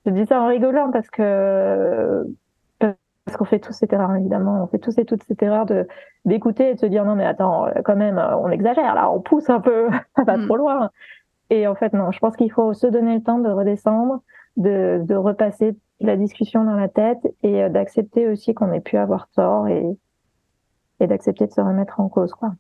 Je 0.07 0.13
dis 0.13 0.25
ça 0.27 0.41
en 0.41 0.47
rigolant 0.47 0.91
parce 0.93 1.11
que 1.11 2.25
parce 3.25 3.37
qu'on 3.37 3.45
fait 3.45 3.61
tous 3.61 3.73
cette 3.73 3.93
erreur 3.93 4.15
évidemment, 4.15 4.63
on 4.63 4.67
fait 4.67 4.79
tous 4.79 4.97
et 4.99 5.05
toutes 5.05 5.23
cette 5.25 5.43
erreur 5.43 5.67
de 5.67 5.87
d'écouter 6.25 6.71
et 6.71 6.75
de 6.75 6.79
se 6.79 6.87
dire 6.87 7.05
non 7.05 7.15
mais 7.15 7.25
attends 7.25 7.69
quand 7.85 7.97
même 7.97 8.19
on 8.39 8.51
exagère 8.51 8.95
là, 8.95 9.11
on 9.11 9.21
pousse 9.21 9.49
un 9.51 9.61
peu, 9.61 9.89
ça 10.17 10.25
va 10.25 10.37
mm. 10.37 10.47
trop 10.47 10.57
loin. 10.57 10.91
Et 11.51 11.67
en 11.67 11.75
fait 11.75 11.93
non, 11.93 12.11
je 12.11 12.19
pense 12.19 12.37
qu'il 12.37 12.51
faut 12.51 12.73
se 12.73 12.87
donner 12.87 13.17
le 13.17 13.23
temps 13.23 13.39
de 13.39 13.51
redescendre, 13.51 14.23
de, 14.57 15.01
de 15.05 15.15
repasser 15.15 15.77
la 16.01 16.17
discussion 16.17 16.65
dans 16.65 16.77
la 16.77 16.89
tête 16.89 17.21
et 17.43 17.63
euh, 17.63 17.69
d'accepter 17.69 18.27
aussi 18.27 18.55
qu'on 18.55 18.73
ait 18.73 18.81
pu 18.81 18.97
avoir 18.97 19.29
tort 19.29 19.69
et 19.69 19.87
et 21.03 21.07
d'accepter 21.07 21.47
de 21.47 21.53
se 21.53 21.61
remettre 21.61 22.01
en 22.01 22.09
cause 22.09 22.33
quoi. 22.33 22.53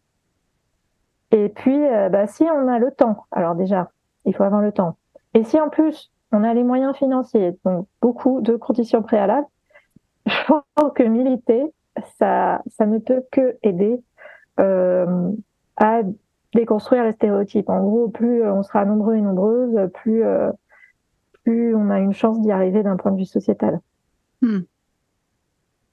Et 1.30 1.48
puis 1.48 1.86
euh, 1.86 2.08
bah 2.08 2.26
si 2.26 2.44
on 2.44 2.68
a 2.68 2.78
le 2.78 2.90
temps, 2.90 3.24
alors 3.30 3.54
déjà 3.54 3.90
il 4.24 4.34
faut 4.34 4.44
avoir 4.44 4.62
le 4.62 4.72
temps. 4.72 4.96
Et 5.34 5.44
si 5.44 5.60
en 5.60 5.68
plus 5.68 6.12
on 6.32 6.44
a 6.44 6.54
les 6.54 6.64
moyens 6.64 6.96
financiers, 6.96 7.58
donc 7.64 7.86
beaucoup 8.00 8.40
de 8.40 8.56
conditions 8.56 9.02
préalables, 9.02 9.46
je 10.26 10.32
pense 10.46 10.92
que 10.94 11.02
militer, 11.02 11.62
ça, 12.18 12.62
ça 12.68 12.86
ne 12.86 12.98
peut 12.98 13.22
que 13.30 13.56
aider 13.62 14.02
euh, 14.58 15.30
à 15.76 16.02
déconstruire 16.54 17.04
les 17.04 17.12
stéréotypes. 17.12 17.68
En 17.68 17.82
gros, 17.82 18.08
plus 18.08 18.44
on 18.44 18.62
sera 18.62 18.84
nombreux 18.84 19.16
et 19.16 19.20
nombreuses, 19.20 19.90
plus, 19.94 20.24
euh, 20.24 20.50
plus 21.44 21.74
on 21.74 21.90
a 21.90 21.98
une 21.98 22.12
chance 22.12 22.40
d'y 22.40 22.50
arriver 22.50 22.82
d'un 22.82 22.96
point 22.96 23.12
de 23.12 23.18
vue 23.18 23.24
sociétal. 23.24 23.80
Hmm. 24.42 24.60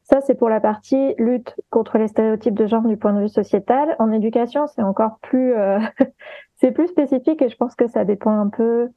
Ça, 0.04 0.22
c'est 0.22 0.36
pour 0.36 0.48
la 0.48 0.62
partie 0.62 1.16
lutte 1.18 1.56
contre 1.70 1.98
les 1.98 2.08
stéréotypes 2.08 2.54
de 2.54 2.66
genre 2.66 2.84
du 2.84 2.96
point 2.96 3.14
de 3.14 3.20
vue 3.20 3.30
sociétal. 3.30 3.96
En 4.00 4.12
éducation, 4.12 4.66
c'est 4.68 4.82
encore 4.82 5.20
plus, 5.20 5.54
euh, 5.54 5.80
c'est 6.56 6.72
plus 6.72 6.88
spécifique 6.88 7.42
et 7.42 7.50
je 7.50 7.58
pense 7.58 7.76
que 7.76 7.88
ça 7.88 8.06
dépend 8.06 8.40
un 8.40 8.48
peu 8.48 8.90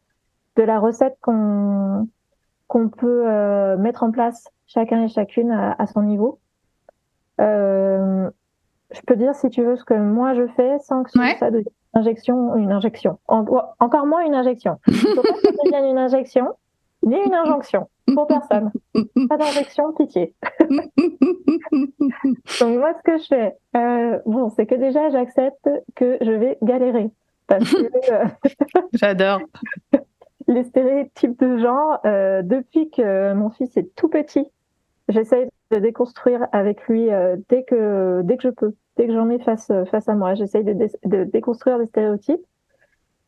de 0.57 0.63
la 0.63 0.79
recette 0.79 1.17
qu'on 1.21 2.09
qu'on 2.69 2.89
peut 2.89 3.25
euh, 3.27 3.77
mettre 3.77 4.05
en 4.05 4.13
place 4.13 4.49
chacun 4.73 5.05
et 5.05 5.09
chacune 5.09 5.51
à, 5.51 5.87
son 5.87 6.03
niveau. 6.03 6.39
Euh, 7.41 8.31
je 8.93 9.01
peux 9.07 9.17
dire 9.17 9.35
si 9.35 9.49
tu 9.51 9.63
veux 9.63 9.77
ce 9.77 9.85
que 9.85 9.95
moi 9.95 10.35
je 10.35 10.47
fais 10.49 10.79
sans 10.81 11.03
que 11.03 11.11
ce 11.11 11.19
soit 11.19 11.49
une 11.49 11.65
injection, 11.95 12.57
une 12.57 12.73
injection. 12.73 13.19
encore 13.29 14.07
moins 14.07 14.25
une 14.25 14.35
injection. 14.35 14.79
Il 14.87 14.95
faut 14.97 15.23
pas 15.23 15.33
que 15.33 15.41
ça 15.41 15.51
devienne 15.65 15.87
une 15.87 15.99
injection 15.99 16.47
ni 17.03 17.17
une 17.17 17.35
injonction 17.35 17.89
pour 18.15 18.27
personne. 18.27 18.71
Pas 19.29 19.39
d'injection, 19.39 19.93
pitié. 19.95 20.35
Donc 22.61 22.79
moi 22.79 22.93
ce 22.99 23.03
que 23.03 23.17
je 23.19 23.27
fais, 23.27 23.57
euh, 23.77 24.19
bon, 24.27 24.51
c'est 24.51 24.67
que 24.67 24.75
déjà 24.75 25.09
j'accepte 25.11 25.69
que 25.95 26.19
je 26.21 26.31
vais 26.31 26.59
galérer 26.63 27.11
parce 27.47 27.73
que 27.73 27.89
j'adore 28.93 29.41
les 30.51 30.65
stéréotypes 30.65 31.39
de 31.39 31.59
genre, 31.59 32.01
euh, 32.05 32.43
depuis 32.43 32.91
que 32.91 33.33
mon 33.33 33.51
fils 33.51 33.77
est 33.77 33.95
tout 33.95 34.09
petit, 34.09 34.47
j'essaye 35.11 35.49
de 35.71 35.79
déconstruire 35.79 36.47
avec 36.53 36.87
lui 36.89 37.11
euh, 37.11 37.37
dès 37.49 37.65
que 37.65 38.23
dès 38.23 38.37
que 38.37 38.43
je 38.45 38.49
peux, 38.49 38.75
dès 38.97 39.07
que 39.07 39.13
j'en 39.13 39.29
ai 39.31 39.39
face 39.39 39.71
face 39.91 40.09
à 40.09 40.15
moi, 40.15 40.35
j'essaye 40.35 40.65
de, 40.65 40.75
de, 41.05 41.25
déconstruire 41.25 41.79
les 41.79 41.87
stéréotypes 41.87 42.45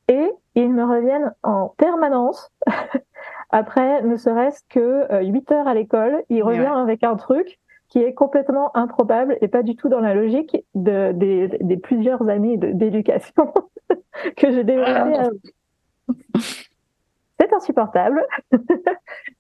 et 0.09 0.30
ils 0.55 0.72
me 0.72 0.85
reviennent 0.85 1.33
en 1.43 1.68
permanence. 1.76 2.51
Après, 3.51 4.03
ne 4.03 4.16
serait-ce 4.16 4.62
que 4.70 5.22
8 5.22 5.51
euh, 5.51 5.55
heures 5.55 5.68
à 5.68 5.74
l'école, 5.74 6.24
il 6.30 6.43
revient 6.43 6.72
avec 6.74 7.05
un 7.05 7.16
truc 7.16 7.59
qui 7.89 7.99
est 7.99 8.14
complètement 8.14 8.74
improbable 8.74 9.37
et 9.43 9.49
pas 9.49 9.62
du 9.62 9.76
tout 9.76 9.91
dans 9.91 10.01
la 10.01 10.14
logique 10.14 10.57
de, 10.74 11.12
des, 11.12 11.49
des 11.61 11.76
plusieurs 11.76 12.26
années 12.30 12.57
d'éducation 12.57 13.53
que 14.37 14.51
j'ai 14.51 14.64
développé. 14.64 15.18
Ah 15.18 15.28
c'est 17.39 17.53
insupportable, 17.53 18.24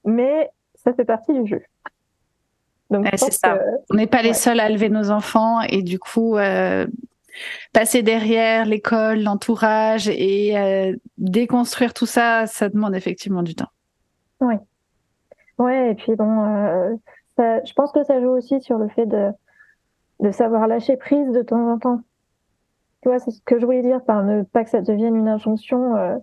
mais 0.04 0.50
ça 0.74 0.92
fait 0.92 1.04
partie 1.04 1.32
du 1.32 1.46
jeu. 1.46 1.62
Donc, 2.92 3.08
c'est 3.16 3.32
ça. 3.32 3.58
On 3.90 3.94
n'est 3.94 4.06
pas 4.06 4.22
les 4.22 4.34
seuls 4.34 4.60
à 4.60 4.68
élever 4.68 4.88
nos 4.88 5.10
enfants 5.10 5.60
et 5.62 5.82
du 5.82 5.98
coup, 5.98 6.36
euh, 6.36 6.86
passer 7.72 8.02
derrière 8.02 8.66
l'école, 8.66 9.22
l'entourage 9.22 10.08
et 10.08 10.58
euh, 10.58 10.94
déconstruire 11.18 11.94
tout 11.94 12.06
ça, 12.06 12.46
ça 12.46 12.68
demande 12.68 12.94
effectivement 12.94 13.42
du 13.42 13.54
temps. 13.54 13.70
Oui. 14.40 14.54
Ouais, 15.58 15.92
et 15.92 15.94
puis 15.94 16.14
bon, 16.16 16.44
euh, 16.44 16.94
je 17.38 17.72
pense 17.74 17.92
que 17.92 18.04
ça 18.04 18.20
joue 18.20 18.30
aussi 18.30 18.60
sur 18.60 18.78
le 18.78 18.88
fait 18.88 19.06
de, 19.06 19.30
de 20.20 20.30
savoir 20.30 20.66
lâcher 20.66 20.96
prise 20.96 21.30
de 21.32 21.42
temps 21.42 21.70
en 21.70 21.78
temps. 21.78 22.00
Tu 23.02 23.08
vois, 23.08 23.18
c'est 23.18 23.30
ce 23.30 23.40
que 23.42 23.58
je 23.58 23.64
voulais 23.64 23.82
dire 23.82 24.04
par 24.04 24.22
ne 24.22 24.42
pas 24.42 24.64
que 24.64 24.70
ça 24.70 24.80
devienne 24.80 25.16
une 25.16 25.28
injonction 25.28 26.20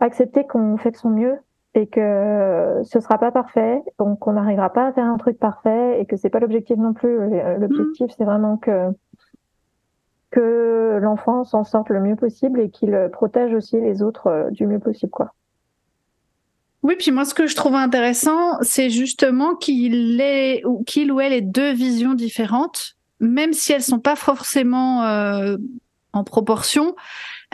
accepter 0.00 0.46
qu'on 0.46 0.78
fait 0.78 0.90
de 0.90 0.96
son 0.96 1.10
mieux 1.10 1.38
et 1.74 1.86
que 1.86 2.80
ce 2.84 3.00
sera 3.00 3.18
pas 3.18 3.30
parfait, 3.30 3.80
donc 3.98 4.18
qu'on 4.18 4.32
n'arrivera 4.32 4.70
pas 4.72 4.88
à 4.88 4.92
faire 4.92 5.06
un 5.06 5.18
truc 5.18 5.38
parfait 5.38 6.00
et 6.00 6.06
que 6.06 6.16
c'est 6.16 6.30
pas 6.30 6.40
l'objectif 6.40 6.76
non 6.76 6.92
plus. 6.92 7.16
L'objectif, 7.58 8.10
c'est 8.16 8.24
vraiment 8.24 8.56
que 8.56 8.90
que 10.30 10.98
l'enfant 11.00 11.44
s'en 11.44 11.64
sorte 11.64 11.88
le 11.88 12.00
mieux 12.00 12.16
possible 12.16 12.60
et 12.60 12.70
qu'il 12.70 12.96
protège 13.12 13.52
aussi 13.52 13.80
les 13.80 14.02
autres 14.02 14.28
euh, 14.28 14.50
du 14.50 14.66
mieux 14.66 14.78
possible, 14.78 15.10
quoi. 15.10 15.34
Oui, 16.82 16.94
puis 16.98 17.10
moi, 17.10 17.26
ce 17.26 17.34
que 17.34 17.46
je 17.46 17.54
trouve 17.54 17.74
intéressant, 17.74 18.58
c'est 18.62 18.88
justement 18.88 19.54
qu'il 19.54 20.18
est, 20.20 20.62
qu'il 20.86 21.12
ou 21.12 21.20
elle 21.20 21.34
ait 21.34 21.42
deux 21.42 21.72
visions 21.72 22.14
différentes, 22.14 22.96
même 23.18 23.52
si 23.52 23.72
elles 23.72 23.82
sont 23.82 23.98
pas 23.98 24.16
forcément 24.16 25.04
euh, 25.04 25.58
en 26.14 26.24
proportion. 26.24 26.96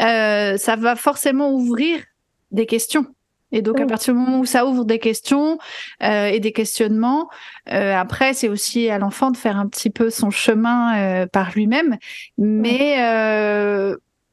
Euh, 0.01 0.57
ça 0.59 0.77
va 0.77 0.95
forcément 0.95 1.51
ouvrir 1.51 2.05
des 2.53 2.67
questions. 2.67 3.07
Et 3.53 3.63
donc, 3.63 3.81
à 3.81 3.87
partir 3.87 4.13
du 4.13 4.21
moment 4.21 4.41
où 4.41 4.45
ça 4.45 4.67
ouvre 4.67 4.85
des 4.85 4.99
questions 4.99 5.59
euh, 6.03 6.27
et 6.27 6.41
des 6.41 6.53
questionnements, 6.53 7.29
euh, 7.73 7.95
après, 7.95 8.35
c'est 8.35 8.49
aussi 8.49 8.91
à 8.91 8.99
l'enfant 8.99 9.31
de 9.31 9.37
faire 9.37 9.57
un 9.57 9.69
petit 9.69 9.91
peu 9.91 10.11
son 10.11 10.31
chemin 10.31 10.97
euh, 10.97 11.27
par 11.27 11.53
lui-même. 11.53 11.97
Mais 12.39 12.97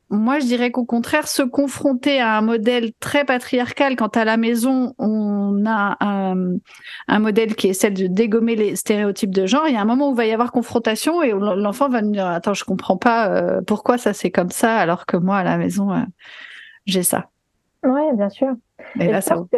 moi, 0.09 0.37
je 0.37 0.45
dirais 0.45 0.69
qu'au 0.69 0.85
contraire, 0.85 1.27
se 1.27 1.41
confronter 1.41 2.21
à 2.21 2.37
un 2.37 2.41
modèle 2.41 2.91
très 2.99 3.25
patriarcal, 3.25 3.95
quand 3.95 4.15
à 4.15 4.25
la 4.25 4.37
maison, 4.37 4.93
on 4.99 5.65
a 5.65 5.97
un, 6.01 6.57
un, 7.07 7.19
modèle 7.19 7.55
qui 7.55 7.69
est 7.69 7.73
celle 7.73 7.95
de 7.95 8.05
dégommer 8.05 8.55
les 8.55 8.75
stéréotypes 8.75 9.33
de 9.33 9.47
genre, 9.47 9.67
il 9.67 9.73
y 9.73 9.77
a 9.77 9.81
un 9.81 9.85
moment 9.85 10.09
où 10.09 10.13
il 10.13 10.17
va 10.17 10.27
y 10.27 10.31
avoir 10.31 10.51
confrontation 10.51 11.23
et 11.23 11.31
l'enfant 11.31 11.89
va 11.89 12.03
nous 12.03 12.11
dire, 12.11 12.27
attends, 12.27 12.53
je 12.53 12.63
comprends 12.63 12.97
pas 12.97 13.59
pourquoi 13.65 13.97
ça 13.97 14.13
c'est 14.13 14.29
comme 14.29 14.51
ça, 14.51 14.77
alors 14.77 15.07
que 15.07 15.17
moi, 15.17 15.37
à 15.37 15.43
la 15.43 15.57
maison, 15.57 16.05
j'ai 16.85 17.01
ça. 17.01 17.29
Oui, 17.83 18.01
bien 18.15 18.29
sûr. 18.29 18.55
Et, 18.99 19.11
là, 19.11 19.21
ça... 19.21 19.35
que 19.51 19.57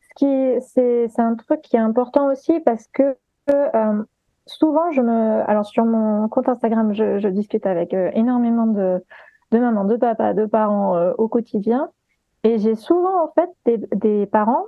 ce 0.00 0.08
qui, 0.16 0.60
c'est, 0.60 1.08
c'est 1.08 1.22
un 1.22 1.34
truc 1.34 1.62
qui 1.62 1.76
est 1.76 1.80
important 1.80 2.30
aussi 2.30 2.60
parce 2.60 2.86
que 2.88 3.16
euh, 3.50 4.02
souvent, 4.46 4.90
je 4.92 5.00
me, 5.00 5.48
alors 5.48 5.66
sur 5.66 5.84
mon 5.84 6.28
compte 6.28 6.48
Instagram, 6.48 6.94
je, 6.94 7.18
je 7.18 7.28
discute 7.28 7.66
avec 7.66 7.92
euh, 7.92 8.10
énormément 8.14 8.66
de, 8.66 9.04
de 9.50 9.58
mamans, 9.58 9.84
de 9.84 9.96
papas, 9.96 10.34
de 10.34 10.46
parents 10.46 10.96
euh, 10.96 11.12
au 11.18 11.28
quotidien, 11.28 11.90
et 12.44 12.58
j'ai 12.58 12.74
souvent 12.74 13.24
en 13.24 13.32
fait 13.32 13.50
des, 13.64 13.78
des 13.96 14.26
parents 14.26 14.66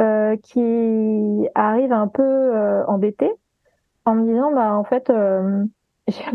euh, 0.00 0.36
qui 0.36 1.48
arrivent 1.54 1.92
un 1.92 2.08
peu 2.08 2.84
embêtés 2.86 3.32
en 4.04 4.14
me 4.14 4.26
disant, 4.26 4.52
bah 4.52 4.74
en 4.74 4.84
fait. 4.84 5.12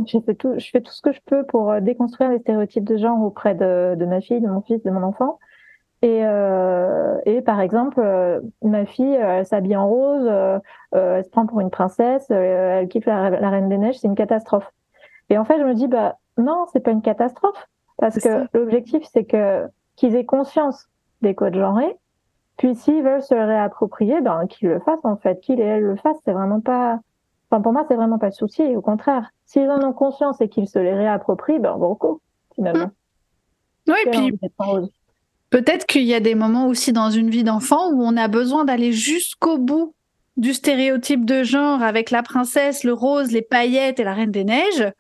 J'ai 0.06 0.22
fait 0.22 0.34
tout, 0.34 0.54
je 0.58 0.70
fais 0.70 0.80
tout 0.80 0.94
ce 0.94 1.02
que 1.02 1.12
je 1.12 1.20
peux 1.26 1.46
pour 1.46 1.82
déconstruire 1.82 2.30
les 2.30 2.40
stéréotypes 2.40 2.86
de 2.86 2.96
genre 2.96 3.22
auprès 3.22 3.54
de, 3.54 3.96
de 3.96 4.06
ma 4.06 4.22
fille, 4.22 4.40
de 4.40 4.48
mon 4.48 4.62
fils, 4.62 4.82
de 4.82 4.90
mon 4.90 5.04
enfant. 5.04 5.40
Et, 6.04 6.22
euh, 6.24 7.18
et 7.26 7.42
par 7.42 7.60
exemple, 7.60 8.00
euh, 8.00 8.40
ma 8.62 8.86
fille, 8.86 9.16
euh, 9.16 9.40
elle 9.40 9.46
s'habille 9.46 9.76
en 9.76 9.88
rose, 9.88 10.28
euh, 10.28 10.60
elle 10.92 11.24
se 11.24 11.30
prend 11.30 11.48
pour 11.48 11.60
une 11.60 11.72
princesse, 11.72 12.30
elle 12.30 12.88
kiffe 12.88 13.06
la, 13.06 13.30
Reine 13.30 13.68
des 13.68 13.78
Neiges, 13.78 13.98
c'est 14.00 14.08
une 14.08 14.16
catastrophe. 14.16 14.72
Et 15.30 15.38
en 15.38 15.46
fait, 15.46 15.58
je 15.60 15.64
me 15.64 15.74
dis, 15.74 15.88
bah 15.88 16.18
non, 16.38 16.66
c'est 16.72 16.82
pas 16.82 16.92
une 16.92 17.02
catastrophe, 17.02 17.68
parce 17.98 18.20
que 18.20 18.48
l'objectif, 18.54 19.04
c'est 19.12 19.26
que 19.26 19.68
qu'ils 19.96 20.16
aient 20.16 20.26
conscience 20.26 20.88
des 21.24 21.34
codes 21.34 21.56
genrés, 21.56 21.98
puis 22.58 22.76
s'ils 22.76 23.04
veulent 23.04 23.24
se 23.24 23.34
réapproprier, 23.34 24.22
ben 24.22 24.46
qu'ils 24.46 24.70
le 24.70 24.80
fassent 24.80 25.04
en 25.04 25.18
fait, 25.18 25.40
qu'ils 25.42 25.60
et 25.60 25.64
elles 25.64 25.84
le 25.84 25.96
fassent. 25.96 26.20
C'est 26.26 26.32
vraiment 26.32 26.62
pas, 26.62 27.00
enfin 27.50 27.62
pour 27.62 27.74
moi, 27.74 27.86
c'est 27.88 27.96
vraiment 27.96 28.20
pas 28.20 28.28
le 28.28 28.32
souci. 28.34 28.76
Au 28.76 28.82
contraire, 28.82 29.32
s'ils 29.46 29.70
en 29.70 29.84
ont 29.84 29.94
conscience 29.94 30.42
et 30.42 30.50
qu'ils 30.50 30.68
se 30.68 30.78
les 30.78 30.94
réapproprient, 30.94 31.60
ben 31.60 31.76
beaucoup 31.78 32.22
finalement. 32.54 32.92
Oui, 33.88 33.96
et 34.06 34.10
puis 34.10 34.40
Peut-être 35.50 35.86
qu'il 35.86 36.04
y 36.04 36.14
a 36.14 36.20
des 36.20 36.36
moments 36.36 36.68
aussi 36.68 36.92
dans 36.92 37.10
une 37.10 37.30
vie 37.30 37.44
d'enfant 37.44 37.92
où 37.92 38.04
on 38.04 38.18
a 38.18 38.28
besoin 38.28 38.66
d'aller 38.66 38.92
jusqu'au 38.92 39.58
bout 39.58 39.94
du 40.36 40.54
stéréotype 40.54 41.26
de 41.26 41.44
genre 41.44 41.82
avec 41.82 42.12
la 42.12 42.22
princesse, 42.22 42.84
le 42.84 42.94
rose, 42.94 43.32
les 43.32 43.42
paillettes 43.42 44.00
et 44.00 44.04
la 44.04 44.14
reine 44.14 44.32
des 44.32 44.44
neiges, 44.44 44.92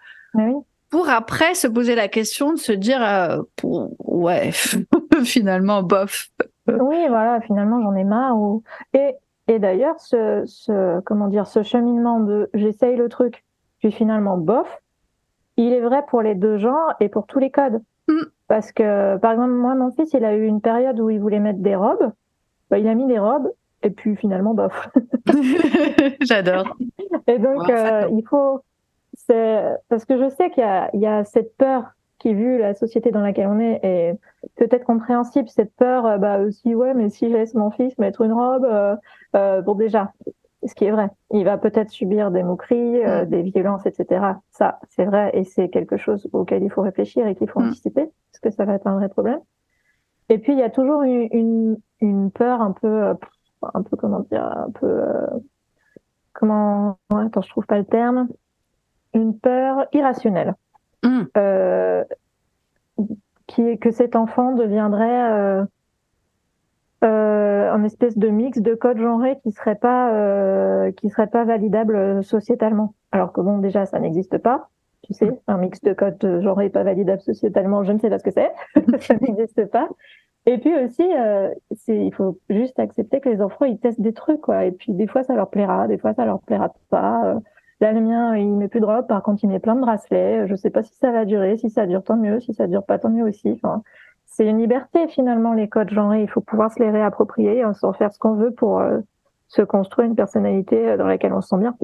pour 0.89 1.09
après 1.09 1.53
se 1.53 1.67
poser 1.67 1.95
la 1.95 2.07
question 2.07 2.53
de 2.53 2.57
se 2.57 2.71
dire 2.71 3.03
euh, 3.03 3.41
ouais, 3.63 4.51
finalement 5.23 5.83
bof. 5.83 6.29
oui, 6.67 7.07
voilà, 7.07 7.41
finalement 7.41 7.81
j'en 7.81 7.95
ai 7.95 8.03
marre. 8.03 8.37
Ou... 8.37 8.63
Et, 8.93 9.15
et 9.47 9.59
d'ailleurs, 9.59 9.99
ce, 9.99 10.43
ce, 10.45 11.01
comment 11.01 11.27
dire, 11.27 11.45
ce 11.45 11.61
cheminement 11.61 12.19
de 12.19 12.49
j'essaye 12.53 12.95
le 12.95 13.09
truc, 13.09 13.43
puis 13.79 13.91
finalement 13.91 14.37
bof, 14.37 14.81
il 15.57 15.73
est 15.73 15.81
vrai 15.81 16.03
pour 16.07 16.21
les 16.21 16.35
deux 16.35 16.57
genres 16.57 16.93
et 16.99 17.09
pour 17.09 17.27
tous 17.27 17.39
les 17.39 17.51
codes. 17.51 17.81
Mm. 18.07 18.23
Parce 18.47 18.71
que, 18.71 19.17
par 19.17 19.33
exemple, 19.33 19.51
moi, 19.51 19.75
mon 19.75 19.91
fils, 19.91 20.13
il 20.13 20.23
a 20.23 20.35
eu 20.35 20.45
une 20.45 20.61
période 20.61 20.99
où 20.99 21.09
il 21.09 21.19
voulait 21.19 21.39
mettre 21.39 21.59
des 21.59 21.75
robes. 21.75 22.11
Bah, 22.69 22.79
il 22.79 22.87
a 22.87 22.95
mis 22.95 23.07
des 23.07 23.19
robes 23.19 23.51
et 23.83 23.89
puis 23.89 24.15
finalement, 24.15 24.53
bof. 24.53 24.89
J'adore. 26.21 26.77
Et 27.27 27.39
donc, 27.39 27.69
euh, 27.69 28.07
il 28.11 28.23
faut, 28.27 28.61
c'est 29.13 29.63
parce 29.89 30.05
que 30.05 30.17
je 30.17 30.29
sais 30.29 30.49
qu'il 30.49 30.63
y 30.63 30.67
a, 30.67 30.89
il 30.93 31.01
y 31.01 31.07
a 31.07 31.23
cette 31.25 31.55
peur 31.57 31.83
qui, 32.19 32.33
vu 32.33 32.57
la 32.57 32.73
société 32.73 33.11
dans 33.11 33.21
laquelle 33.21 33.47
on 33.47 33.59
est, 33.59 33.79
est 33.83 34.19
peut-être 34.55 34.85
compréhensible. 34.85 35.49
Cette 35.49 35.73
peur, 35.75 36.05
euh, 36.05 36.17
bah 36.17 36.39
aussi, 36.39 36.73
ouais, 36.75 36.93
mais 36.93 37.09
si 37.09 37.29
je 37.29 37.33
laisse 37.33 37.53
mon 37.53 37.71
fils 37.71 37.97
mettre 37.97 38.21
une 38.21 38.33
robe, 38.33 38.65
euh, 38.65 38.95
euh, 39.35 39.61
bon 39.61 39.75
déjà, 39.75 40.11
ce 40.65 40.73
qui 40.73 40.85
est 40.85 40.91
vrai, 40.91 41.09
il 41.31 41.45
va 41.45 41.57
peut-être 41.57 41.89
subir 41.91 42.31
des 42.31 42.43
moqueries, 42.43 43.03
euh, 43.05 43.25
mm. 43.25 43.29
des 43.29 43.41
violences, 43.43 43.85
etc. 43.85 44.25
Ça, 44.49 44.79
c'est 44.89 45.05
vrai, 45.05 45.31
et 45.33 45.43
c'est 45.43 45.69
quelque 45.69 45.97
chose 45.97 46.27
auquel 46.33 46.63
il 46.63 46.71
faut 46.71 46.81
réfléchir 46.81 47.27
et 47.27 47.35
qu'il 47.35 47.49
faut 47.49 47.59
mm. 47.59 47.67
anticiper, 47.67 48.09
parce 48.31 48.39
que 48.41 48.49
ça 48.49 48.65
va 48.65 48.73
être 48.73 48.87
un 48.87 48.95
vrai 48.95 49.09
problème. 49.09 49.39
Et 50.29 50.39
puis 50.39 50.53
il 50.53 50.59
y 50.59 50.63
a 50.63 50.69
toujours 50.69 51.03
une, 51.03 51.27
une, 51.31 51.77
une 52.01 52.31
peur 52.31 52.61
un 52.61 52.71
peu, 52.71 53.13
un 53.61 53.81
peu 53.83 53.95
comment 53.95 54.19
dire, 54.21 54.43
un 54.43 54.71
peu 54.71 55.01
comment, 56.33 56.97
attends, 57.09 57.41
je 57.41 57.49
trouve 57.49 57.65
pas 57.65 57.77
le 57.77 57.85
terme, 57.85 58.27
une 59.13 59.37
peur 59.37 59.85
irrationnelle. 59.93 60.55
Mm. 61.03 61.23
Euh, 61.37 62.03
qui 63.45 63.61
est 63.61 63.77
que 63.77 63.91
cet 63.91 64.15
enfant 64.15 64.53
deviendrait 64.53 65.65
euh, 67.03 67.47
euh, 67.67 67.73
un 67.73 67.83
espèce 67.83 68.17
de 68.17 68.29
mix 68.29 68.59
de 68.59 68.73
code 68.73 68.97
genré 68.97 69.37
qui 69.43 69.51
serait 69.51 69.75
pas 69.75 70.11
euh, 70.13 70.91
qui 70.91 71.09
serait 71.09 71.27
pas 71.27 71.43
validable 71.43 72.23
sociétalement. 72.23 72.93
Alors 73.11 73.33
que 73.33 73.41
bon, 73.41 73.59
déjà, 73.59 73.85
ça 73.85 73.99
n'existe 73.99 74.37
pas. 74.37 74.69
Tu 75.03 75.13
sais, 75.13 75.29
un 75.47 75.57
mix 75.57 75.81
de 75.81 75.93
code 75.93 76.41
genré 76.41 76.69
pas 76.69 76.83
validable 76.83 77.21
sociétalement, 77.21 77.83
je 77.83 77.91
ne 77.91 77.99
sais 77.99 78.09
pas 78.09 78.19
ce 78.19 78.23
que 78.23 78.31
c'est. 78.31 78.51
ça 78.99 79.15
n'existe 79.21 79.65
pas. 79.65 79.89
Et 80.45 80.57
puis 80.57 80.73
aussi, 80.75 81.03
euh, 81.03 81.53
il 81.87 82.13
faut 82.13 82.39
juste 82.49 82.79
accepter 82.79 83.19
que 83.19 83.29
les 83.29 83.41
enfants, 83.41 83.65
ils 83.65 83.79
testent 83.79 84.01
des 84.01 84.13
trucs, 84.13 84.41
quoi. 84.41 84.65
Et 84.65 84.71
puis 84.71 84.93
des 84.93 85.07
fois, 85.07 85.23
ça 85.23 85.35
leur 85.35 85.49
plaira, 85.49 85.87
des 85.87 85.97
fois, 85.97 86.13
ça 86.13 86.25
leur 86.25 86.39
plaira 86.39 86.73
pas. 86.89 87.25
Euh, 87.25 87.39
là, 87.81 87.91
le 87.91 88.01
mien, 88.01 88.35
il 88.37 88.55
met 88.55 88.69
plus 88.69 88.79
de 88.79 88.85
robe, 88.85 89.07
par 89.07 89.23
contre, 89.23 89.43
il 89.43 89.49
met 89.49 89.59
plein 89.59 89.75
de 89.75 89.81
bracelets. 89.81 90.47
Je 90.47 90.55
sais 90.55 90.69
pas 90.69 90.83
si 90.83 90.95
ça 90.95 91.11
va 91.11 91.25
durer. 91.25 91.57
Si 91.57 91.69
ça 91.69 91.85
dure, 91.85 92.03
tant 92.03 92.15
mieux. 92.17 92.39
Si 92.39 92.53
ça 92.53 92.67
dure 92.67 92.83
pas, 92.85 92.97
tant 92.97 93.09
mieux 93.09 93.25
aussi. 93.25 93.59
C'est 94.37 94.45
une 94.45 94.59
liberté 94.59 95.07
finalement 95.07 95.53
les 95.53 95.67
codes 95.67 95.89
genrés. 95.89 96.21
Il 96.21 96.29
faut 96.29 96.41
pouvoir 96.41 96.71
se 96.71 96.79
les 96.79 96.91
réapproprier, 96.91 97.57
et 97.57 97.63
s'en 97.73 97.91
faire 97.91 98.13
ce 98.13 98.19
qu'on 98.19 98.35
veut 98.35 98.51
pour 98.51 98.79
euh, 98.79 98.99
se 99.47 99.63
construire 99.63 100.07
une 100.07 100.15
personnalité 100.15 100.95
dans 100.95 101.07
laquelle 101.07 101.33
on 101.33 101.41
se 101.41 101.49
sent 101.49 101.57
bien. 101.57 101.75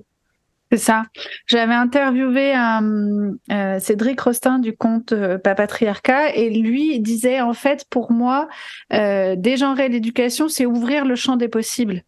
C'est 0.71 0.77
ça. 0.77 1.03
J'avais 1.47 1.73
interviewé 1.73 2.53
euh, 2.55 3.79
Cédric 3.79 4.21
Rostin 4.21 4.59
du 4.59 4.75
compte 4.77 5.13
euh, 5.13 5.39
Papatriarcat 5.39 6.35
et 6.35 6.51
lui 6.51 6.99
disait 6.99 7.41
en 7.41 7.53
fait 7.53 7.85
pour 7.89 8.11
moi 8.11 8.47
euh, 8.91 9.35
dégenrer 9.35 9.89
l'éducation 9.89 10.47
c'est 10.47 10.65
ouvrir 10.65 11.05
le 11.05 11.15
champ 11.15 11.37
des 11.37 11.47
possibles. 11.47 12.01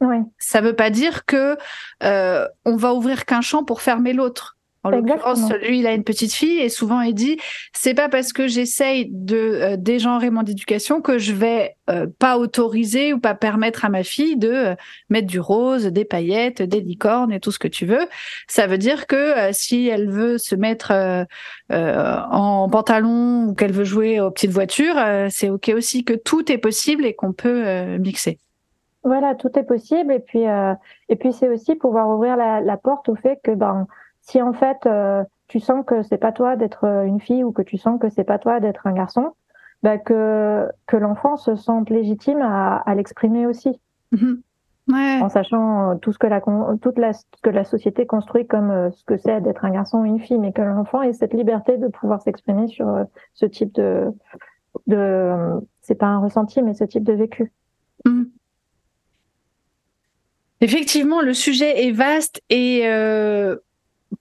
Oui. 0.00 0.16
Ça 0.38 0.60
veut 0.60 0.74
pas 0.74 0.90
dire 0.90 1.24
que 1.24 1.56
euh, 2.02 2.46
on 2.64 2.76
va 2.76 2.92
ouvrir 2.94 3.24
qu'un 3.24 3.40
champ 3.40 3.64
pour 3.64 3.80
fermer 3.80 4.12
l'autre. 4.12 4.55
En 4.86 4.90
l'occurrence, 4.90 5.52
lui, 5.62 5.80
il 5.80 5.86
a 5.88 5.94
une 5.94 6.04
petite 6.04 6.32
fille 6.32 6.60
et 6.60 6.68
souvent 6.68 7.00
il 7.00 7.12
dit 7.12 7.38
c'est 7.72 7.94
pas 7.94 8.08
parce 8.08 8.32
que 8.32 8.46
j'essaye 8.46 9.08
de 9.10 9.36
euh, 9.36 9.76
dégenrer 9.76 10.30
mon 10.30 10.42
éducation 10.42 11.00
que 11.00 11.18
je 11.18 11.32
vais 11.32 11.74
euh, 11.90 12.06
pas 12.20 12.38
autoriser 12.38 13.12
ou 13.12 13.18
pas 13.18 13.34
permettre 13.34 13.84
à 13.84 13.88
ma 13.88 14.04
fille 14.04 14.36
de 14.36 14.48
euh, 14.48 14.74
mettre 15.10 15.26
du 15.26 15.40
rose, 15.40 15.86
des 15.86 16.04
paillettes, 16.04 16.62
des 16.62 16.80
licornes 16.80 17.32
et 17.32 17.40
tout 17.40 17.50
ce 17.50 17.58
que 17.58 17.66
tu 17.66 17.84
veux. 17.84 18.06
Ça 18.46 18.68
veut 18.68 18.78
dire 18.78 19.08
que 19.08 19.50
si 19.50 19.88
elle 19.88 20.08
veut 20.08 20.38
se 20.38 20.54
mettre 20.54 20.92
en 21.70 22.68
pantalon 22.70 23.48
ou 23.48 23.54
qu'elle 23.54 23.72
veut 23.72 23.84
jouer 23.84 24.20
aux 24.20 24.30
petites 24.30 24.52
voitures, 24.52 24.96
c'est 25.30 25.50
ok 25.50 25.72
aussi 25.74 26.04
que 26.04 26.14
tout 26.14 26.52
est 26.52 26.58
possible 26.58 27.04
et 27.04 27.14
qu'on 27.14 27.32
peut 27.32 27.98
mixer. 27.98 28.38
Voilà, 29.02 29.34
tout 29.34 29.50
est 29.58 29.64
possible 29.64 30.12
et 30.12 30.20
puis 30.20 30.44
et 31.08 31.16
puis 31.16 31.32
c'est 31.32 31.48
aussi 31.48 31.74
pouvoir 31.74 32.08
ouvrir 32.08 32.36
la, 32.36 32.60
la 32.60 32.76
porte 32.76 33.08
au 33.08 33.16
fait 33.16 33.40
que 33.42 33.52
ben 33.52 33.86
si 34.26 34.42
en 34.42 34.52
fait 34.52 34.86
euh, 34.86 35.24
tu 35.48 35.60
sens 35.60 35.84
que 35.86 36.02
c'est 36.02 36.18
pas 36.18 36.32
toi 36.32 36.56
d'être 36.56 36.84
euh, 36.84 37.04
une 37.04 37.20
fille 37.20 37.44
ou 37.44 37.52
que 37.52 37.62
tu 37.62 37.78
sens 37.78 37.98
que 38.00 38.08
c'est 38.08 38.24
pas 38.24 38.38
toi 38.38 38.60
d'être 38.60 38.86
un 38.86 38.92
garçon, 38.92 39.32
bah 39.82 39.98
que 39.98 40.68
que 40.86 40.96
l'enfant 40.96 41.36
se 41.36 41.54
sente 41.54 41.90
légitime 41.90 42.42
à, 42.42 42.76
à 42.76 42.94
l'exprimer 42.94 43.46
aussi. 43.46 43.80
Ouais. 44.88 45.20
En 45.20 45.28
sachant 45.28 45.90
euh, 45.90 45.94
tout 45.96 46.12
ce 46.12 46.18
que 46.18 46.26
la 46.26 46.40
toute 46.80 46.98
la 46.98 47.12
que 47.42 47.50
la 47.50 47.64
société 47.64 48.06
construit 48.06 48.46
comme 48.46 48.90
ce 48.92 49.04
que 49.04 49.16
c'est 49.16 49.40
d'être 49.40 49.64
un 49.64 49.70
garçon 49.70 49.98
ou 49.98 50.04
une 50.04 50.20
fille, 50.20 50.38
mais 50.38 50.52
que 50.52 50.62
l'enfant 50.62 51.02
ait 51.02 51.12
cette 51.12 51.34
liberté 51.34 51.76
de 51.76 51.88
pouvoir 51.88 52.20
s'exprimer 52.22 52.66
sur 52.68 53.06
ce 53.34 53.46
type 53.46 53.72
de 53.74 54.12
de 54.86 55.32
c'est 55.80 55.94
pas 55.96 56.06
un 56.06 56.18
ressenti, 56.18 56.62
mais 56.62 56.74
ce 56.74 56.84
type 56.84 57.04
de 57.04 57.12
vécu. 57.12 57.52
Mm-hmm. 58.04 58.26
Effectivement, 60.62 61.20
le 61.20 61.34
sujet 61.34 61.86
est 61.86 61.92
vaste 61.92 62.42
et 62.48 62.82
euh, 62.86 63.56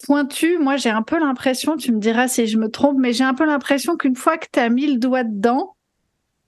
pointu, 0.03 0.57
moi 0.57 0.77
j'ai 0.77 0.89
un 0.89 1.01
peu 1.01 1.19
l'impression, 1.19 1.77
tu 1.77 1.91
me 1.91 1.99
diras 1.99 2.27
si 2.27 2.47
je 2.47 2.57
me 2.57 2.69
trompe, 2.69 2.97
mais 2.99 3.13
j'ai 3.13 3.23
un 3.23 3.33
peu 3.33 3.45
l'impression 3.45 3.97
qu'une 3.97 4.15
fois 4.15 4.37
que 4.37 4.47
tu 4.51 4.59
as 4.59 4.69
mis 4.69 4.87
le 4.87 4.99
doigt 4.99 5.23
dedans, 5.23 5.75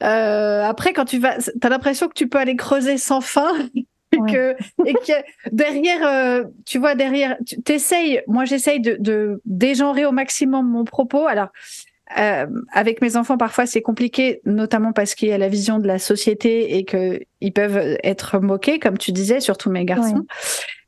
euh, 0.03 0.63
après 0.63 0.93
quand 0.93 1.05
tu 1.05 1.19
vas, 1.19 1.37
tu 1.37 1.51
as 1.61 1.69
l'impression 1.69 2.07
que 2.07 2.13
tu 2.13 2.27
peux 2.27 2.37
aller 2.37 2.55
creuser 2.55 2.97
sans 2.97 3.21
fin. 3.21 3.51
Et, 4.13 4.31
que, 4.31 4.55
et 4.85 4.93
que 4.93 5.11
derrière, 5.51 6.07
euh, 6.07 6.45
tu 6.65 6.79
vois, 6.79 6.95
derrière, 6.95 7.35
tu 7.45 7.61
t'essayes, 7.61 8.21
moi 8.25 8.45
j'essaye 8.45 8.79
de, 8.79 8.95
de 8.99 9.41
dégenrer 9.43 10.05
au 10.05 10.13
maximum 10.13 10.65
mon 10.65 10.85
propos. 10.85 11.27
Alors, 11.27 11.49
euh, 12.17 12.47
avec 12.71 13.01
mes 13.01 13.17
enfants, 13.17 13.37
parfois 13.37 13.65
c'est 13.65 13.81
compliqué, 13.81 14.41
notamment 14.45 14.93
parce 14.93 15.13
qu'il 15.13 15.27
y 15.27 15.33
a 15.33 15.37
la 15.37 15.49
vision 15.49 15.77
de 15.77 15.87
la 15.87 15.99
société 15.99 16.77
et 16.77 16.85
que 16.85 17.19
ils 17.41 17.51
peuvent 17.51 17.97
être 18.01 18.39
moqués, 18.39 18.79
comme 18.79 18.97
tu 18.97 19.11
disais, 19.11 19.41
surtout 19.41 19.69
mes 19.69 19.83
garçons. 19.83 20.25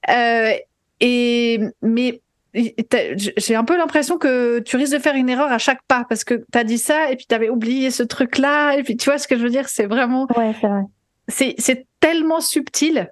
Euh, 0.10 0.54
et 1.02 1.60
mais 1.82 2.22
j'ai 2.54 3.56
un 3.56 3.64
peu 3.64 3.78
l'impression 3.78 4.18
que 4.18 4.60
tu 4.60 4.76
risques 4.78 4.94
de 4.94 5.00
faire 5.00 5.16
une 5.16 5.30
erreur 5.30 5.52
à 5.52 5.58
chaque 5.58 5.82
pas 5.88 6.06
parce 6.08 6.24
que 6.24 6.46
tu 6.52 6.58
as 6.58 6.64
dit 6.64 6.78
ça 6.78 7.12
et 7.12 7.16
puis 7.16 7.26
tu 7.28 7.36
avais 7.36 7.50
oublié 7.50 7.92
ce 7.92 8.04
truc-là. 8.04 8.76
Et 8.76 8.84
puis 8.84 8.98
tu 8.98 9.10
vois 9.10 9.20
ce 9.20 9.28
que 9.28 9.38
je 9.38 9.44
veux 9.44 9.50
dire, 9.50 9.70
c'est 9.70 9.86
vraiment. 9.86 10.28
Ouais, 10.36 10.54
c'est 10.60 10.68
vrai. 10.68 10.84
C'est 11.28 11.88
tellement 12.00 12.42
subtil 12.42 13.12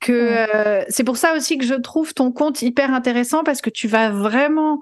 que 0.00 0.12
euh, 0.12 0.84
c'est 0.88 1.04
pour 1.04 1.16
ça 1.16 1.34
aussi 1.34 1.56
que 1.56 1.64
je 1.64 1.74
trouve 1.74 2.12
ton 2.12 2.32
compte 2.32 2.60
hyper 2.60 2.92
intéressant 2.92 3.44
parce 3.44 3.62
que 3.62 3.70
tu 3.70 3.88
vas 3.88 4.10
vraiment 4.10 4.80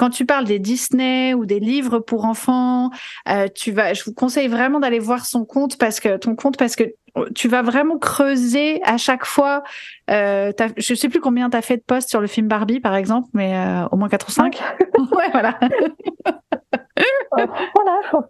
quand 0.00 0.08
tu 0.08 0.24
parles 0.24 0.46
des 0.46 0.58
Disney 0.58 1.34
ou 1.34 1.44
des 1.44 1.60
livres 1.60 1.98
pour 1.98 2.24
enfants, 2.24 2.88
euh, 3.28 3.48
tu 3.54 3.70
vas, 3.70 3.92
je 3.92 4.02
vous 4.02 4.14
conseille 4.14 4.48
vraiment 4.48 4.80
d'aller 4.80 4.98
voir 4.98 5.26
son 5.26 5.44
compte 5.44 5.76
parce 5.76 6.00
que 6.00 6.16
ton 6.16 6.34
compte 6.36 6.56
parce 6.56 6.74
que 6.74 6.94
tu 7.34 7.48
vas 7.48 7.62
vraiment 7.62 7.98
creuser 7.98 8.80
à 8.84 8.96
chaque 8.96 9.24
fois. 9.24 9.62
Euh, 10.10 10.52
je 10.76 10.94
sais 10.94 11.08
plus 11.08 11.20
combien 11.20 11.50
tu 11.50 11.56
as 11.56 11.62
fait 11.62 11.76
de 11.76 11.82
posts 11.82 12.08
sur 12.08 12.20
le 12.20 12.26
film 12.26 12.48
Barbie, 12.48 12.80
par 12.80 12.94
exemple, 12.94 13.28
mais 13.32 13.56
euh, 13.56 13.86
au 13.90 13.96
moins 13.96 14.08
4 14.08 14.28
ou 14.28 14.30
5. 14.30 14.62
ouais, 15.12 15.30
voilà. 15.32 15.58
voilà. 17.32 18.28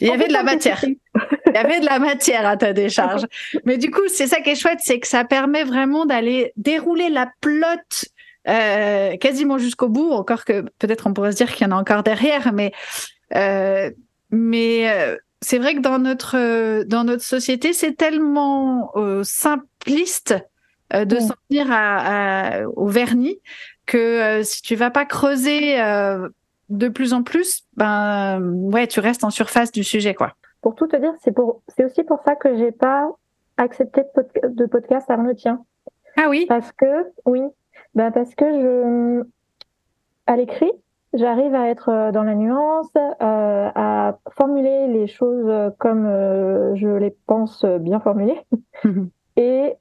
Il 0.00 0.06
y 0.06 0.10
avait 0.10 0.28
de 0.28 0.32
la 0.32 0.42
matière. 0.42 0.82
Il 1.46 1.54
y 1.54 1.56
avait 1.56 1.80
de 1.80 1.86
la 1.86 1.98
matière 1.98 2.46
à 2.46 2.56
ta 2.56 2.72
décharge. 2.72 3.26
Mais 3.64 3.78
du 3.78 3.90
coup, 3.90 4.06
c'est 4.08 4.26
ça 4.26 4.40
qui 4.40 4.50
est 4.50 4.54
chouette, 4.54 4.80
c'est 4.82 5.00
que 5.00 5.06
ça 5.06 5.24
permet 5.24 5.64
vraiment 5.64 6.06
d'aller 6.06 6.52
dérouler 6.56 7.10
la 7.10 7.30
plotte 7.40 8.06
euh, 8.48 9.16
quasiment 9.16 9.58
jusqu'au 9.58 9.88
bout. 9.88 10.10
Encore 10.10 10.44
que 10.44 10.62
peut-être 10.78 11.06
on 11.06 11.12
pourrait 11.12 11.32
se 11.32 11.36
dire 11.36 11.52
qu'il 11.52 11.66
y 11.66 11.70
en 11.70 11.76
a 11.76 11.80
encore 11.80 12.02
derrière, 12.02 12.52
mais 12.52 12.72
euh, 13.34 13.90
mais 14.30 15.18
c'est 15.42 15.58
vrai 15.58 15.74
que 15.74 15.80
dans 15.80 15.98
notre 15.98 16.36
euh, 16.38 16.84
dans 16.84 17.04
notre 17.04 17.24
société, 17.24 17.72
c'est 17.72 17.94
tellement 17.94 18.92
euh, 18.96 19.22
simpliste 19.24 20.34
euh, 20.94 21.04
de 21.04 21.18
s'en 21.18 21.34
tenir 21.48 21.66
à, 21.70 22.60
au 22.76 22.86
vernis 22.86 23.38
que 23.84 24.42
si 24.44 24.62
tu 24.62 24.76
vas 24.76 24.90
pas 24.90 25.04
creuser 25.04 25.76
de 26.68 26.88
plus 26.88 27.12
en 27.12 27.24
plus, 27.24 27.64
ben 27.76 28.40
ouais, 28.40 28.86
tu 28.86 29.00
restes 29.00 29.24
en 29.24 29.30
surface 29.30 29.72
du 29.72 29.82
sujet, 29.82 30.14
quoi. 30.14 30.34
Pour 30.62 30.76
tout 30.76 30.86
te 30.86 30.96
dire, 30.96 31.12
c'est 31.22 31.32
pour 31.32 31.62
c'est 31.68 31.84
aussi 31.84 32.04
pour 32.04 32.20
ça 32.24 32.36
que 32.36 32.56
j'ai 32.56 32.70
pas 32.70 33.10
accepté 33.56 34.02
de, 34.16 34.48
de 34.48 34.66
podcast 34.66 35.10
avant 35.10 35.24
le 35.24 35.34
tien. 35.34 35.64
Ah 36.16 36.28
oui? 36.28 36.46
Parce 36.48 36.70
que 36.72 37.10
oui, 37.26 37.42
ben 37.94 38.12
parce 38.12 38.34
que 38.36 38.44
je 38.44 39.22
à 40.26 40.36
l'écrit, 40.36 40.70
j'arrive 41.14 41.54
à 41.54 41.68
être 41.68 41.88
euh, 41.88 42.12
dans 42.12 42.22
la 42.22 42.34
nuance, 42.34 42.90
euh, 42.96 43.70
à 43.74 44.18
formuler 44.36 44.88
les 44.88 45.06
choses 45.06 45.72
comme 45.78 46.06
euh, 46.06 46.74
je 46.76 46.88
les 46.88 47.16
pense 47.26 47.64
bien 47.64 48.00
formulées. 48.00 48.40
Et 49.36 49.74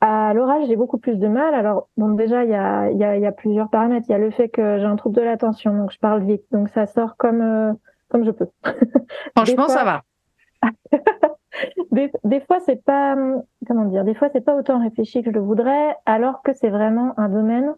à 0.00 0.34
l'oral, 0.34 0.64
j'ai 0.66 0.76
beaucoup 0.76 0.98
plus 0.98 1.16
de 1.16 1.28
mal. 1.28 1.54
Alors, 1.54 1.88
bon, 1.96 2.10
déjà, 2.10 2.44
il 2.44 2.50
y 2.50 2.54
a, 2.54 2.90
y, 2.90 3.04
a, 3.04 3.16
y 3.16 3.26
a, 3.26 3.32
plusieurs 3.32 3.70
paramètres. 3.70 4.06
Il 4.08 4.12
y 4.12 4.14
a 4.14 4.18
le 4.18 4.30
fait 4.30 4.48
que 4.48 4.78
j'ai 4.78 4.84
un 4.84 4.96
trouble 4.96 5.16
de 5.16 5.22
l'attention, 5.22 5.74
donc 5.76 5.92
je 5.92 5.98
parle 5.98 6.24
vite, 6.24 6.42
donc 6.50 6.68
ça 6.70 6.86
sort 6.86 7.16
comme 7.16 7.76
comme 8.08 8.24
je 8.24 8.30
peux. 8.30 8.48
Franchement, 9.36 9.68
ça 9.68 9.84
va. 9.84 10.02
des, 11.92 12.10
des, 12.24 12.40
fois, 12.40 12.58
c'est 12.60 12.84
pas 12.84 13.16
comment 13.66 13.84
dire. 13.86 14.04
Des 14.04 14.14
fois, 14.14 14.28
c'est 14.32 14.44
pas 14.44 14.54
autant 14.54 14.80
réfléchi 14.80 15.22
que 15.22 15.30
je 15.30 15.34
le 15.34 15.40
voudrais, 15.40 15.96
alors 16.04 16.42
que 16.42 16.52
c'est 16.52 16.68
vraiment 16.68 17.14
un 17.16 17.28
domaine 17.28 17.72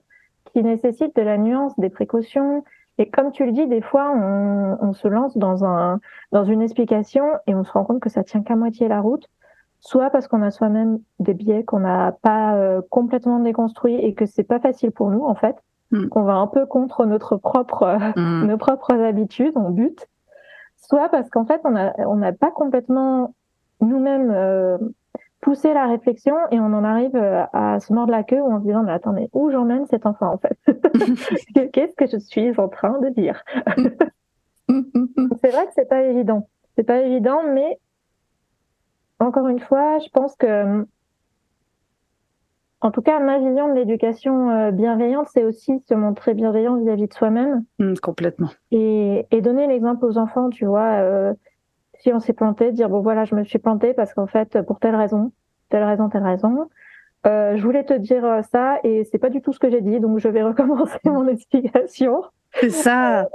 qui 0.52 0.62
nécessite 0.62 1.14
de 1.16 1.22
la 1.22 1.38
nuance, 1.38 1.78
des 1.78 1.90
précautions, 1.90 2.64
Et 2.98 3.10
comme 3.10 3.32
tu 3.32 3.44
le 3.44 3.52
dis, 3.52 3.66
des 3.66 3.80
fois, 3.80 4.12
on, 4.14 4.78
on, 4.80 4.92
se 4.92 5.08
lance 5.08 5.36
dans, 5.36 5.64
un, 5.64 6.00
dans 6.30 6.44
une 6.44 6.62
explication 6.62 7.24
et 7.46 7.54
on 7.54 7.64
se 7.64 7.72
rend 7.72 7.84
compte 7.84 8.00
que 8.00 8.08
ça 8.08 8.22
tient 8.22 8.42
qu'à 8.42 8.54
moitié 8.54 8.86
la 8.86 9.00
route, 9.00 9.28
soit 9.80 10.10
parce 10.10 10.28
qu'on 10.28 10.42
a 10.42 10.50
soi-même 10.50 11.00
des 11.18 11.34
biais 11.34 11.64
qu'on 11.64 11.80
n'a 11.80 12.12
pas 12.22 12.54
euh, 12.54 12.80
complètement 12.90 13.40
déconstruits 13.40 13.96
et 13.96 14.14
que 14.14 14.26
c'est 14.26 14.44
pas 14.44 14.60
facile 14.60 14.92
pour 14.92 15.10
nous, 15.10 15.24
en 15.24 15.34
fait, 15.34 15.56
mm. 15.90 16.08
qu'on 16.08 16.22
va 16.22 16.34
un 16.34 16.46
peu 16.46 16.66
contre 16.66 17.04
notre 17.04 17.36
propre, 17.36 17.98
mm. 18.16 18.46
nos 18.46 18.56
propres 18.58 18.94
habitudes, 18.94 19.54
on 19.56 19.70
bute, 19.70 20.08
soit 20.76 21.08
parce 21.08 21.28
qu'en 21.30 21.44
fait, 21.44 21.60
on 21.64 21.70
n'a 21.70 21.94
on 21.98 22.16
n'a 22.16 22.32
pas 22.32 22.50
complètement 22.52 23.34
nous-mêmes 23.80 24.30
euh, 24.30 24.78
pousser 25.44 25.74
la 25.74 25.86
réflexion 25.86 26.34
et 26.50 26.58
on 26.58 26.72
en 26.72 26.84
arrive 26.84 27.14
euh, 27.14 27.44
à 27.52 27.78
se 27.78 27.92
mordre 27.92 28.10
la 28.10 28.22
queue 28.22 28.40
ou 28.40 28.50
en 28.50 28.60
se 28.60 28.64
disant 28.64 28.82
mais 28.82 28.92
attendez 28.92 29.28
où 29.34 29.50
j'emmène 29.50 29.84
cet 29.86 30.06
enfant 30.06 30.32
en 30.32 30.38
fait? 30.38 30.56
Qu'est-ce 31.72 31.94
que 31.94 32.06
je 32.06 32.16
suis 32.16 32.58
en 32.58 32.68
train 32.68 32.98
de 33.00 33.10
dire? 33.10 33.44
C'est 34.66 35.50
vrai 35.50 35.66
que 35.66 35.72
c'est 35.74 35.88
pas 35.88 36.02
évident. 36.02 36.48
C'est 36.76 36.84
pas 36.84 37.02
évident 37.02 37.42
mais 37.52 37.78
encore 39.20 39.46
une 39.48 39.60
fois 39.60 39.98
je 39.98 40.08
pense 40.08 40.34
que 40.34 40.86
en 42.80 42.90
tout 42.90 43.02
cas 43.02 43.20
ma 43.20 43.38
vision 43.38 43.68
de 43.68 43.74
l'éducation 43.74 44.48
euh, 44.48 44.70
bienveillante 44.70 45.28
c'est 45.30 45.44
aussi 45.44 45.78
se 45.86 45.92
montrer 45.92 46.32
bienveillant 46.32 46.78
vis-à-vis 46.78 47.08
de 47.08 47.12
soi-même. 47.12 47.64
Mmh, 47.80 47.96
complètement. 48.02 48.48
Et, 48.70 49.26
et 49.30 49.42
donner 49.42 49.66
l'exemple 49.66 50.06
aux 50.06 50.16
enfants 50.16 50.48
tu 50.48 50.64
vois 50.64 51.02
euh, 51.02 51.34
si 52.04 52.12
on 52.12 52.20
s'est 52.20 52.34
planté, 52.34 52.70
dire 52.70 52.90
bon 52.90 53.00
voilà, 53.00 53.24
je 53.24 53.34
me 53.34 53.44
suis 53.44 53.58
planté 53.58 53.94
parce 53.94 54.12
qu'en 54.12 54.26
fait, 54.26 54.60
pour 54.66 54.78
telle 54.78 54.94
raison, 54.94 55.32
telle 55.70 55.84
raison, 55.84 56.10
telle 56.10 56.22
raison, 56.22 56.68
euh, 57.26 57.56
je 57.56 57.62
voulais 57.62 57.84
te 57.84 57.94
dire 57.94 58.26
euh, 58.26 58.42
ça 58.42 58.78
et 58.84 59.04
c'est 59.04 59.18
pas 59.18 59.30
du 59.30 59.40
tout 59.40 59.54
ce 59.54 59.58
que 59.58 59.70
j'ai 59.70 59.80
dit, 59.80 60.00
donc 60.00 60.18
je 60.18 60.28
vais 60.28 60.42
recommencer 60.50 60.98
mon 61.06 61.26
explication. 61.34 62.22
C'est 62.52 62.68
ça. 62.68 63.28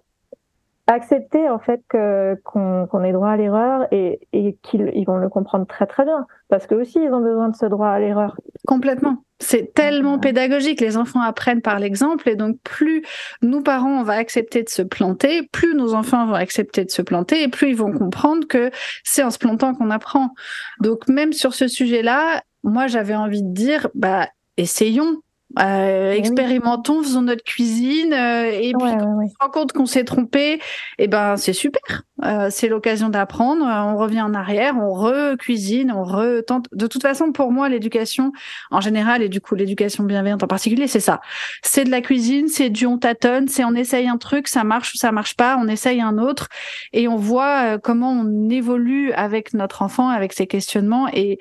Accepter 0.91 1.47
en 1.47 1.59
fait 1.59 1.81
que 1.87 2.35
qu'on 2.43 3.03
ait 3.03 3.11
droit 3.11 3.29
à 3.29 3.37
l'erreur 3.37 3.85
et, 3.91 4.21
et 4.33 4.57
qu'ils 4.63 4.91
ils 4.95 5.05
vont 5.05 5.17
le 5.17 5.29
comprendre 5.29 5.67
très 5.67 5.85
très 5.85 6.03
bien 6.03 6.25
parce 6.47 6.65
que 6.65 6.73
aussi 6.73 6.97
ils 6.97 7.13
ont 7.13 7.21
besoin 7.21 7.49
de 7.49 7.55
ce 7.55 7.67
droit 7.67 7.89
à 7.89 7.99
l'erreur. 7.99 8.35
Complètement. 8.65 9.23
C'est 9.39 9.75
tellement 9.75 10.17
pédagogique. 10.17 10.81
Les 10.81 10.97
enfants 10.97 11.21
apprennent 11.21 11.61
par 11.61 11.77
l'exemple 11.77 12.27
et 12.27 12.35
donc 12.35 12.57
plus 12.63 13.03
nous 13.43 13.61
parents 13.61 13.99
on 13.99 14.03
va 14.03 14.13
accepter 14.13 14.63
de 14.63 14.69
se 14.69 14.81
planter, 14.81 15.47
plus 15.51 15.75
nos 15.75 15.93
enfants 15.93 16.25
vont 16.25 16.33
accepter 16.33 16.85
de 16.85 16.89
se 16.89 17.03
planter 17.03 17.43
et 17.43 17.49
plus 17.49 17.69
ils 17.69 17.77
vont 17.77 17.91
comprendre 17.91 18.47
que 18.47 18.71
c'est 19.03 19.21
en 19.21 19.29
se 19.29 19.37
plantant 19.37 19.75
qu'on 19.75 19.91
apprend. 19.91 20.33
Donc 20.81 21.07
même 21.07 21.33
sur 21.33 21.53
ce 21.53 21.67
sujet-là, 21.67 22.41
moi 22.63 22.87
j'avais 22.87 23.15
envie 23.15 23.43
de 23.43 23.53
dire 23.53 23.89
bah 23.93 24.27
essayons 24.57 25.21
euh, 25.57 26.11
expérimentons, 26.11 27.01
faisons 27.01 27.23
notre 27.23 27.43
cuisine, 27.43 28.13
euh, 28.13 28.51
et 28.51 28.71
puis 28.71 28.91
quand 28.91 29.19
on 29.19 29.27
se 29.27 29.33
rend 29.39 29.49
compte 29.49 29.73
qu'on 29.73 29.87
s'est 29.87 30.03
trompé, 30.03 30.53
et 30.53 30.59
eh 30.99 31.07
ben 31.07 31.37
c'est 31.37 31.53
super. 31.53 32.03
Euh, 32.23 32.49
c'est 32.51 32.67
l'occasion 32.67 33.09
d'apprendre. 33.09 33.65
On 33.65 33.97
revient 33.97 34.21
en 34.21 34.35
arrière, 34.35 34.75
on 34.77 34.93
recuisine, 34.93 35.91
on 35.91 36.03
retente. 36.03 36.67
De 36.71 36.85
toute 36.85 37.01
façon, 37.01 37.31
pour 37.31 37.51
moi, 37.51 37.67
l'éducation 37.67 38.31
en 38.69 38.79
général 38.79 39.23
et 39.23 39.29
du 39.29 39.41
coup 39.41 39.55
l'éducation 39.55 40.03
bienveillante 40.03 40.43
en 40.43 40.47
particulier, 40.47 40.87
c'est 40.87 40.99
ça. 40.99 41.19
C'est 41.63 41.83
de 41.83 41.89
la 41.89 42.01
cuisine, 42.01 42.47
c'est 42.47 42.69
du 42.69 42.85
on 42.85 42.99
tâtonne, 42.99 43.47
c'est 43.47 43.63
on 43.63 43.73
essaye 43.73 44.07
un 44.07 44.17
truc, 44.17 44.47
ça 44.47 44.63
marche 44.63 44.93
ou 44.93 44.97
ça 44.97 45.11
marche 45.11 45.35
pas, 45.35 45.57
on 45.59 45.67
essaye 45.67 45.99
un 45.99 46.19
autre, 46.19 46.49
et 46.93 47.07
on 47.07 47.15
voit 47.15 47.79
comment 47.79 48.11
on 48.11 48.49
évolue 48.49 49.11
avec 49.13 49.53
notre 49.55 49.81
enfant, 49.81 50.09
avec 50.09 50.33
ses 50.33 50.45
questionnements, 50.45 51.07
et 51.11 51.39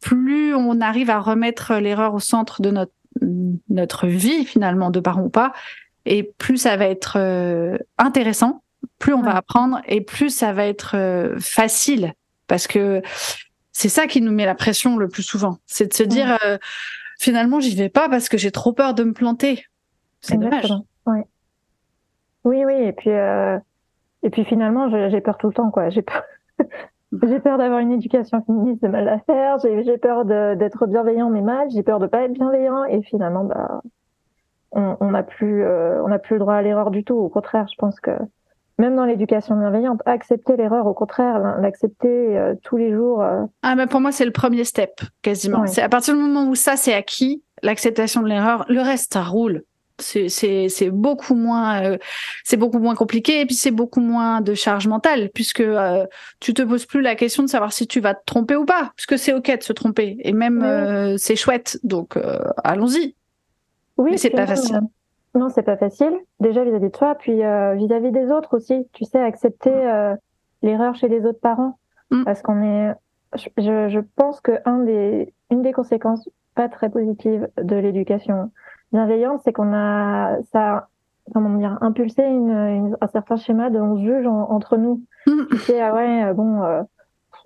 plus 0.00 0.54
on 0.54 0.80
arrive 0.80 1.10
à 1.10 1.18
remettre 1.18 1.74
l'erreur 1.74 2.14
au 2.14 2.20
centre 2.20 2.62
de 2.62 2.70
notre 2.70 2.92
notre 3.68 4.06
vie 4.06 4.44
finalement, 4.44 4.90
de 4.90 5.00
parents 5.00 5.22
ou 5.22 5.30
pas, 5.30 5.52
et 6.06 6.32
plus 6.38 6.58
ça 6.58 6.76
va 6.76 6.86
être 6.86 7.16
euh, 7.18 7.78
intéressant, 7.98 8.62
plus 8.98 9.12
on 9.12 9.22
va 9.22 9.36
apprendre 9.36 9.80
et 9.86 10.00
plus 10.00 10.30
ça 10.30 10.52
va 10.52 10.66
être 10.66 10.96
euh, 10.96 11.36
facile, 11.38 12.14
parce 12.46 12.66
que 12.66 13.02
c'est 13.72 13.88
ça 13.88 14.06
qui 14.06 14.20
nous 14.20 14.32
met 14.32 14.46
la 14.46 14.54
pression 14.54 14.96
le 14.96 15.08
plus 15.08 15.22
souvent, 15.22 15.58
c'est 15.66 15.88
de 15.88 15.94
se 15.94 16.02
dire 16.02 16.38
euh, 16.44 16.58
finalement 17.18 17.60
j'y 17.60 17.74
vais 17.74 17.88
pas 17.88 18.08
parce 18.08 18.28
que 18.28 18.38
j'ai 18.38 18.50
trop 18.50 18.72
peur 18.72 18.94
de 18.94 19.04
me 19.04 19.12
planter. 19.12 19.64
C'est 20.20 20.36
dommage. 20.36 20.72
Oui, 22.44 22.64
oui, 22.64 22.74
et 22.74 22.92
puis 22.92 23.10
et 23.10 24.30
puis 24.30 24.44
finalement 24.44 25.10
j'ai 25.10 25.20
peur 25.20 25.36
tout 25.38 25.48
le 25.48 25.54
temps 25.54 25.70
quoi, 25.70 25.90
j'ai 25.90 26.02
peur. 26.02 26.22
J'ai 27.22 27.40
peur 27.40 27.58
d'avoir 27.58 27.80
une 27.80 27.92
éducation 27.92 28.42
féministe 28.44 28.82
de 28.82 28.88
mal 28.88 29.08
à 29.08 29.18
faire, 29.20 29.58
j'ai 29.58 29.98
peur 29.98 30.24
d'être 30.24 30.86
bienveillant 30.86 31.28
mais 31.28 31.40
mal, 31.40 31.68
j'ai 31.70 31.82
peur 31.82 31.98
de 31.98 32.06
pas 32.06 32.22
être 32.22 32.32
bienveillant 32.32 32.84
et 32.84 33.02
finalement 33.02 33.44
bah 33.44 33.82
on 34.72 35.10
n'a 35.10 35.24
plus 35.24 35.64
euh, 35.64 36.00
on 36.04 36.12
a 36.12 36.20
plus 36.20 36.34
le 36.34 36.40
droit 36.40 36.54
à 36.54 36.62
l'erreur 36.62 36.92
du 36.92 37.02
tout. 37.02 37.14
Au 37.14 37.28
contraire, 37.28 37.66
je 37.68 37.76
pense 37.76 37.98
que 37.98 38.12
même 38.78 38.94
dans 38.94 39.04
l'éducation 39.04 39.56
bienveillante, 39.56 40.00
accepter 40.06 40.56
l'erreur, 40.56 40.86
au 40.86 40.94
contraire, 40.94 41.58
l'accepter 41.60 42.38
euh, 42.38 42.54
tous 42.62 42.76
les 42.76 42.92
jours. 42.92 43.22
Euh. 43.22 43.42
Ah 43.62 43.74
mais 43.74 43.88
pour 43.88 44.00
moi 44.00 44.12
c'est 44.12 44.24
le 44.24 44.30
premier 44.30 44.62
step 44.62 45.00
quasiment. 45.22 45.66
C'est 45.66 45.82
à 45.82 45.88
partir 45.88 46.14
du 46.14 46.20
moment 46.20 46.48
où 46.48 46.54
ça 46.54 46.76
c'est 46.76 46.94
acquis, 46.94 47.42
l'acceptation 47.62 48.22
de 48.22 48.28
l'erreur, 48.28 48.64
le 48.68 48.80
reste 48.80 49.14
ça 49.14 49.22
roule 49.22 49.64
c'est 50.02 50.90
beaucoup 50.90 51.34
moins 51.34 51.82
euh, 51.84 51.98
c'est 52.44 52.56
beaucoup 52.56 52.78
moins 52.78 52.94
compliqué 52.94 53.40
et 53.40 53.46
puis 53.46 53.54
c'est 53.54 53.70
beaucoup 53.70 54.00
moins 54.00 54.40
de 54.40 54.54
charge 54.54 54.86
mentale 54.86 55.30
puisque 55.34 55.60
euh, 55.60 56.06
tu 56.40 56.54
te 56.54 56.62
poses 56.62 56.86
plus 56.86 57.00
la 57.00 57.14
question 57.14 57.42
de 57.42 57.48
savoir 57.48 57.72
si 57.72 57.86
tu 57.86 58.00
vas 58.00 58.14
te 58.14 58.24
tromper 58.24 58.56
ou 58.56 58.64
pas 58.64 58.92
puisque 58.96 59.18
c'est 59.18 59.32
ok 59.32 59.58
de 59.58 59.62
se 59.62 59.72
tromper 59.72 60.16
et 60.20 60.32
même 60.32 60.62
euh, 60.62 61.16
c'est 61.16 61.36
chouette 61.36 61.78
donc 61.82 62.18
allons-y. 62.64 63.14
Oui 63.96 64.18
c'est 64.18 64.30
pas 64.30 64.46
facile. 64.46 64.80
Non 65.34 65.48
c'est 65.48 65.62
pas 65.62 65.76
facile 65.76 66.12
déjà 66.40 66.64
vis-à-vis 66.64 66.84
de 66.84 66.88
toi 66.88 67.14
puis 67.14 67.34
vis-à-vis 67.34 68.12
des 68.12 68.30
autres 68.30 68.56
aussi 68.56 68.86
tu 68.92 69.04
sais 69.04 69.20
accepter 69.20 69.72
l'erreur 70.62 70.94
chez 70.94 71.08
les 71.08 71.24
autres 71.24 71.40
parents. 71.40 71.76
Mm. 72.10 72.24
parce 72.24 72.42
qu'on 72.42 72.62
est 72.62 72.92
je, 73.36 73.88
je 73.88 74.00
pense 74.16 74.40
que 74.40 74.52
un 74.64 74.78
des 74.78 75.32
une 75.50 75.62
des 75.62 75.72
conséquences 75.72 76.28
pas 76.54 76.68
très 76.68 76.90
positives 76.90 77.48
de 77.62 77.76
l'éducation 77.76 78.50
bienveillante, 78.92 79.40
c'est 79.44 79.52
qu'on 79.52 79.72
a 79.72 80.36
ça 80.52 80.88
comment 81.32 81.56
dire 81.56 81.78
impulsé 81.80 82.22
une, 82.22 82.96
un 83.00 83.06
certain 83.08 83.36
schéma 83.36 83.70
de 83.70 83.78
on 83.78 83.96
se 83.96 84.02
juge 84.02 84.26
entre 84.26 84.76
nous. 84.76 85.02
C'est 85.66 85.80
mm. 85.80 85.82
ah 85.82 85.94
ouais 85.94 86.24
euh, 86.24 86.32
bon 86.34 86.62
euh, 86.62 86.82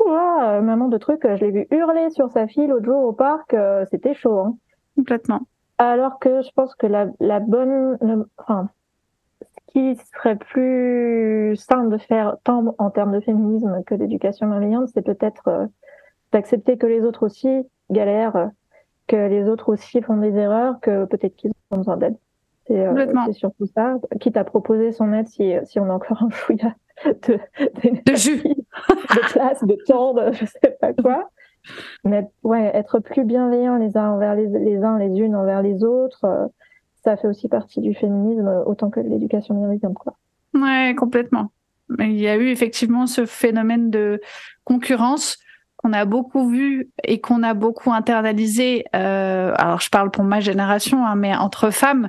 euh, 0.00 0.60
maman 0.60 0.88
de 0.88 0.98
truc, 0.98 1.22
je 1.22 1.44
l'ai 1.44 1.50
vu 1.50 1.66
hurler 1.70 2.10
sur 2.10 2.30
sa 2.30 2.46
fille 2.46 2.66
l'autre 2.66 2.84
jour 2.84 3.04
au 3.04 3.12
parc, 3.12 3.54
c'était 3.90 4.14
chaud. 4.14 4.38
Hein. 4.38 4.56
Complètement. 4.96 5.40
Alors 5.78 6.18
que 6.18 6.42
je 6.42 6.50
pense 6.54 6.74
que 6.74 6.86
la, 6.86 7.06
la 7.20 7.40
bonne, 7.40 8.26
enfin, 8.38 8.68
ce 9.42 9.72
qui 9.72 9.96
serait 10.14 10.36
plus 10.36 11.56
simple 11.56 11.90
de 11.90 11.98
faire 11.98 12.36
tant 12.44 12.74
en 12.78 12.90
termes 12.90 13.12
de 13.12 13.20
féminisme 13.20 13.82
que 13.84 13.94
d'éducation 13.94 14.48
bienveillante, 14.48 14.88
c'est 14.94 15.02
peut-être 15.02 15.68
d'accepter 16.32 16.76
que 16.76 16.86
les 16.86 17.02
autres 17.02 17.24
aussi 17.24 17.64
galèrent 17.90 18.50
que 19.06 19.16
les 19.16 19.48
autres 19.48 19.72
aussi 19.72 20.00
font 20.02 20.16
des 20.16 20.34
erreurs, 20.34 20.80
que 20.80 21.04
peut-être 21.04 21.36
qu'ils 21.36 21.52
ont 21.70 21.78
besoin 21.78 21.96
d'aide. 21.96 22.16
C'est 22.66 22.86
euh, 22.86 23.32
surtout 23.32 23.66
ça. 23.66 23.96
Quitte 24.20 24.36
à 24.36 24.44
proposer 24.44 24.92
son 24.92 25.12
aide 25.12 25.28
si, 25.28 25.52
si 25.64 25.78
on 25.78 25.90
a 25.90 25.92
encore 25.92 26.22
un 26.22 26.30
fouillat 26.30 26.74
de, 27.04 27.38
de, 27.58 28.10
de 28.10 28.16
jus, 28.16 28.42
de 28.88 29.32
classe, 29.32 29.62
de 29.64 29.76
temps, 29.86 30.14
de 30.14 30.32
je 30.32 30.46
sais 30.46 30.76
pas 30.80 30.92
quoi. 30.94 31.30
Mais 32.04 32.26
ouais, 32.42 32.70
être 32.74 32.98
plus 33.00 33.24
bienveillant 33.24 33.76
les 33.76 33.96
uns 33.96 34.10
envers 34.10 34.34
les, 34.34 34.46
les 34.46 34.82
uns, 34.82 34.98
les 34.98 35.18
unes 35.18 35.34
envers 35.34 35.62
les 35.62 35.82
autres, 35.82 36.24
euh, 36.24 36.46
ça 37.02 37.16
fait 37.16 37.28
aussi 37.28 37.48
partie 37.48 37.80
du 37.80 37.94
féminisme 37.94 38.62
autant 38.66 38.90
que 38.90 39.00
de 39.00 39.08
l'éducation 39.08 39.54
bienveillante, 39.54 39.94
quoi. 39.94 40.14
Ouais, 40.54 40.94
complètement. 40.96 41.50
Il 41.98 42.18
y 42.18 42.28
a 42.28 42.36
eu 42.36 42.48
effectivement 42.48 43.06
ce 43.06 43.26
phénomène 43.26 43.90
de 43.90 44.20
concurrence 44.64 45.38
qu'on 45.84 45.92
a 45.92 46.06
beaucoup 46.06 46.48
vu 46.48 46.88
et 47.04 47.20
qu'on 47.20 47.42
a 47.42 47.52
beaucoup 47.52 47.92
internalisé. 47.92 48.84
Euh, 48.96 49.52
alors 49.56 49.80
je 49.80 49.90
parle 49.90 50.10
pour 50.10 50.24
ma 50.24 50.40
génération, 50.40 51.04
hein, 51.04 51.14
mais 51.14 51.36
entre 51.36 51.70
femmes. 51.70 52.08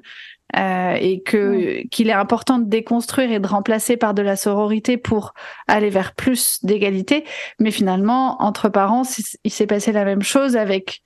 Euh, 0.56 0.94
et 1.02 1.22
que 1.24 1.86
qu'il 1.88 2.08
est 2.08 2.14
important 2.14 2.60
de 2.60 2.70
déconstruire 2.70 3.32
et 3.32 3.40
de 3.40 3.48
remplacer 3.48 3.98
par 3.98 4.14
de 4.14 4.22
la 4.22 4.36
sororité 4.36 4.96
pour 4.96 5.34
aller 5.68 5.90
vers 5.90 6.14
plus 6.14 6.64
d'égalité. 6.64 7.26
Mais 7.60 7.72
finalement, 7.72 8.42
entre 8.42 8.70
parents, 8.70 9.02
il 9.44 9.52
s'est 9.52 9.66
passé 9.66 9.92
la 9.92 10.06
même 10.06 10.22
chose 10.22 10.56
avec 10.56 11.02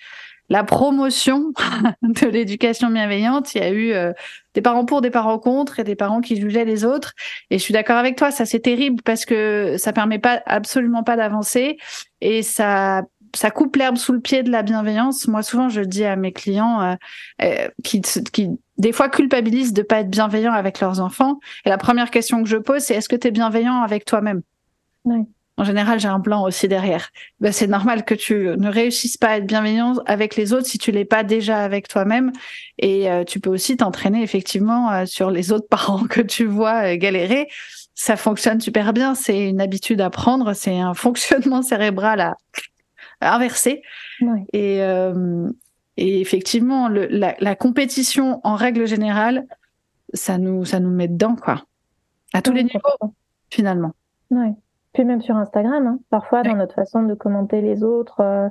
la 0.50 0.64
promotion 0.64 1.54
de 2.02 2.28
l'éducation 2.28 2.90
bienveillante. 2.90 3.54
Il 3.56 3.62
y 3.62 3.64
a 3.64 3.70
eu 3.70 3.92
euh, 3.92 4.14
des 4.54 4.62
parents 4.62 4.86
pour, 4.86 5.02
des 5.02 5.12
parents 5.12 5.40
contre 5.40 5.80
et 5.80 5.84
des 5.84 5.96
parents 5.96 6.22
qui 6.22 6.40
jugeaient 6.40 6.66
les 6.66 6.86
autres. 6.86 7.14
Et 7.50 7.58
je 7.58 7.64
suis 7.64 7.74
d'accord 7.74 7.98
avec 7.98 8.18
toi, 8.18 8.32
ça 8.32 8.46
c'est 8.46 8.60
terrible 8.60 9.02
parce 9.04 9.26
que 9.26 9.76
ça 9.78 9.94
permet 9.94 10.20
pas 10.20 10.42
absolument 10.46 11.04
pas 11.04 11.16
d'avancer 11.16 11.78
et 12.22 12.44
ça 12.44 13.04
ça 13.36 13.52
coupe 13.52 13.76
l'herbe 13.76 13.98
sous 13.98 14.14
le 14.14 14.20
pied 14.20 14.42
de 14.42 14.52
la 14.52 14.64
bienveillance. 14.64 15.28
Moi, 15.28 15.44
souvent, 15.44 15.70
je 15.70 15.82
dis 15.82 16.04
à 16.04 16.16
mes 16.16 16.32
clients 16.32 16.82
euh, 16.82 16.96
euh, 17.44 17.68
qui, 17.84 18.02
qui, 18.02 18.50
des 18.78 18.92
fois, 18.92 19.08
culpabilisent 19.08 19.74
de 19.74 19.84
pas 19.84 20.00
être 20.00 20.10
bienveillants 20.10 20.54
avec 20.54 20.80
leurs 20.80 21.00
enfants. 21.00 21.40
Et 21.64 21.70
la 21.70 21.78
première 21.78 22.10
question 22.10 22.42
que 22.42 22.50
je 22.50 22.58
pose, 22.58 22.82
c'est 22.82 22.96
est-ce 22.96 23.08
que 23.08 23.16
tu 23.16 23.28
es 23.28 23.32
bienveillant 23.32 23.82
avec 23.82 24.06
toi-même? 24.06 24.42
Oui. 25.06 25.26
En 25.60 25.66
général, 25.66 26.00
j'ai 26.00 26.08
un 26.08 26.22
plan 26.22 26.42
aussi 26.44 26.70
derrière. 26.70 27.10
Ben, 27.42 27.52
c'est 27.52 27.68
normal 27.68 28.06
que 28.06 28.14
tu 28.16 28.34
ne 28.34 28.70
réussisses 28.70 29.18
pas 29.18 29.28
à 29.28 29.38
être 29.40 29.46
bienveillant 29.46 29.96
avec 30.06 30.38
les 30.38 30.54
autres 30.54 30.68
si 30.68 30.78
tu 30.78 30.90
l'es 30.94 31.04
pas 31.04 31.22
déjà 31.26 31.58
avec 31.58 31.90
toi-même. 31.90 32.32
Et 32.78 33.12
euh, 33.12 33.26
tu 33.26 33.42
peux 33.42 33.50
aussi 33.50 33.76
t'entraîner 33.76 34.24
effectivement 34.24 34.90
euh, 34.90 35.06
sur 35.06 35.30
les 35.30 35.52
autres 35.52 35.68
parents 35.70 36.06
que 36.06 36.22
tu 36.22 36.46
vois 36.46 36.96
galérer. 36.96 37.50
Ça 37.94 38.16
fonctionne 38.16 38.62
super 38.62 38.94
bien. 38.94 39.16
C'est 39.16 39.50
une 39.50 39.60
habitude 39.60 40.00
à 40.00 40.10
prendre. 40.10 40.54
C'est 40.54 40.80
un 40.80 40.94
fonctionnement 41.06 41.62
cérébral 41.62 42.22
à, 42.22 42.38
inverser. 43.20 43.82
Et, 44.54 44.80
et 45.98 46.22
effectivement, 46.22 46.88
le, 46.88 47.08
la, 47.08 47.36
la, 47.42 47.56
compétition 47.58 48.40
en 48.46 48.56
règle 48.56 48.88
générale, 48.88 49.46
ça 50.14 50.38
nous, 50.38 50.64
ça 50.64 50.80
nous 50.80 50.90
met 50.90 51.10
dedans, 51.10 51.36
quoi. 51.36 51.66
À 52.32 52.42
tous 52.42 52.54
les 52.54 52.64
niveaux, 52.64 53.14
finalement. 53.50 53.94
Oui. 54.32 54.56
Puis 54.94 55.06
même 55.06 55.22
sur 55.22 55.36
Instagram, 55.36 55.86
hein. 55.86 56.00
parfois 56.10 56.42
dans 56.42 56.56
notre 56.56 56.74
façon 56.74 57.04
de 57.04 57.14
commenter 57.14 57.62
les 57.62 57.84
autres, 57.84 58.22
euh, 58.22 58.50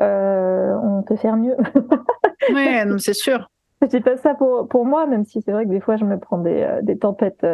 euh, 0.00 0.74
on 0.82 1.02
peut 1.02 1.16
faire 1.16 1.36
mieux. 1.36 1.56
oui, 2.54 2.68
c'est 2.98 3.14
sûr. 3.14 3.50
Je 3.82 3.86
dis 3.86 4.00
pas 4.00 4.18
ça 4.18 4.34
pour, 4.34 4.68
pour 4.68 4.84
moi, 4.84 5.06
même 5.06 5.24
si 5.24 5.40
c'est 5.40 5.52
vrai 5.52 5.64
que 5.64 5.70
des 5.70 5.80
fois 5.80 5.96
je 5.96 6.04
me 6.04 6.18
prends 6.18 6.38
des, 6.38 6.62
euh, 6.62 6.82
des 6.82 6.98
tempêtes 6.98 7.46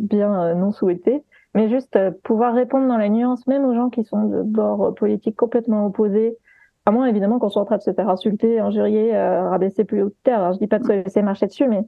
bien 0.00 0.54
non 0.54 0.72
souhaitées. 0.72 1.22
Mais 1.54 1.68
juste 1.68 1.98
pouvoir 2.22 2.54
répondre 2.54 2.88
dans 2.88 2.96
la 2.96 3.10
nuance, 3.10 3.46
même 3.46 3.64
aux 3.66 3.74
gens 3.74 3.90
qui 3.90 4.04
sont 4.04 4.24
de 4.24 4.42
bord 4.42 4.94
politique 4.94 5.36
complètement 5.36 5.84
opposés, 5.84 6.38
à 6.86 6.90
moins 6.90 7.06
évidemment 7.06 7.38
qu'on 7.38 7.50
soit 7.50 7.60
en 7.60 7.66
train 7.66 7.76
de 7.76 7.82
se 7.82 7.92
faire 7.92 8.08
insulter, 8.08 8.58
injurier, 8.58 9.14
rabaisser 9.14 9.84
plus 9.84 10.02
haut 10.02 10.08
de 10.08 10.16
terre. 10.24 10.38
Alors, 10.38 10.54
je 10.54 10.58
dis 10.58 10.66
pas 10.66 10.78
de 10.78 10.84
se 10.84 10.92
laisser 10.92 11.20
marcher 11.20 11.46
dessus, 11.46 11.68
mais 11.68 11.82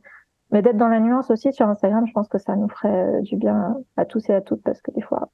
mais 0.52 0.60
d'être 0.60 0.76
dans 0.76 0.88
la 0.88 1.00
nuance 1.00 1.30
aussi 1.30 1.52
sur 1.52 1.66
Instagram, 1.66 2.06
je 2.06 2.12
pense 2.12 2.28
que 2.28 2.38
ça 2.38 2.54
nous 2.54 2.68
ferait 2.68 3.22
du 3.22 3.36
bien 3.36 3.76
à 3.96 4.04
tous 4.04 4.28
et 4.28 4.34
à 4.34 4.42
toutes 4.42 4.62
parce 4.62 4.82
que 4.82 4.90
des 4.90 5.00
fois, 5.00 5.30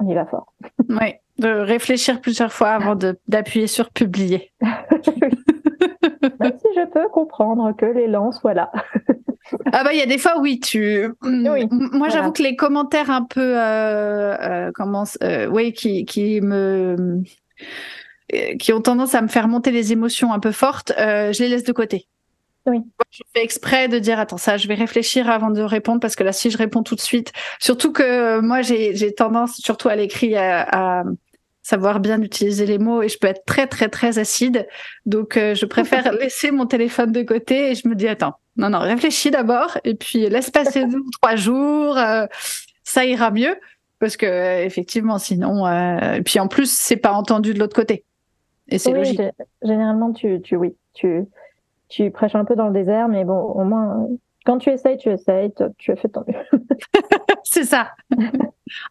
on 0.00 0.08
y 0.08 0.14
va 0.14 0.26
fort. 0.26 0.52
Oui, 0.88 1.14
de 1.38 1.48
réfléchir 1.48 2.20
plusieurs 2.20 2.52
fois 2.52 2.70
avant 2.70 2.96
d'appuyer 3.26 3.66
sur 3.66 3.90
publier. 3.90 4.52
Même 6.40 6.56
si 6.58 6.68
je 6.74 6.86
peux 6.90 7.08
comprendre 7.08 7.74
que 7.76 7.86
l'élan 7.86 8.32
soit 8.32 8.54
là. 8.54 8.70
ah 9.72 9.82
bah 9.82 9.92
il 9.92 9.98
y 9.98 10.02
a 10.02 10.06
des 10.06 10.18
fois 10.18 10.38
oui 10.40 10.60
tu 10.60 11.08
moi 11.22 12.08
j'avoue 12.10 12.32
que 12.32 12.42
les 12.42 12.54
commentaires 12.54 13.10
un 13.10 13.24
peu 13.24 13.40
euh, 13.56 14.36
euh, 14.36 14.70
comment 14.74 15.04
euh, 15.22 15.46
oui 15.46 15.72
qui 15.72 16.04
qui 16.04 16.42
me 16.42 17.22
qui 18.58 18.72
ont 18.74 18.82
tendance 18.82 19.14
à 19.14 19.22
me 19.22 19.28
faire 19.28 19.48
monter 19.48 19.70
les 19.70 19.92
émotions 19.92 20.34
un 20.34 20.38
peu 20.38 20.52
fortes 20.52 20.92
je 20.98 21.42
les 21.42 21.48
laisse 21.48 21.64
de 21.64 21.72
côté 21.72 22.08
oui. 22.66 22.82
Je 23.10 23.22
fais 23.34 23.42
exprès 23.42 23.88
de 23.88 23.98
dire 23.98 24.18
attends 24.18 24.36
ça, 24.36 24.56
je 24.56 24.68
vais 24.68 24.74
réfléchir 24.74 25.30
avant 25.30 25.50
de 25.50 25.62
répondre 25.62 26.00
parce 26.00 26.16
que 26.16 26.24
là 26.24 26.32
si 26.32 26.50
je 26.50 26.58
réponds 26.58 26.82
tout 26.82 26.94
de 26.94 27.00
suite, 27.00 27.32
surtout 27.58 27.92
que 27.92 28.02
euh, 28.02 28.42
moi 28.42 28.62
j'ai 28.62 29.14
tendance 29.14 29.56
surtout 29.56 29.88
à 29.88 29.96
l'écrit 29.96 30.36
à, 30.36 31.04
savoir 31.62 32.00
bien 32.00 32.22
utiliser 32.22 32.64
les 32.64 32.78
mots 32.78 33.02
et 33.02 33.08
je 33.10 33.18
peux 33.18 33.26
être 33.26 33.44
très 33.44 33.66
très 33.66 33.88
très 33.88 34.18
acide, 34.18 34.66
donc 35.04 35.36
euh, 35.36 35.54
je 35.54 35.66
préfère 35.66 36.12
laisser 36.20 36.50
mon 36.50 36.66
téléphone 36.66 37.12
de 37.12 37.22
côté 37.22 37.70
et 37.70 37.74
je 37.74 37.86
me 37.88 37.94
dis 37.94 38.08
attends 38.08 38.34
non 38.56 38.70
non 38.70 38.78
réfléchis 38.78 39.30
d'abord 39.30 39.76
et 39.84 39.94
puis 39.94 40.28
laisse 40.30 40.50
passer 40.50 40.86
deux 40.86 40.98
ou 40.98 41.10
trois 41.10 41.36
jours, 41.36 41.98
euh, 41.98 42.26
ça 42.84 43.04
ira 43.04 43.30
mieux 43.30 43.54
parce 43.98 44.16
que 44.16 44.64
effectivement 44.64 45.18
sinon 45.18 45.66
et 45.66 46.22
puis 46.22 46.40
en 46.40 46.48
plus 46.48 46.70
c'est 46.70 46.96
pas 46.96 47.12
entendu 47.12 47.52
de 47.52 47.58
l'autre 47.58 47.76
côté 47.76 48.04
et 48.68 48.78
c'est 48.78 48.92
logique. 48.92 49.20
Généralement 49.62 50.12
tu 50.12 50.40
tu 50.40 50.56
oui 50.56 50.74
tu 50.94 51.26
tu 51.88 52.10
prêches 52.10 52.34
un 52.34 52.44
peu 52.44 52.54
dans 52.54 52.68
le 52.68 52.72
désert, 52.72 53.08
mais 53.08 53.24
bon, 53.24 53.38
au 53.38 53.64
moins, 53.64 54.08
quand 54.44 54.58
tu 54.58 54.70
essayes, 54.70 54.96
tu 54.98 55.10
essayes, 55.10 55.52
tu 55.78 55.92
as 55.92 55.96
fait 55.96 56.08
ton 56.08 56.24
mieux. 56.26 56.60
c'est 57.44 57.64
ça. 57.64 57.92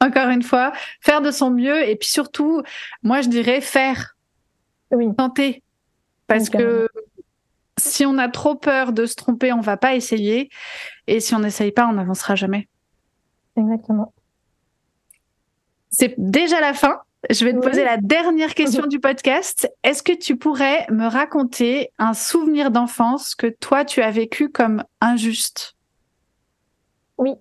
Encore 0.02 0.30
une 0.30 0.44
fois, 0.44 0.72
faire 1.02 1.22
de 1.22 1.32
son 1.32 1.52
mieux 1.52 1.88
et 1.88 1.96
puis 1.96 2.10
surtout, 2.10 2.62
moi 3.04 3.22
je 3.22 3.30
dirais 3.30 3.62
faire. 3.62 4.16
Oui. 4.92 5.14
Tenter. 5.16 5.64
Parce 6.28 6.50
que 6.50 6.88
si 7.78 8.06
on 8.06 8.18
a 8.18 8.28
trop 8.28 8.56
peur 8.56 8.92
de 8.92 9.06
se 9.06 9.16
tromper, 9.16 9.54
on 9.54 9.62
va 9.62 9.78
pas 9.78 9.96
essayer. 9.96 10.50
Et 11.08 11.20
si 11.20 11.34
on 11.36 11.40
n'essaye 11.40 11.72
pas, 11.72 11.88
on 11.88 11.94
n'avancera 11.94 12.36
jamais. 12.36 12.68
Exactement. 13.56 14.14
C'est 15.90 16.16
déjà 16.18 16.60
la 16.60 16.74
fin. 16.74 17.00
Je 17.30 17.44
vais 17.44 17.54
te 17.54 17.60
poser 17.60 17.84
la 17.84 17.98
dernière 17.98 18.54
question 18.54 18.86
du 18.88 19.00
podcast. 19.00 19.70
Est-ce 19.84 20.02
que 20.02 20.14
tu 20.14 20.38
pourrais 20.38 20.86
me 20.90 21.08
raconter 21.08 21.92
un 21.98 22.14
souvenir 22.14 22.72
d'enfance 22.72 23.36
que 23.36 23.48
toi, 23.48 23.84
tu 23.84 24.02
as 24.02 24.12
vécu 24.12 24.50
comme 24.50 24.84
injuste? 25.02 25.76
Oui. 27.18 27.34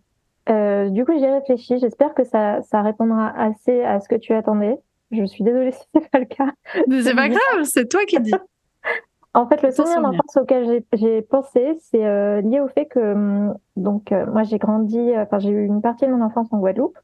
Euh, 0.48 0.88
du 0.88 1.04
coup, 1.04 1.12
j'y 1.16 1.24
ai 1.24 1.30
réfléchi. 1.30 1.78
J'espère 1.78 2.14
que 2.14 2.24
ça, 2.24 2.62
ça 2.62 2.82
répondra 2.82 3.28
assez 3.28 3.82
à 3.82 4.00
ce 4.00 4.08
que 4.08 4.16
tu 4.16 4.32
attendais. 4.32 4.76
Je 5.12 5.24
suis 5.24 5.44
désolée 5.44 5.72
si 5.72 5.84
c'est 5.94 6.10
pas 6.10 6.18
le 6.18 6.26
cas. 6.26 6.52
Mais 6.88 7.02
c'est 7.02 7.14
pas 7.14 7.28
grave, 7.28 7.62
c'est 7.64 7.88
toi 7.88 8.04
qui 8.06 8.18
dis. 8.20 8.32
en 9.34 9.46
fait, 9.46 9.62
le 9.62 9.70
souvenir 9.70 10.00
d'enfance 10.00 10.36
auquel 10.36 10.82
j'ai 10.94 11.22
pensé, 11.22 11.76
c'est 11.78 12.04
euh, 12.04 12.40
lié 12.40 12.58
au 12.58 12.68
fait 12.68 12.86
que, 12.86 12.98
hum, 12.98 13.56
donc, 13.76 14.10
euh, 14.10 14.26
moi, 14.26 14.42
j'ai 14.42 14.58
grandi, 14.58 14.98
enfin, 15.16 15.38
j'ai 15.38 15.50
eu 15.50 15.64
une 15.64 15.80
partie 15.80 16.06
de 16.06 16.10
mon 16.10 16.24
enfance 16.24 16.48
en 16.50 16.58
Guadeloupe, 16.58 16.98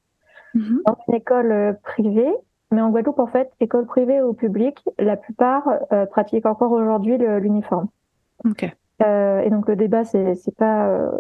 mm-hmm. 0.57 0.83
dans 0.85 0.97
une 1.07 1.14
école 1.14 1.78
privée 1.85 2.33
mais 2.72 2.80
en 2.80 2.90
Guadeloupe, 2.90 3.18
en 3.18 3.26
fait, 3.26 3.52
école 3.60 3.86
privée 3.86 4.22
ou 4.22 4.32
publique, 4.32 4.82
la 4.98 5.16
plupart 5.16 5.68
euh, 5.92 6.06
pratiquent 6.06 6.46
encore 6.46 6.72
aujourd'hui 6.72 7.18
l'uniforme. 7.18 7.88
Okay. 8.44 8.72
Euh, 9.02 9.40
et 9.40 9.50
donc 9.50 9.68
le 9.68 9.76
débat, 9.76 10.04
c'est 10.04 10.56
pas 10.56 10.88
euh, 10.88 11.10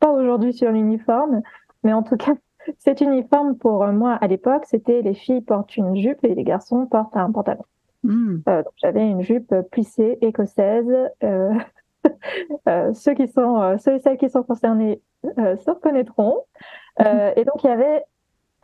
pas 0.00 0.10
aujourd'hui 0.10 0.52
sur 0.52 0.70
l'uniforme, 0.70 1.42
mais 1.82 1.92
en 1.92 2.02
tout 2.02 2.16
cas, 2.16 2.32
cet 2.78 3.00
uniforme 3.00 3.56
pour 3.56 3.86
moi 3.88 4.12
à 4.14 4.26
l'époque, 4.26 4.64
c'était 4.66 5.02
les 5.02 5.14
filles 5.14 5.42
portent 5.42 5.76
une 5.76 5.96
jupe 5.96 6.24
et 6.24 6.34
les 6.34 6.44
garçons 6.44 6.86
portent 6.86 7.16
un 7.16 7.30
pantalon. 7.30 7.64
Hmm. 8.04 8.38
Euh, 8.48 8.62
J'avais 8.76 9.06
une 9.06 9.22
jupe 9.22 9.54
plissée 9.70 10.18
écossaise. 10.20 10.92
Ceux 12.94 13.14
qui 13.14 13.28
sont 13.28 13.78
ceux 13.78 13.94
et 13.94 13.98
celles 14.00 14.18
qui 14.18 14.28
sont 14.28 14.42
concernés 14.42 15.00
se 15.22 15.70
reconnaîtront. 15.70 16.40
et 16.98 17.44
donc 17.44 17.62
il 17.62 17.68
y 17.68 17.70
avait 17.70 18.02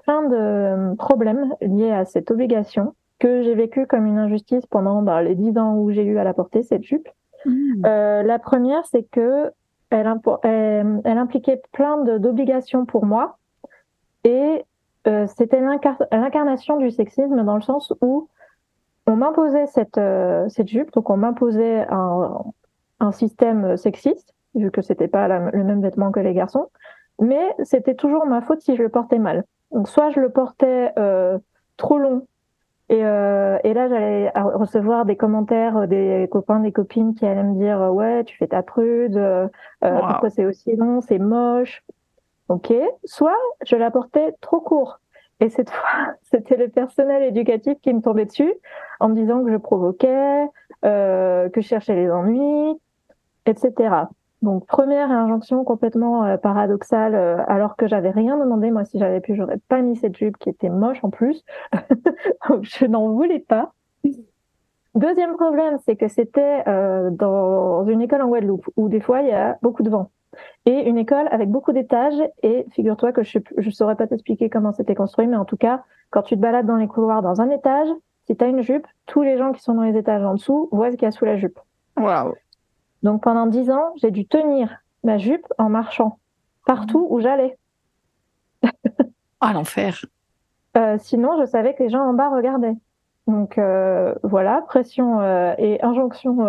plein 0.08 0.22
de 0.22 0.36
euh, 0.36 0.94
problèmes 0.94 1.54
liés 1.60 1.92
à 1.92 2.06
cette 2.06 2.30
obligation 2.30 2.94
que 3.18 3.42
j'ai 3.42 3.54
vécu 3.54 3.86
comme 3.86 4.06
une 4.06 4.16
injustice 4.16 4.64
pendant 4.64 5.02
bah, 5.02 5.22
les 5.22 5.34
dix 5.34 5.58
ans 5.58 5.74
où 5.74 5.90
j'ai 5.90 6.04
eu 6.04 6.16
à 6.16 6.24
la 6.24 6.32
porter 6.32 6.62
cette 6.62 6.82
jupe. 6.82 7.06
Mmh. 7.44 7.84
Euh, 7.84 8.22
la 8.22 8.38
première, 8.38 8.86
c'est 8.86 9.02
que 9.02 9.50
elle, 9.90 10.10
elle, 11.04 11.18
impliquait 11.18 11.60
plein 11.72 11.98
d'obligations 11.98 12.86
pour 12.86 13.04
moi 13.04 13.36
et 14.24 14.64
euh, 15.06 15.26
c'était 15.26 15.60
l'incarnation 15.60 16.78
du 16.78 16.90
sexisme 16.90 17.42
dans 17.44 17.56
le 17.56 17.62
sens 17.62 17.92
où 18.00 18.28
on 19.06 19.16
m'imposait 19.16 19.66
cette, 19.66 19.98
euh, 19.98 20.48
cette 20.48 20.68
jupe, 20.68 20.90
donc 20.92 21.10
on 21.10 21.18
m'imposait 21.18 21.86
un, 21.90 22.44
un 23.00 23.12
système 23.12 23.76
sexiste, 23.76 24.34
vu 24.54 24.70
que 24.70 24.80
c'était 24.80 25.08
pas 25.08 25.28
le 25.28 25.64
même 25.64 25.82
vêtement 25.82 26.12
que 26.12 26.20
les 26.20 26.34
garçons, 26.34 26.68
mais 27.20 27.54
c'était 27.62 27.94
toujours 27.94 28.24
ma 28.24 28.40
faute 28.40 28.62
si 28.62 28.74
je 28.74 28.82
le 28.82 28.88
portais 28.88 29.18
mal. 29.18 29.44
Donc 29.72 29.88
soit 29.88 30.10
je 30.10 30.20
le 30.20 30.30
portais 30.30 30.92
euh, 30.98 31.38
trop 31.76 31.98
long 31.98 32.26
et, 32.88 33.04
euh, 33.04 33.58
et 33.64 33.74
là 33.74 33.88
j'allais 33.88 34.30
recevoir 34.34 35.04
des 35.04 35.16
commentaires 35.16 35.76
euh, 35.76 35.86
des 35.86 36.26
copains, 36.30 36.60
des 36.60 36.72
copines 36.72 37.14
qui 37.14 37.26
allaient 37.26 37.42
me 37.42 37.58
dire 37.58 37.78
ouais 37.92 38.24
tu 38.24 38.36
fais 38.36 38.46
ta 38.46 38.62
prude, 38.62 39.16
euh, 39.16 39.48
pourquoi 39.80 40.30
c'est 40.30 40.46
aussi 40.46 40.74
long, 40.74 41.00
c'est 41.00 41.18
moche. 41.18 41.84
Ok. 42.48 42.72
Soit 43.04 43.36
je 43.64 43.76
la 43.76 43.90
portais 43.90 44.34
trop 44.40 44.60
court. 44.60 45.00
Et 45.40 45.50
cette 45.50 45.70
fois, 45.70 46.14
c'était 46.22 46.56
le 46.56 46.68
personnel 46.68 47.22
éducatif 47.22 47.78
qui 47.80 47.92
me 47.92 48.00
tombait 48.00 48.24
dessus 48.24 48.54
en 49.00 49.08
me 49.08 49.14
disant 49.14 49.44
que 49.44 49.52
je 49.52 49.56
provoquais, 49.56 50.46
euh, 50.84 51.48
que 51.50 51.60
je 51.60 51.66
cherchais 51.66 51.94
les 51.94 52.10
ennuis, 52.10 52.80
etc. 53.46 54.06
Donc 54.42 54.66
première 54.66 55.10
injonction 55.10 55.64
complètement 55.64 56.24
euh, 56.24 56.36
paradoxale, 56.36 57.14
euh, 57.14 57.42
alors 57.48 57.76
que 57.76 57.88
j'avais 57.88 58.10
rien 58.10 58.38
demandé. 58.38 58.70
Moi, 58.70 58.84
si 58.84 58.98
j'avais 58.98 59.20
pu, 59.20 59.34
j'aurais 59.34 59.58
pas 59.68 59.82
mis 59.82 59.96
cette 59.96 60.16
jupe 60.16 60.36
qui 60.38 60.48
était 60.48 60.68
moche 60.68 61.02
en 61.02 61.10
plus. 61.10 61.44
je 62.62 62.86
n'en 62.86 63.08
voulais 63.08 63.40
pas. 63.40 63.72
Deuxième 64.94 65.34
problème, 65.34 65.78
c'est 65.84 65.96
que 65.96 66.08
c'était 66.08 66.62
euh, 66.66 67.10
dans 67.10 67.84
une 67.86 68.00
école 68.00 68.22
en 68.22 68.28
Guadeloupe 68.28 68.68
où 68.76 68.88
des 68.88 69.00
fois 69.00 69.22
il 69.22 69.28
y 69.28 69.32
a 69.32 69.58
beaucoup 69.62 69.82
de 69.82 69.90
vent 69.90 70.10
et 70.66 70.88
une 70.88 70.98
école 70.98 71.28
avec 71.30 71.50
beaucoup 71.50 71.72
d'étages. 71.72 72.20
Et 72.42 72.66
figure-toi 72.72 73.12
que 73.12 73.22
je 73.22 73.38
ne 73.56 73.70
saurais 73.70 73.96
pas 73.96 74.06
t'expliquer 74.06 74.50
comment 74.50 74.72
c'était 74.72 74.94
construit, 74.94 75.26
mais 75.26 75.36
en 75.36 75.44
tout 75.44 75.56
cas, 75.56 75.82
quand 76.10 76.22
tu 76.22 76.36
te 76.36 76.40
balades 76.40 76.66
dans 76.66 76.76
les 76.76 76.86
couloirs 76.86 77.22
dans 77.22 77.40
un 77.40 77.50
étage, 77.50 77.88
si 78.26 78.36
tu 78.36 78.44
une 78.44 78.60
jupe, 78.60 78.86
tous 79.06 79.22
les 79.22 79.38
gens 79.38 79.52
qui 79.52 79.62
sont 79.62 79.74
dans 79.74 79.82
les 79.82 79.96
étages 79.96 80.24
en 80.24 80.34
dessous 80.34 80.68
voient 80.70 80.90
ce 80.90 80.96
qu'il 80.96 81.06
y 81.06 81.08
a 81.08 81.12
sous 81.12 81.24
la 81.24 81.36
jupe. 81.36 81.58
Waouh 81.96 82.34
donc 83.02 83.22
pendant 83.22 83.46
dix 83.46 83.70
ans, 83.70 83.92
j'ai 83.96 84.10
dû 84.10 84.26
tenir 84.26 84.78
ma 85.04 85.18
jupe 85.18 85.46
en 85.58 85.68
marchant 85.68 86.18
partout 86.66 87.06
où 87.10 87.20
j'allais. 87.20 87.56
ah 89.40 89.52
l'enfer. 89.52 90.04
Euh, 90.76 90.96
sinon, 90.98 91.40
je 91.40 91.46
savais 91.46 91.74
que 91.74 91.82
les 91.82 91.88
gens 91.88 92.02
en 92.02 92.12
bas 92.12 92.28
regardaient. 92.28 92.76
Donc 93.26 93.58
euh, 93.58 94.14
voilà, 94.22 94.62
pression 94.62 95.20
euh, 95.20 95.54
et 95.58 95.82
injonction 95.82 96.46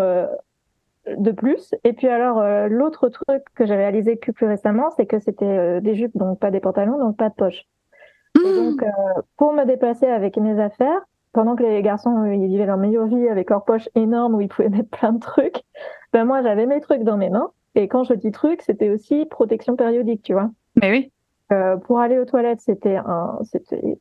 de 1.08 1.32
plus. 1.32 1.74
Et 1.84 1.94
puis 1.94 2.08
alors 2.08 2.44
l'autre 2.70 3.10
truc 3.10 3.44
que 3.56 3.66
j'avais 3.66 3.84
réalisé 3.84 4.16
plus 4.16 4.46
récemment, 4.46 4.90
c'est 4.92 5.06
que 5.06 5.20
c'était 5.20 5.82
des 5.82 5.96
jupes, 5.96 6.16
donc 6.16 6.40
pas 6.40 6.52
des 6.52 6.60
pantalons, 6.60 7.00
donc 7.00 7.18
pas 7.18 7.30
de 7.30 7.36
poche. 7.36 7.66
Et 8.46 8.56
donc, 8.56 8.84
pour 9.38 9.54
me 9.54 9.66
déplacer 9.66 10.06
avec 10.06 10.38
mes 10.38 10.62
affaires, 10.62 11.02
pendant 11.34 11.56
que 11.56 11.64
les 11.64 11.82
garçons 11.82 12.26
ils 12.26 12.48
vivaient 12.48 12.66
leur 12.66 12.78
meilleure 12.78 13.08
vie 13.08 13.28
avec 13.28 13.50
leurs 13.50 13.66
poches 13.66 13.90
énormes 13.96 14.36
où 14.36 14.42
ils 14.42 14.48
pouvaient 14.48 14.70
mettre 14.70 14.90
plein 14.90 15.14
de 15.14 15.20
trucs, 15.20 15.64
ben 16.14 16.26
moi 16.26 16.42
j'avais 16.42 16.66
mes 16.66 16.82
trucs 16.82 17.04
dans 17.04 17.18
mes 17.18 17.30
mains. 17.30 17.52
Et 17.76 17.88
quand 17.88 18.04
je 18.04 18.14
dis 18.14 18.32
trucs, 18.32 18.62
c'était 18.62 18.90
aussi 18.90 19.26
protection 19.26 19.76
périodique, 19.76 20.24
tu 20.24 20.34
vois. 20.34 20.50
Mais 20.82 20.92
oui. 20.92 21.12
Euh, 21.52 21.78
pour 21.78 22.00
aller 22.00 22.18
aux 22.18 22.26
toilettes, 22.26 22.62
c'était 22.62 22.98
un, 22.98 23.40
c'était. 23.44 24.00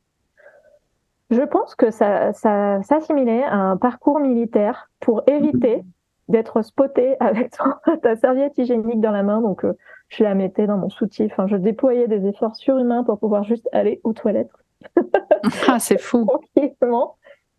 Je 1.29 1.41
pense 1.43 1.75
que 1.75 1.91
ça, 1.91 2.33
ça 2.33 2.81
s'assimilait 2.83 3.43
à 3.43 3.55
un 3.55 3.77
parcours 3.77 4.19
militaire 4.19 4.89
pour 4.99 5.23
éviter 5.27 5.83
d'être 6.27 6.61
spoté 6.61 7.15
avec 7.19 7.51
ta 8.01 8.15
serviette 8.15 8.57
hygiénique 8.57 9.01
dans 9.01 9.11
la 9.11 9.23
main. 9.23 9.41
Donc, 9.41 9.63
euh, 9.65 9.73
je 10.09 10.23
la 10.23 10.35
mettais 10.35 10.67
dans 10.67 10.77
mon 10.77 10.89
soutif. 10.89 11.31
Enfin, 11.33 11.47
je 11.47 11.55
déployais 11.55 12.07
des 12.07 12.25
efforts 12.27 12.55
surhumains 12.55 13.03
pour 13.03 13.19
pouvoir 13.19 13.43
juste 13.43 13.67
aller 13.71 13.99
aux 14.03 14.13
toilettes. 14.13 14.51
ah, 15.67 15.79
c'est 15.79 15.99
fou. 15.99 16.27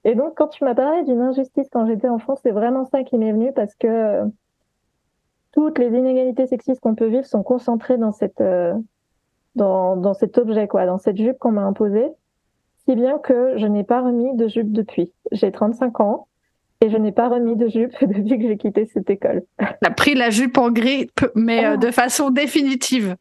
Et 0.05 0.14
donc, 0.14 0.34
quand 0.36 0.48
tu 0.48 0.64
m'as 0.64 0.74
parlé 0.74 1.05
d'une 1.05 1.20
injustice 1.20 1.68
quand 1.70 1.86
j'étais 1.86 2.09
enfant, 2.09 2.34
c'est 2.42 2.53
vraiment 2.53 2.86
ça 2.86 3.05
qui 3.05 3.18
m'est 3.18 3.32
venu 3.32 3.53
parce 3.53 3.74
que 3.74 4.22
toutes 5.53 5.78
les 5.78 5.88
inégalités 5.88 6.46
sexistes 6.46 6.80
qu'on 6.80 6.94
peut 6.94 7.09
vivre 7.09 7.26
sont 7.26 7.42
concentrées 7.42 7.98
dans 7.98 8.12
cette 8.12 8.40
euh, 8.40 8.74
dans, 9.57 9.96
dans 9.96 10.14
cet 10.14 10.38
objet 10.38 10.68
quoi, 10.68 10.86
dans 10.86 10.98
cette 10.98 11.16
jupe 11.16 11.38
qu'on 11.38 11.53
m'a 11.53 11.62
imposée, 11.62 12.09
si 12.86 12.94
bien 12.94 13.18
que 13.18 13.55
je 13.57 13.66
n'ai 13.66 13.84
pas 13.84 14.01
remis 14.01 14.36
de 14.36 14.48
jupe 14.48 14.72
depuis. 14.72 15.12
J'ai 15.32 15.51
35 15.51 16.01
ans 16.01 16.28
et 16.80 16.90
je 16.90 16.96
n'ai 16.96 17.12
pas 17.12 17.28
remis 17.28 17.57
de 17.57 17.68
jupe 17.68 17.92
depuis 18.01 18.38
que 18.38 18.46
j'ai 18.46 18.57
quitté 18.57 18.86
cette 18.86 19.11
école. 19.11 19.42
Tu 19.59 19.66
as 19.82 19.90
pris 19.90 20.14
la 20.14 20.30
jupe 20.30 20.57
en 20.59 20.70
gris, 20.70 21.09
mais 21.34 21.66
euh, 21.66 21.76
de 21.76 21.90
façon 21.90 22.30
définitive. 22.30 23.16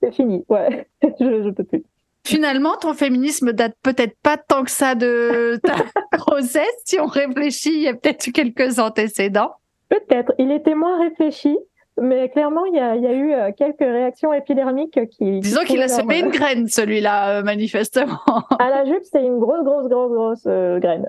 C'est 0.00 0.12
fini, 0.12 0.44
ouais. 0.48 0.88
je, 1.02 1.42
je 1.42 1.50
peux 1.50 1.64
plus. 1.64 1.84
Finalement, 2.24 2.76
ton 2.76 2.94
féminisme 2.94 3.52
date 3.52 3.74
peut-être 3.82 4.16
pas 4.22 4.36
tant 4.36 4.62
que 4.62 4.70
ça 4.70 4.94
de 4.94 5.58
ta 5.64 6.16
grossesse. 6.16 6.66
Si 6.84 7.00
on 7.00 7.06
réfléchit, 7.06 7.72
il 7.74 7.82
y 7.82 7.88
a 7.88 7.94
peut-être 7.94 8.26
eu 8.26 8.32
quelques 8.32 8.78
antécédents. 8.78 9.52
Peut-être. 9.88 10.32
Il 10.38 10.52
était 10.52 10.74
moins 10.74 11.00
réfléchi. 11.00 11.58
Mais 12.02 12.28
clairement, 12.30 12.64
il 12.64 12.74
y 12.74 12.80
a, 12.80 12.96
eu 12.96 13.32
euh, 13.32 13.52
quelques 13.56 13.78
réactions 13.78 14.32
épidermiques 14.32 14.98
qui. 15.10 15.38
Disons 15.38 15.62
qu'il 15.62 15.80
a 15.80 15.86
semé 15.86 16.18
une 16.18 16.30
graine, 16.30 16.66
celui-là, 16.66 17.38
euh, 17.38 17.42
manifestement. 17.44 18.18
À 18.58 18.70
la 18.70 18.84
jupe, 18.84 19.04
c'est 19.04 19.22
une 19.22 19.38
grosse, 19.38 19.62
grosse, 19.62 19.88
grosse, 19.88 20.10
grosse 20.10 20.46
euh, 20.48 20.80
graine. 20.80 21.06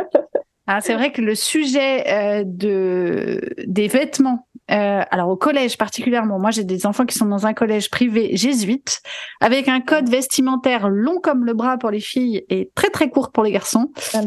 ah, 0.66 0.80
c'est 0.80 0.94
vrai 0.94 1.12
que 1.12 1.20
le 1.20 1.34
sujet 1.34 2.44
de 2.46 3.40
des 3.66 3.88
vêtements, 3.88 4.46
alors 4.68 5.28
au 5.28 5.36
collège 5.36 5.76
particulièrement, 5.76 6.38
moi 6.38 6.50
j'ai 6.50 6.64
des 6.64 6.86
enfants 6.86 7.04
qui 7.04 7.18
sont 7.18 7.26
dans 7.26 7.46
un 7.46 7.52
collège 7.52 7.90
privé 7.90 8.34
jésuite, 8.34 9.02
avec 9.42 9.68
un 9.68 9.82
code 9.82 10.08
vestimentaire 10.08 10.88
long 10.88 11.20
comme 11.20 11.44
le 11.44 11.52
bras 11.52 11.76
pour 11.76 11.90
les 11.90 12.00
filles 12.00 12.46
et 12.48 12.70
très 12.74 12.88
très 12.88 13.10
court 13.10 13.32
pour 13.32 13.42
les 13.42 13.52
garçons. 13.52 13.90
Ah. 14.14 14.20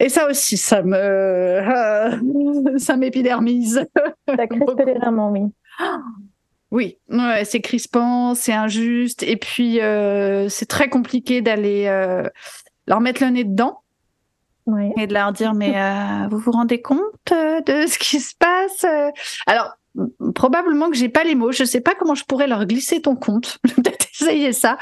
Et 0.00 0.08
ça 0.08 0.28
aussi, 0.28 0.56
ça 0.56 0.82
me, 0.82 1.60
ça 2.78 2.96
m'épidermise. 2.96 3.86
Ça 4.26 4.46
crispe 4.46 4.80
légèrement, 4.86 5.30
oui. 5.30 5.42
Oui, 6.70 6.98
ouais, 7.08 7.44
c'est 7.44 7.60
crispant, 7.60 8.34
c'est 8.34 8.52
injuste, 8.52 9.22
et 9.22 9.36
puis 9.36 9.80
euh, 9.80 10.50
c'est 10.50 10.66
très 10.66 10.90
compliqué 10.90 11.40
d'aller 11.40 11.86
euh, 11.86 12.28
leur 12.86 13.00
mettre 13.00 13.24
le 13.24 13.30
nez 13.30 13.44
dedans 13.44 13.80
oui. 14.66 14.92
et 14.98 15.06
de 15.06 15.14
leur 15.14 15.32
dire 15.32 15.54
mais 15.54 15.80
euh, 15.80 16.28
vous 16.30 16.36
vous 16.36 16.50
rendez 16.50 16.82
compte 16.82 17.00
de 17.30 17.86
ce 17.86 17.98
qui 17.98 18.20
se 18.20 18.34
passe 18.38 18.84
Alors 19.46 19.72
probablement 20.34 20.90
que 20.90 20.96
j'ai 20.96 21.08
pas 21.08 21.24
les 21.24 21.34
mots, 21.34 21.52
je 21.52 21.64
sais 21.64 21.80
pas 21.80 21.94
comment 21.94 22.14
je 22.14 22.24
pourrais 22.24 22.46
leur 22.46 22.66
glisser 22.66 23.00
ton 23.00 23.16
compte, 23.16 23.58
peut-être 23.62 24.06
essayer 24.20 24.52
ça, 24.52 24.76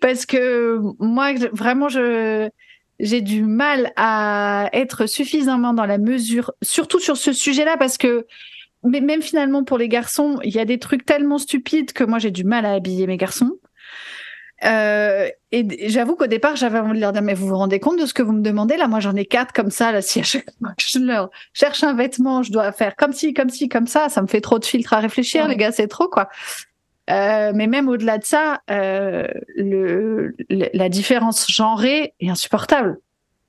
parce 0.00 0.26
que 0.26 0.80
moi 0.98 1.34
vraiment 1.52 1.88
je 1.88 2.50
j'ai 3.00 3.20
du 3.20 3.44
mal 3.44 3.92
à 3.96 4.68
être 4.72 5.06
suffisamment 5.06 5.72
dans 5.72 5.86
la 5.86 5.98
mesure, 5.98 6.52
surtout 6.62 7.00
sur 7.00 7.16
ce 7.16 7.32
sujet-là, 7.32 7.76
parce 7.76 7.98
que 7.98 8.26
mais 8.84 9.00
même 9.00 9.22
finalement 9.22 9.64
pour 9.64 9.78
les 9.78 9.88
garçons, 9.88 10.38
il 10.44 10.54
y 10.54 10.60
a 10.60 10.64
des 10.64 10.78
trucs 10.78 11.04
tellement 11.04 11.38
stupides 11.38 11.92
que 11.92 12.04
moi 12.04 12.18
j'ai 12.18 12.30
du 12.30 12.44
mal 12.44 12.64
à 12.64 12.72
habiller 12.72 13.06
mes 13.06 13.16
garçons. 13.16 13.58
Euh, 14.64 15.28
et 15.52 15.88
j'avoue 15.88 16.16
qu'au 16.16 16.26
départ, 16.26 16.56
j'avais 16.56 16.80
envie 16.80 16.96
de 16.96 17.00
leur 17.00 17.12
dire, 17.12 17.22
mais 17.22 17.34
vous 17.34 17.46
vous 17.46 17.56
rendez 17.56 17.78
compte 17.78 17.98
de 17.98 18.06
ce 18.06 18.14
que 18.14 18.22
vous 18.22 18.32
me 18.32 18.42
demandez 18.42 18.76
là? 18.76 18.88
Moi, 18.88 19.00
j'en 19.00 19.14
ai 19.14 19.24
quatre 19.24 19.52
comme 19.52 19.70
ça. 19.70 19.92
Là, 19.92 20.02
si 20.02 20.22
je 20.24 20.98
leur 20.98 21.30
cherche 21.52 21.84
un 21.84 21.94
vêtement, 21.94 22.42
je 22.42 22.50
dois 22.50 22.72
faire 22.72 22.96
comme 22.96 23.12
ci, 23.12 23.34
comme 23.34 23.50
ci, 23.50 23.68
comme 23.68 23.86
ça. 23.86 24.08
Ça 24.08 24.20
me 24.20 24.26
fait 24.26 24.40
trop 24.40 24.58
de 24.58 24.64
filtres 24.64 24.92
à 24.92 24.98
réfléchir, 24.98 25.46
les 25.48 25.56
gars, 25.56 25.72
c'est 25.72 25.88
trop 25.88 26.08
quoi. 26.08 26.28
Euh, 27.10 27.52
mais 27.54 27.66
même 27.66 27.88
au-delà 27.88 28.18
de 28.18 28.24
ça, 28.24 28.60
euh, 28.70 29.26
le, 29.56 30.34
la 30.48 30.88
différence 30.88 31.50
genrée 31.50 32.14
est 32.20 32.28
insupportable. 32.28 32.98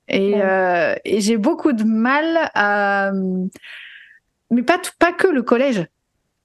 Et, 0.08 0.34
euh, 0.36 0.94
et 1.04 1.20
j'ai 1.20 1.36
beaucoup 1.36 1.72
de 1.72 1.84
mal 1.84 2.50
à... 2.54 3.12
Mais 4.50 4.62
pas, 4.62 4.80
pas 4.98 5.12
que 5.12 5.28
le 5.28 5.42
collège. 5.42 5.86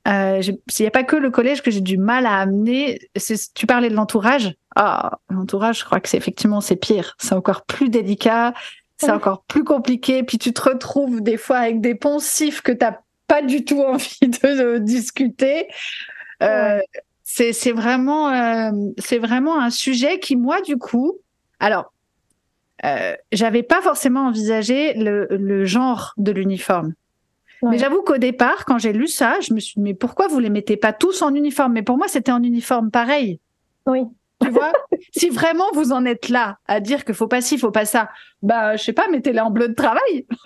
Il 0.08 0.56
n'y 0.80 0.86
a 0.86 0.92
pas 0.92 1.04
que 1.04 1.16
le 1.16 1.32
collège 1.32 1.64
que 1.64 1.72
j'ai 1.72 1.82
du 1.82 1.98
mal 1.98 2.28
à 2.28 2.38
amener. 2.38 3.00
Tu 3.56 3.66
parlais 3.66 3.90
de 3.90 3.96
l'entourage. 3.96 4.54
Ah, 4.76 5.20
l'entourage, 5.32 5.80
je 5.80 5.86
crois 5.86 6.00
que 6.00 6.10
c'est 6.10 6.18
effectivement 6.18 6.62
c'est 6.62 6.76
pire. 6.76 7.16
C'est 7.18 7.34
encore 7.34 7.66
plus 7.66 7.90
délicat. 7.90 8.54
C'est 8.98 9.12
encore 9.12 9.44
plus 9.44 9.64
compliqué. 9.64 10.22
Puis 10.24 10.38
tu 10.38 10.54
te 10.54 10.62
retrouves 10.62 11.22
des 11.22 11.38
fois 11.38 11.58
avec 11.58 11.82
des 11.82 11.96
poncifs 11.96 12.62
que 12.62 12.72
tu 12.72 12.86
n'as 12.86 12.98
pas 13.28 13.42
du 13.42 13.66
tout 13.66 13.82
envie 13.88 14.20
de, 14.22 14.78
discuter. 14.78 15.68
Euh, 16.44 16.80
c'est 17.24 17.72
vraiment, 17.72 18.30
euh, 18.30 18.72
c'est 18.98 19.18
vraiment 19.18 19.60
un 19.60 19.70
sujet 19.70 20.20
qui, 20.20 20.36
moi, 20.36 20.62
du 20.62 20.78
coup, 20.78 21.18
alors, 21.60 21.94
euh, 22.84 23.16
j'avais 23.32 23.64
pas 23.64 23.82
forcément 23.82 24.28
envisagé 24.28 24.94
le, 24.94 25.28
le 25.30 25.66
genre 25.66 26.14
de 26.18 26.32
l'uniforme. 26.32 26.94
Mais 27.64 27.80
j'avoue 27.80 28.04
qu'au 28.04 28.18
départ, 28.18 28.66
quand 28.66 28.78
j'ai 28.78 28.94
lu 28.94 29.08
ça, 29.08 29.40
je 29.40 29.54
me 29.54 29.60
suis 29.60 29.76
dit, 29.76 29.82
mais 29.82 29.94
pourquoi 29.96 30.28
vous 30.28 30.40
les 30.40 30.52
mettez 30.52 30.78
pas 30.78 30.94
tous 30.94 31.24
en 31.24 31.34
uniforme? 31.34 31.74
Mais 31.74 31.82
pour 31.82 31.98
moi, 31.98 32.08
c'était 32.08 32.32
en 32.32 32.44
uniforme 32.44 32.92
pareil. 32.92 33.40
Oui. 33.88 34.02
Tu 34.42 34.50
vois? 34.50 34.74
Si 35.12 35.30
vraiment 35.30 35.66
vous 35.74 35.92
en 35.92 36.06
êtes 36.06 36.30
là 36.30 36.58
à 36.68 36.80
dire 36.80 37.06
qu'il 37.06 37.16
faut 37.16 37.28
pas 37.28 37.42
ci, 37.42 37.58
faut 37.58 37.72
pas 37.72 37.86
ça, 37.86 38.10
bah, 38.42 38.76
je 38.76 38.84
sais 38.84 38.94
pas, 38.94 39.08
mettez-les 39.08 39.40
en 39.40 39.50
bleu 39.50 39.70
de 39.70 39.74
travail. 39.74 40.28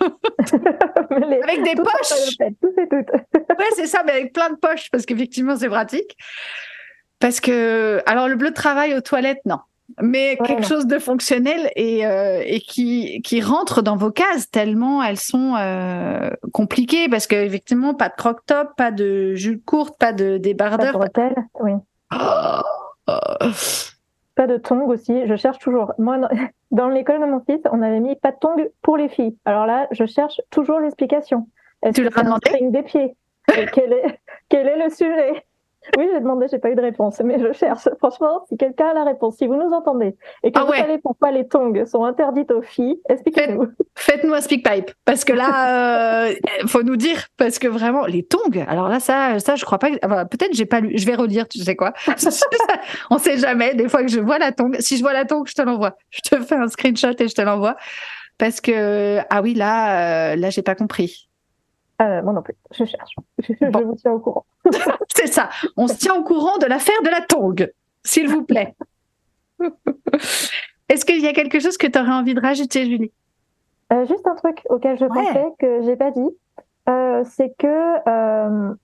avec 1.10 1.62
des 1.64 1.74
poches. 1.74 2.38
ouais, 2.40 3.70
c'est 3.74 3.86
ça, 3.86 4.02
mais 4.04 4.12
avec 4.12 4.32
plein 4.32 4.50
de 4.50 4.56
poches, 4.56 4.90
parce 4.90 5.06
qu'effectivement, 5.06 5.56
c'est 5.56 5.68
pratique. 5.68 6.16
Parce 7.18 7.40
que, 7.40 8.00
alors 8.06 8.28
le 8.28 8.36
bleu 8.36 8.50
de 8.50 8.54
travail 8.54 8.94
aux 8.94 9.00
toilettes, 9.00 9.42
non. 9.44 9.58
Mais 10.00 10.38
quelque 10.44 10.64
chose 10.64 10.86
de 10.86 10.98
fonctionnel 10.98 11.70
et, 11.74 12.06
euh, 12.06 12.42
et 12.46 12.60
qui, 12.60 13.20
qui 13.22 13.42
rentre 13.42 13.82
dans 13.82 13.96
vos 13.96 14.12
cases 14.12 14.48
tellement 14.48 15.02
elles 15.02 15.18
sont 15.18 15.56
euh, 15.58 16.30
compliquées 16.52 17.08
parce 17.08 17.26
qu'effectivement, 17.26 17.94
pas 17.94 18.08
de 18.08 18.14
croque-top, 18.14 18.68
pas 18.76 18.92
de 18.92 19.34
jupe 19.34 19.64
courte, 19.64 19.98
pas 19.98 20.12
de 20.12 20.38
débardeur. 20.38 20.92
Pas 20.96 21.06
de 21.08 21.12
bretelles, 21.12 21.44
oui. 21.60 21.72
Pas 24.34 24.46
de 24.46 24.56
tongs 24.56 24.86
aussi. 24.86 25.26
Je 25.26 25.36
cherche 25.36 25.58
toujours. 25.58 25.92
Moi, 25.98 26.18
dans 26.70 26.88
l'école 26.88 27.20
de 27.20 27.26
mon 27.26 27.40
fils, 27.40 27.60
on 27.72 27.82
avait 27.82 28.00
mis 28.00 28.16
pas 28.16 28.32
de 28.32 28.38
tongs 28.40 28.68
pour 28.82 28.96
les 28.96 29.08
filles. 29.08 29.36
Alors 29.44 29.66
là, 29.66 29.86
je 29.90 30.06
cherche 30.06 30.40
toujours 30.50 30.80
l'explication. 30.80 31.48
Tu 31.94 32.02
l'as 32.02 32.10
demandé? 32.10 32.58
des 32.60 32.82
pieds? 32.82 33.16
quel 33.72 33.92
est, 33.92 34.20
quel 34.48 34.68
est 34.68 34.84
le 34.84 34.90
sujet? 34.90 35.44
Oui, 35.96 36.08
j'ai 36.12 36.20
demandé, 36.20 36.46
j'ai 36.50 36.58
pas 36.58 36.70
eu 36.70 36.74
de 36.74 36.80
réponse, 36.80 37.20
mais 37.20 37.38
je 37.38 37.52
cherche. 37.52 37.88
Franchement, 37.98 38.44
si 38.48 38.56
quelqu'un 38.56 38.88
a 38.88 38.94
la 38.94 39.04
réponse, 39.04 39.36
si 39.36 39.46
vous 39.46 39.56
nous 39.56 39.72
entendez 39.72 40.16
et 40.42 40.52
que 40.52 40.60
ah 40.60 40.64
vous 40.64 40.72
savez 40.72 40.98
pourquoi 40.98 41.30
les 41.30 41.46
tongs 41.46 41.84
sont 41.86 42.04
interdites 42.04 42.50
aux 42.50 42.62
filles, 42.62 43.00
expliquez-nous. 43.08 43.68
Faites-nous 43.96 44.34
un 44.34 44.40
speak 44.40 44.68
pipe, 44.68 44.90
parce 45.04 45.24
que 45.24 45.32
là, 45.32 46.26
euh, 46.26 46.34
faut 46.66 46.82
nous 46.82 46.96
dire, 46.96 47.26
parce 47.36 47.58
que 47.58 47.68
vraiment, 47.68 48.06
les 48.06 48.22
tongs. 48.22 48.64
Alors 48.68 48.88
là, 48.88 49.00
ça, 49.00 49.38
ça, 49.38 49.56
je 49.56 49.64
crois 49.64 49.78
pas. 49.78 49.90
Peut-être 49.90 50.54
j'ai 50.54 50.66
pas 50.66 50.80
lu. 50.80 50.96
Je 50.96 51.06
vais 51.06 51.14
relire. 51.14 51.48
Tu 51.48 51.58
sais 51.58 51.76
quoi 51.76 51.92
On 53.10 53.18
sait 53.18 53.38
jamais. 53.38 53.74
Des 53.74 53.88
fois 53.88 54.02
que 54.02 54.08
je 54.08 54.20
vois 54.20 54.38
la 54.38 54.52
tongue, 54.52 54.76
si 54.80 54.96
je 54.96 55.02
vois 55.02 55.12
la 55.12 55.24
tongue, 55.24 55.46
je 55.46 55.54
te 55.54 55.62
l'envoie. 55.62 55.96
Je 56.10 56.20
te 56.20 56.40
fais 56.42 56.56
un 56.56 56.68
screenshot 56.68 57.12
et 57.18 57.28
je 57.28 57.34
te 57.34 57.42
l'envoie. 57.42 57.76
Parce 58.38 58.60
que 58.60 59.18
ah 59.28 59.42
oui, 59.42 59.54
là, 59.54 60.32
euh, 60.32 60.36
là, 60.36 60.50
j'ai 60.50 60.62
pas 60.62 60.74
compris. 60.74 61.29
Euh, 62.00 62.22
moi 62.22 62.32
non 62.32 62.42
plus, 62.42 62.54
je 62.72 62.84
cherche. 62.84 63.14
Je, 63.38 63.84
vous 63.84 63.94
tiens 63.96 64.12
au 64.12 64.20
courant. 64.20 64.44
c'est 65.14 65.26
ça. 65.26 65.50
On 65.76 65.86
se 65.86 65.96
tient 65.96 66.14
au 66.14 66.24
courant 66.24 66.58
de 66.58 66.66
l'affaire 66.66 67.00
de 67.04 67.10
la 67.10 67.20
tongue, 67.20 67.70
s'il 68.04 68.28
vous 68.28 68.42
plaît. 68.42 68.74
Est-ce 70.88 71.04
qu'il 71.04 71.20
y 71.20 71.28
a 71.28 71.32
quelque 71.32 71.60
chose 71.60 71.76
que 71.76 71.86
tu 71.86 71.98
aurais 71.98 72.12
envie 72.12 72.34
de 72.34 72.40
rajouter, 72.40 72.86
Julie? 72.86 73.12
Euh, 73.92 74.06
Juste 74.06 74.26
un 74.26 74.34
truc 74.34 74.62
auquel 74.70 74.98
je 74.98 75.04
pensais 75.04 75.46
que 75.58 75.82
j'ai 75.82 75.96
pas 75.96 76.10
dit, 76.10 76.28
euh, 76.88 77.22
c'est 77.24 77.54
que 77.58 78.76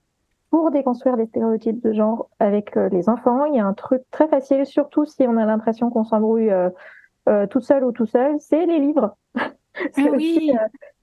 pour 0.49 0.71
déconstruire 0.71 1.17
les 1.17 1.25
stéréotypes 1.25 1.83
de 1.83 1.91
genre 1.91 2.29
avec 2.39 2.75
les 2.75 3.09
enfants, 3.09 3.45
il 3.45 3.55
y 3.55 3.59
a 3.59 3.65
un 3.65 3.73
truc 3.73 4.01
très 4.11 4.29
facile, 4.29 4.65
surtout 4.65 5.05
si 5.05 5.23
on 5.27 5.35
a 5.35 5.45
l'impression 5.45 5.89
qu'on 5.89 6.05
s'embrouille 6.05 6.51
toute 7.49 7.63
seule 7.63 7.83
ou 7.83 7.91
tout 7.91 8.05
seul, 8.05 8.35
c'est 8.39 8.65
les 8.65 8.79
livres. 8.79 9.15
Ah 9.35 9.51
oui 10.13 10.53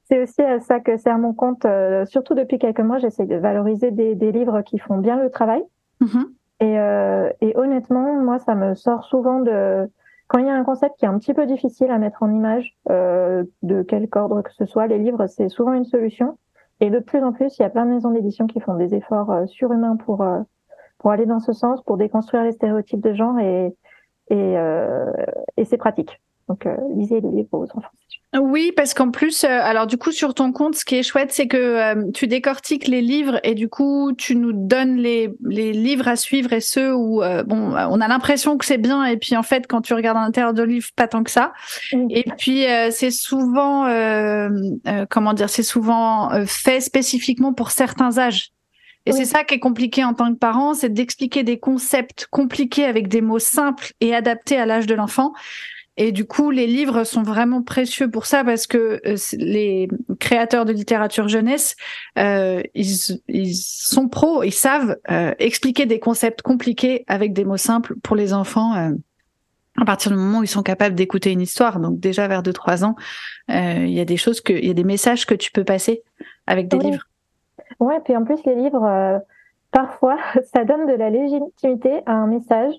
c'est 0.04 0.22
aussi 0.22 0.42
à 0.42 0.60
ça 0.60 0.80
que 0.80 0.96
sert 0.96 1.18
mon 1.18 1.32
compte. 1.32 1.64
Euh, 1.64 2.04
surtout 2.06 2.34
depuis 2.34 2.58
quelques 2.58 2.80
mois, 2.80 2.98
j'essaie 2.98 3.26
de 3.26 3.36
valoriser 3.36 3.90
des, 3.90 4.14
des, 4.14 4.32
livres 4.32 4.62
qui 4.62 4.78
font 4.78 4.98
bien 4.98 5.22
le 5.22 5.30
travail. 5.30 5.62
Mm-hmm. 6.02 6.24
Et, 6.60 6.78
euh, 6.78 7.30
et, 7.40 7.56
honnêtement, 7.56 8.14
moi, 8.14 8.38
ça 8.38 8.54
me 8.54 8.74
sort 8.74 9.04
souvent 9.04 9.40
de, 9.40 9.88
quand 10.28 10.38
il 10.38 10.46
y 10.46 10.50
a 10.50 10.54
un 10.54 10.64
concept 10.64 10.96
qui 10.98 11.04
est 11.04 11.08
un 11.08 11.18
petit 11.18 11.34
peu 11.34 11.46
difficile 11.46 11.90
à 11.90 11.98
mettre 11.98 12.22
en 12.22 12.30
image, 12.30 12.76
euh, 12.90 13.44
de 13.62 13.82
quelque 13.82 14.16
ordre 14.18 14.42
que 14.42 14.52
ce 14.52 14.64
soit, 14.64 14.86
les 14.86 14.98
livres, 14.98 15.26
c'est 15.26 15.48
souvent 15.48 15.72
une 15.72 15.84
solution. 15.84 16.38
Et 16.80 16.90
de 16.90 16.98
plus 16.98 17.22
en 17.22 17.32
plus, 17.32 17.56
il 17.58 17.62
y 17.62 17.64
a 17.64 17.70
plein 17.70 17.86
de 17.86 17.90
maisons 17.90 18.10
d'édition 18.10 18.46
qui 18.46 18.60
font 18.60 18.74
des 18.74 18.94
efforts 18.94 19.30
euh, 19.30 19.46
surhumains 19.46 19.96
pour, 19.96 20.22
euh, 20.22 20.40
pour 20.98 21.12
aller 21.12 21.26
dans 21.26 21.40
ce 21.40 21.52
sens, 21.52 21.82
pour 21.82 21.96
déconstruire 21.96 22.42
les 22.42 22.52
stéréotypes 22.52 23.00
de 23.00 23.14
genre 23.14 23.38
et, 23.38 23.76
et, 24.30 24.56
et 25.58 25.64
c'est 25.66 25.76
pratique. 25.76 26.20
Donc, 26.48 26.66
lisez 26.96 27.20
les 27.20 27.30
livres 27.30 27.48
aux 27.52 27.64
enfants. 27.64 27.90
Oui, 28.40 28.72
parce 28.76 28.94
qu'en 28.94 29.10
plus, 29.10 29.44
euh, 29.44 29.48
alors 29.48 29.86
du 29.86 29.96
coup, 29.96 30.10
sur 30.10 30.34
ton 30.34 30.50
compte, 30.50 30.74
ce 30.74 30.84
qui 30.84 30.96
est 30.96 31.04
chouette, 31.04 31.30
c'est 31.32 31.46
que 31.46 31.56
euh, 31.56 32.10
tu 32.12 32.26
décortiques 32.26 32.88
les 32.88 33.00
livres 33.00 33.38
et 33.44 33.54
du 33.54 33.68
coup, 33.68 34.12
tu 34.18 34.34
nous 34.34 34.52
donnes 34.52 34.96
les, 34.96 35.32
les 35.44 35.72
livres 35.72 36.08
à 36.08 36.16
suivre 36.16 36.52
et 36.52 36.60
ceux 36.60 36.92
où, 36.92 37.22
euh, 37.22 37.44
bon, 37.44 37.74
on 37.74 38.00
a 38.00 38.08
l'impression 38.08 38.58
que 38.58 38.64
c'est 38.64 38.78
bien 38.78 39.04
et 39.04 39.16
puis 39.18 39.36
en 39.36 39.44
fait, 39.44 39.68
quand 39.68 39.82
tu 39.82 39.94
regardes 39.94 40.16
à 40.16 40.22
l'intérieur 40.22 40.52
de 40.52 40.64
livre, 40.64 40.88
pas 40.96 41.06
tant 41.06 41.22
que 41.22 41.30
ça. 41.30 41.52
Et 42.10 42.24
puis, 42.36 42.64
c'est 42.90 43.12
souvent, 43.12 43.84
comment 45.10 45.32
dire, 45.32 45.48
c'est 45.48 45.62
souvent 45.62 46.30
fait 46.46 46.80
spécifiquement 46.80 47.52
pour 47.52 47.70
certains 47.70 48.18
âges. 48.18 48.50
Et 49.06 49.12
c'est 49.12 49.26
ça 49.26 49.44
qui 49.44 49.54
est 49.54 49.58
compliqué 49.58 50.02
en 50.02 50.14
tant 50.14 50.32
que 50.32 50.38
parent, 50.38 50.72
c'est 50.72 50.88
d'expliquer 50.88 51.42
des 51.42 51.58
concepts 51.58 52.26
compliqués 52.30 52.86
avec 52.86 53.08
des 53.08 53.20
mots 53.20 53.38
simples 53.38 53.92
et 54.00 54.14
adaptés 54.14 54.56
à 54.56 54.64
l'âge 54.64 54.86
de 54.86 54.94
l'enfant. 54.94 55.34
Et 55.96 56.10
du 56.10 56.24
coup, 56.26 56.50
les 56.50 56.66
livres 56.66 57.04
sont 57.04 57.22
vraiment 57.22 57.62
précieux 57.62 58.10
pour 58.10 58.26
ça 58.26 58.42
parce 58.42 58.66
que 58.66 59.00
euh, 59.06 59.16
les 59.38 59.88
créateurs 60.18 60.64
de 60.64 60.72
littérature 60.72 61.28
jeunesse, 61.28 61.76
euh, 62.18 62.62
ils, 62.74 63.20
ils, 63.28 63.54
sont 63.54 64.08
pros, 64.08 64.42
ils 64.42 64.52
savent 64.52 64.96
euh, 65.10 65.34
expliquer 65.38 65.86
des 65.86 66.00
concepts 66.00 66.42
compliqués 66.42 67.04
avec 67.06 67.32
des 67.32 67.44
mots 67.44 67.56
simples 67.56 67.94
pour 68.02 68.16
les 68.16 68.32
enfants. 68.32 68.74
Euh, 68.74 68.90
à 69.80 69.84
partir 69.84 70.12
du 70.12 70.16
moment 70.16 70.38
où 70.38 70.42
ils 70.44 70.48
sont 70.48 70.62
capables 70.62 70.94
d'écouter 70.94 71.32
une 71.32 71.40
histoire, 71.40 71.80
donc 71.80 71.98
déjà 71.98 72.28
vers 72.28 72.42
2-3 72.42 72.84
ans, 72.84 72.94
il 73.48 73.90
y 73.90 73.98
a 73.98 74.04
des 74.04 74.16
choses 74.16 74.40
que, 74.40 74.52
il 74.52 74.66
y 74.66 74.70
a 74.70 74.74
des 74.74 74.84
messages 74.84 75.26
que 75.26 75.34
tu 75.34 75.50
peux 75.50 75.64
passer 75.64 76.02
avec 76.46 76.68
des 76.68 76.78
livres. 76.78 77.08
Ouais, 77.80 77.98
puis 78.04 78.16
en 78.16 78.24
plus 78.24 78.38
les 78.46 78.54
livres, 78.54 79.20
parfois, 79.72 80.16
ça 80.54 80.64
donne 80.64 80.86
de 80.86 80.92
la 80.92 81.10
légitimité 81.10 82.02
à 82.06 82.12
un 82.12 82.28
message 82.28 82.74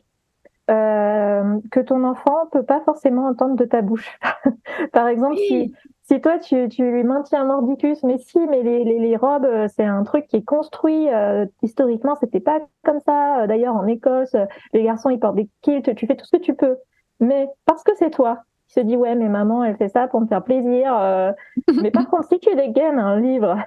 euh, 0.69 1.59
que 1.71 1.79
ton 1.79 2.03
enfant 2.03 2.47
peut 2.51 2.63
pas 2.63 2.81
forcément 2.81 3.27
entendre 3.27 3.55
de 3.55 3.65
ta 3.65 3.81
bouche. 3.81 4.17
Par 4.93 5.07
exemple, 5.07 5.37
si, 5.37 5.73
si 6.03 6.21
toi 6.21 6.39
tu, 6.39 6.69
tu 6.69 6.89
lui 6.89 7.03
maintiens 7.03 7.41
un 7.41 7.45
mordicus, 7.45 8.03
mais 8.03 8.17
si, 8.17 8.39
mais 8.47 8.63
les, 8.63 8.83
les, 8.83 8.99
les 8.99 9.15
robes, 9.15 9.45
euh, 9.45 9.67
c'est 9.67 9.85
un 9.85 10.03
truc 10.03 10.27
qui 10.27 10.37
est 10.37 10.43
construit 10.43 11.09
euh, 11.09 11.45
historiquement, 11.61 12.15
c'était 12.15 12.39
pas 12.39 12.59
comme 12.83 12.99
ça. 12.99 13.47
D'ailleurs, 13.47 13.75
en 13.75 13.85
Écosse, 13.87 14.35
les 14.73 14.83
garçons 14.83 15.09
ils 15.09 15.19
portent 15.19 15.35
des 15.35 15.49
kilts, 15.61 15.95
tu 15.95 16.07
fais 16.07 16.15
tout 16.15 16.25
ce 16.25 16.37
que 16.37 16.41
tu 16.41 16.55
peux, 16.55 16.77
mais 17.19 17.47
parce 17.65 17.83
que 17.83 17.91
c'est 17.95 18.11
toi. 18.11 18.43
Tu 18.67 18.73
se 18.75 18.79
dis 18.79 18.97
ouais, 18.97 19.15
mais 19.15 19.29
maman, 19.29 19.63
elle 19.63 19.77
fait 19.77 19.89
ça 19.89 20.07
pour 20.07 20.21
me 20.21 20.27
faire 20.27 20.43
plaisir. 20.43 20.95
Euh. 20.97 21.31
mais 21.81 21.91
par 21.91 22.09
contre, 22.09 22.27
si 22.27 22.39
tu 22.39 22.55
dégaines 22.55 22.99
un 22.99 23.19
livre 23.19 23.57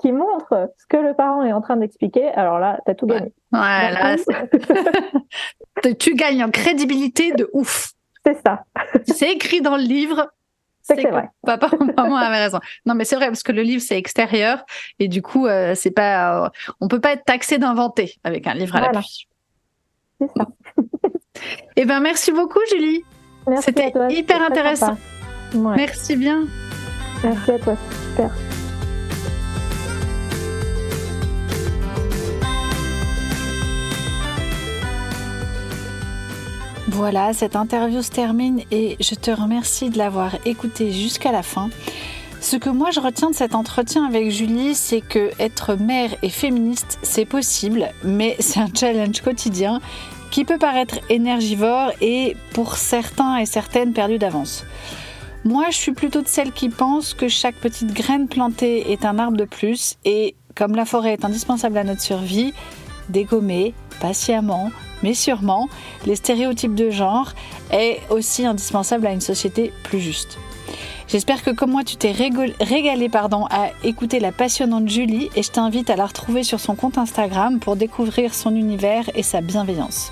qui 0.00 0.12
montre 0.12 0.70
ce 0.78 0.86
que 0.86 0.96
le 0.96 1.14
parent 1.14 1.42
est 1.42 1.52
en 1.52 1.60
train 1.60 1.76
d'expliquer, 1.76 2.28
alors 2.28 2.58
là, 2.58 2.78
tu 2.84 2.90
as 2.90 2.94
tout 2.94 3.06
gagné. 3.06 3.32
Ouais, 3.52 4.16
tu 5.98 6.14
gagnes 6.14 6.44
en 6.44 6.50
crédibilité 6.50 7.32
de 7.32 7.50
ouf. 7.52 7.92
C'est 8.24 8.40
ça. 8.44 8.64
c'est 9.06 9.32
écrit 9.32 9.60
dans 9.60 9.76
le 9.76 9.82
livre. 9.82 10.28
C'est 10.82 11.08
vrai. 11.08 11.28
Papa 11.44 11.70
ou 11.78 11.84
maman 11.84 12.16
avait 12.16 12.44
raison. 12.44 12.60
Non, 12.86 12.94
mais 12.94 13.04
c'est 13.04 13.16
vrai 13.16 13.26
parce 13.26 13.42
que 13.42 13.52
le 13.52 13.62
livre 13.62 13.82
c'est 13.82 13.98
extérieur 13.98 14.64
et 14.98 15.08
du 15.08 15.22
coup 15.22 15.46
euh, 15.46 15.74
c'est 15.74 15.90
pas, 15.90 16.46
euh, 16.46 16.48
on 16.80 16.88
peut 16.88 17.00
pas 17.00 17.12
être 17.12 17.24
taxé 17.24 17.58
d'inventer 17.58 18.14
avec 18.24 18.46
un 18.46 18.54
livre 18.54 18.76
à 18.76 18.80
la 18.80 18.92
l'appui. 18.92 19.28
C'est 20.20 20.30
ça. 20.36 20.46
eh 21.76 21.84
ben 21.84 22.00
merci 22.00 22.32
beaucoup 22.32 22.60
Julie. 22.70 23.04
C'était 23.60 23.92
hyper 24.10 24.42
intéressant. 24.42 24.96
Merci 25.54 26.16
bien. 26.16 26.46
Merci 27.22 27.50
à 27.52 27.58
toi, 27.58 27.76
super. 28.10 28.47
Voilà, 36.90 37.34
cette 37.34 37.54
interview 37.54 38.00
se 38.00 38.10
termine 38.10 38.62
et 38.70 38.96
je 38.98 39.14
te 39.14 39.30
remercie 39.30 39.90
de 39.90 39.98
l'avoir 39.98 40.36
écoutée 40.46 40.90
jusqu'à 40.90 41.32
la 41.32 41.42
fin. 41.42 41.68
Ce 42.40 42.56
que 42.56 42.70
moi 42.70 42.90
je 42.90 43.00
retiens 43.00 43.28
de 43.28 43.34
cet 43.34 43.54
entretien 43.54 44.06
avec 44.06 44.30
Julie, 44.30 44.74
c'est 44.74 45.02
que 45.02 45.30
être 45.38 45.74
mère 45.74 46.14
et 46.22 46.30
féministe, 46.30 46.98
c'est 47.02 47.26
possible, 47.26 47.90
mais 48.04 48.36
c'est 48.40 48.60
un 48.60 48.70
challenge 48.74 49.20
quotidien 49.20 49.80
qui 50.30 50.46
peut 50.46 50.56
paraître 50.56 50.98
énergivore 51.10 51.92
et 52.00 52.36
pour 52.54 52.76
certains 52.76 53.36
et 53.36 53.46
certaines 53.46 53.92
perdu 53.92 54.16
d'avance. 54.18 54.64
Moi, 55.44 55.66
je 55.70 55.76
suis 55.76 55.92
plutôt 55.92 56.22
de 56.22 56.28
celles 56.28 56.52
qui 56.52 56.70
pensent 56.70 57.12
que 57.12 57.28
chaque 57.28 57.56
petite 57.56 57.92
graine 57.92 58.28
plantée 58.28 58.92
est 58.92 59.04
un 59.04 59.18
arbre 59.18 59.36
de 59.36 59.44
plus 59.44 59.96
et 60.06 60.36
comme 60.54 60.74
la 60.74 60.86
forêt 60.86 61.12
est 61.12 61.24
indispensable 61.26 61.76
à 61.76 61.84
notre 61.84 62.00
survie, 62.00 62.54
dégommer 63.10 63.74
patiemment, 64.00 64.70
mais 65.02 65.14
sûrement, 65.14 65.68
les 66.06 66.16
stéréotypes 66.16 66.74
de 66.74 66.90
genre 66.90 67.32
est 67.70 68.00
aussi 68.10 68.46
indispensable 68.46 69.06
à 69.06 69.12
une 69.12 69.20
société 69.20 69.72
plus 69.82 70.00
juste. 70.00 70.38
J'espère 71.08 71.42
que 71.42 71.50
comme 71.50 71.70
moi 71.70 71.84
tu 71.84 71.96
t'es 71.96 72.12
régalé 72.12 73.08
pardon, 73.08 73.46
à 73.50 73.68
écouter 73.82 74.20
la 74.20 74.30
passionnante 74.30 74.88
Julie 74.88 75.30
et 75.36 75.42
je 75.42 75.50
t'invite 75.50 75.88
à 75.88 75.96
la 75.96 76.04
retrouver 76.04 76.42
sur 76.42 76.60
son 76.60 76.74
compte 76.74 76.98
Instagram 76.98 77.60
pour 77.60 77.76
découvrir 77.76 78.34
son 78.34 78.54
univers 78.54 79.08
et 79.14 79.22
sa 79.22 79.40
bienveillance. 79.40 80.10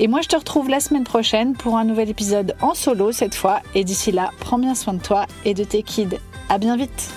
Et 0.00 0.08
moi 0.08 0.22
je 0.22 0.28
te 0.28 0.36
retrouve 0.36 0.68
la 0.68 0.80
semaine 0.80 1.04
prochaine 1.04 1.54
pour 1.54 1.76
un 1.76 1.84
nouvel 1.84 2.10
épisode 2.10 2.56
en 2.60 2.74
solo 2.74 3.12
cette 3.12 3.36
fois 3.36 3.60
et 3.76 3.84
d'ici 3.84 4.10
là 4.10 4.32
prends 4.40 4.58
bien 4.58 4.74
soin 4.74 4.94
de 4.94 5.02
toi 5.02 5.26
et 5.44 5.54
de 5.54 5.62
tes 5.62 5.84
kids. 5.84 6.18
À 6.48 6.58
bien 6.58 6.76
vite 6.76 7.12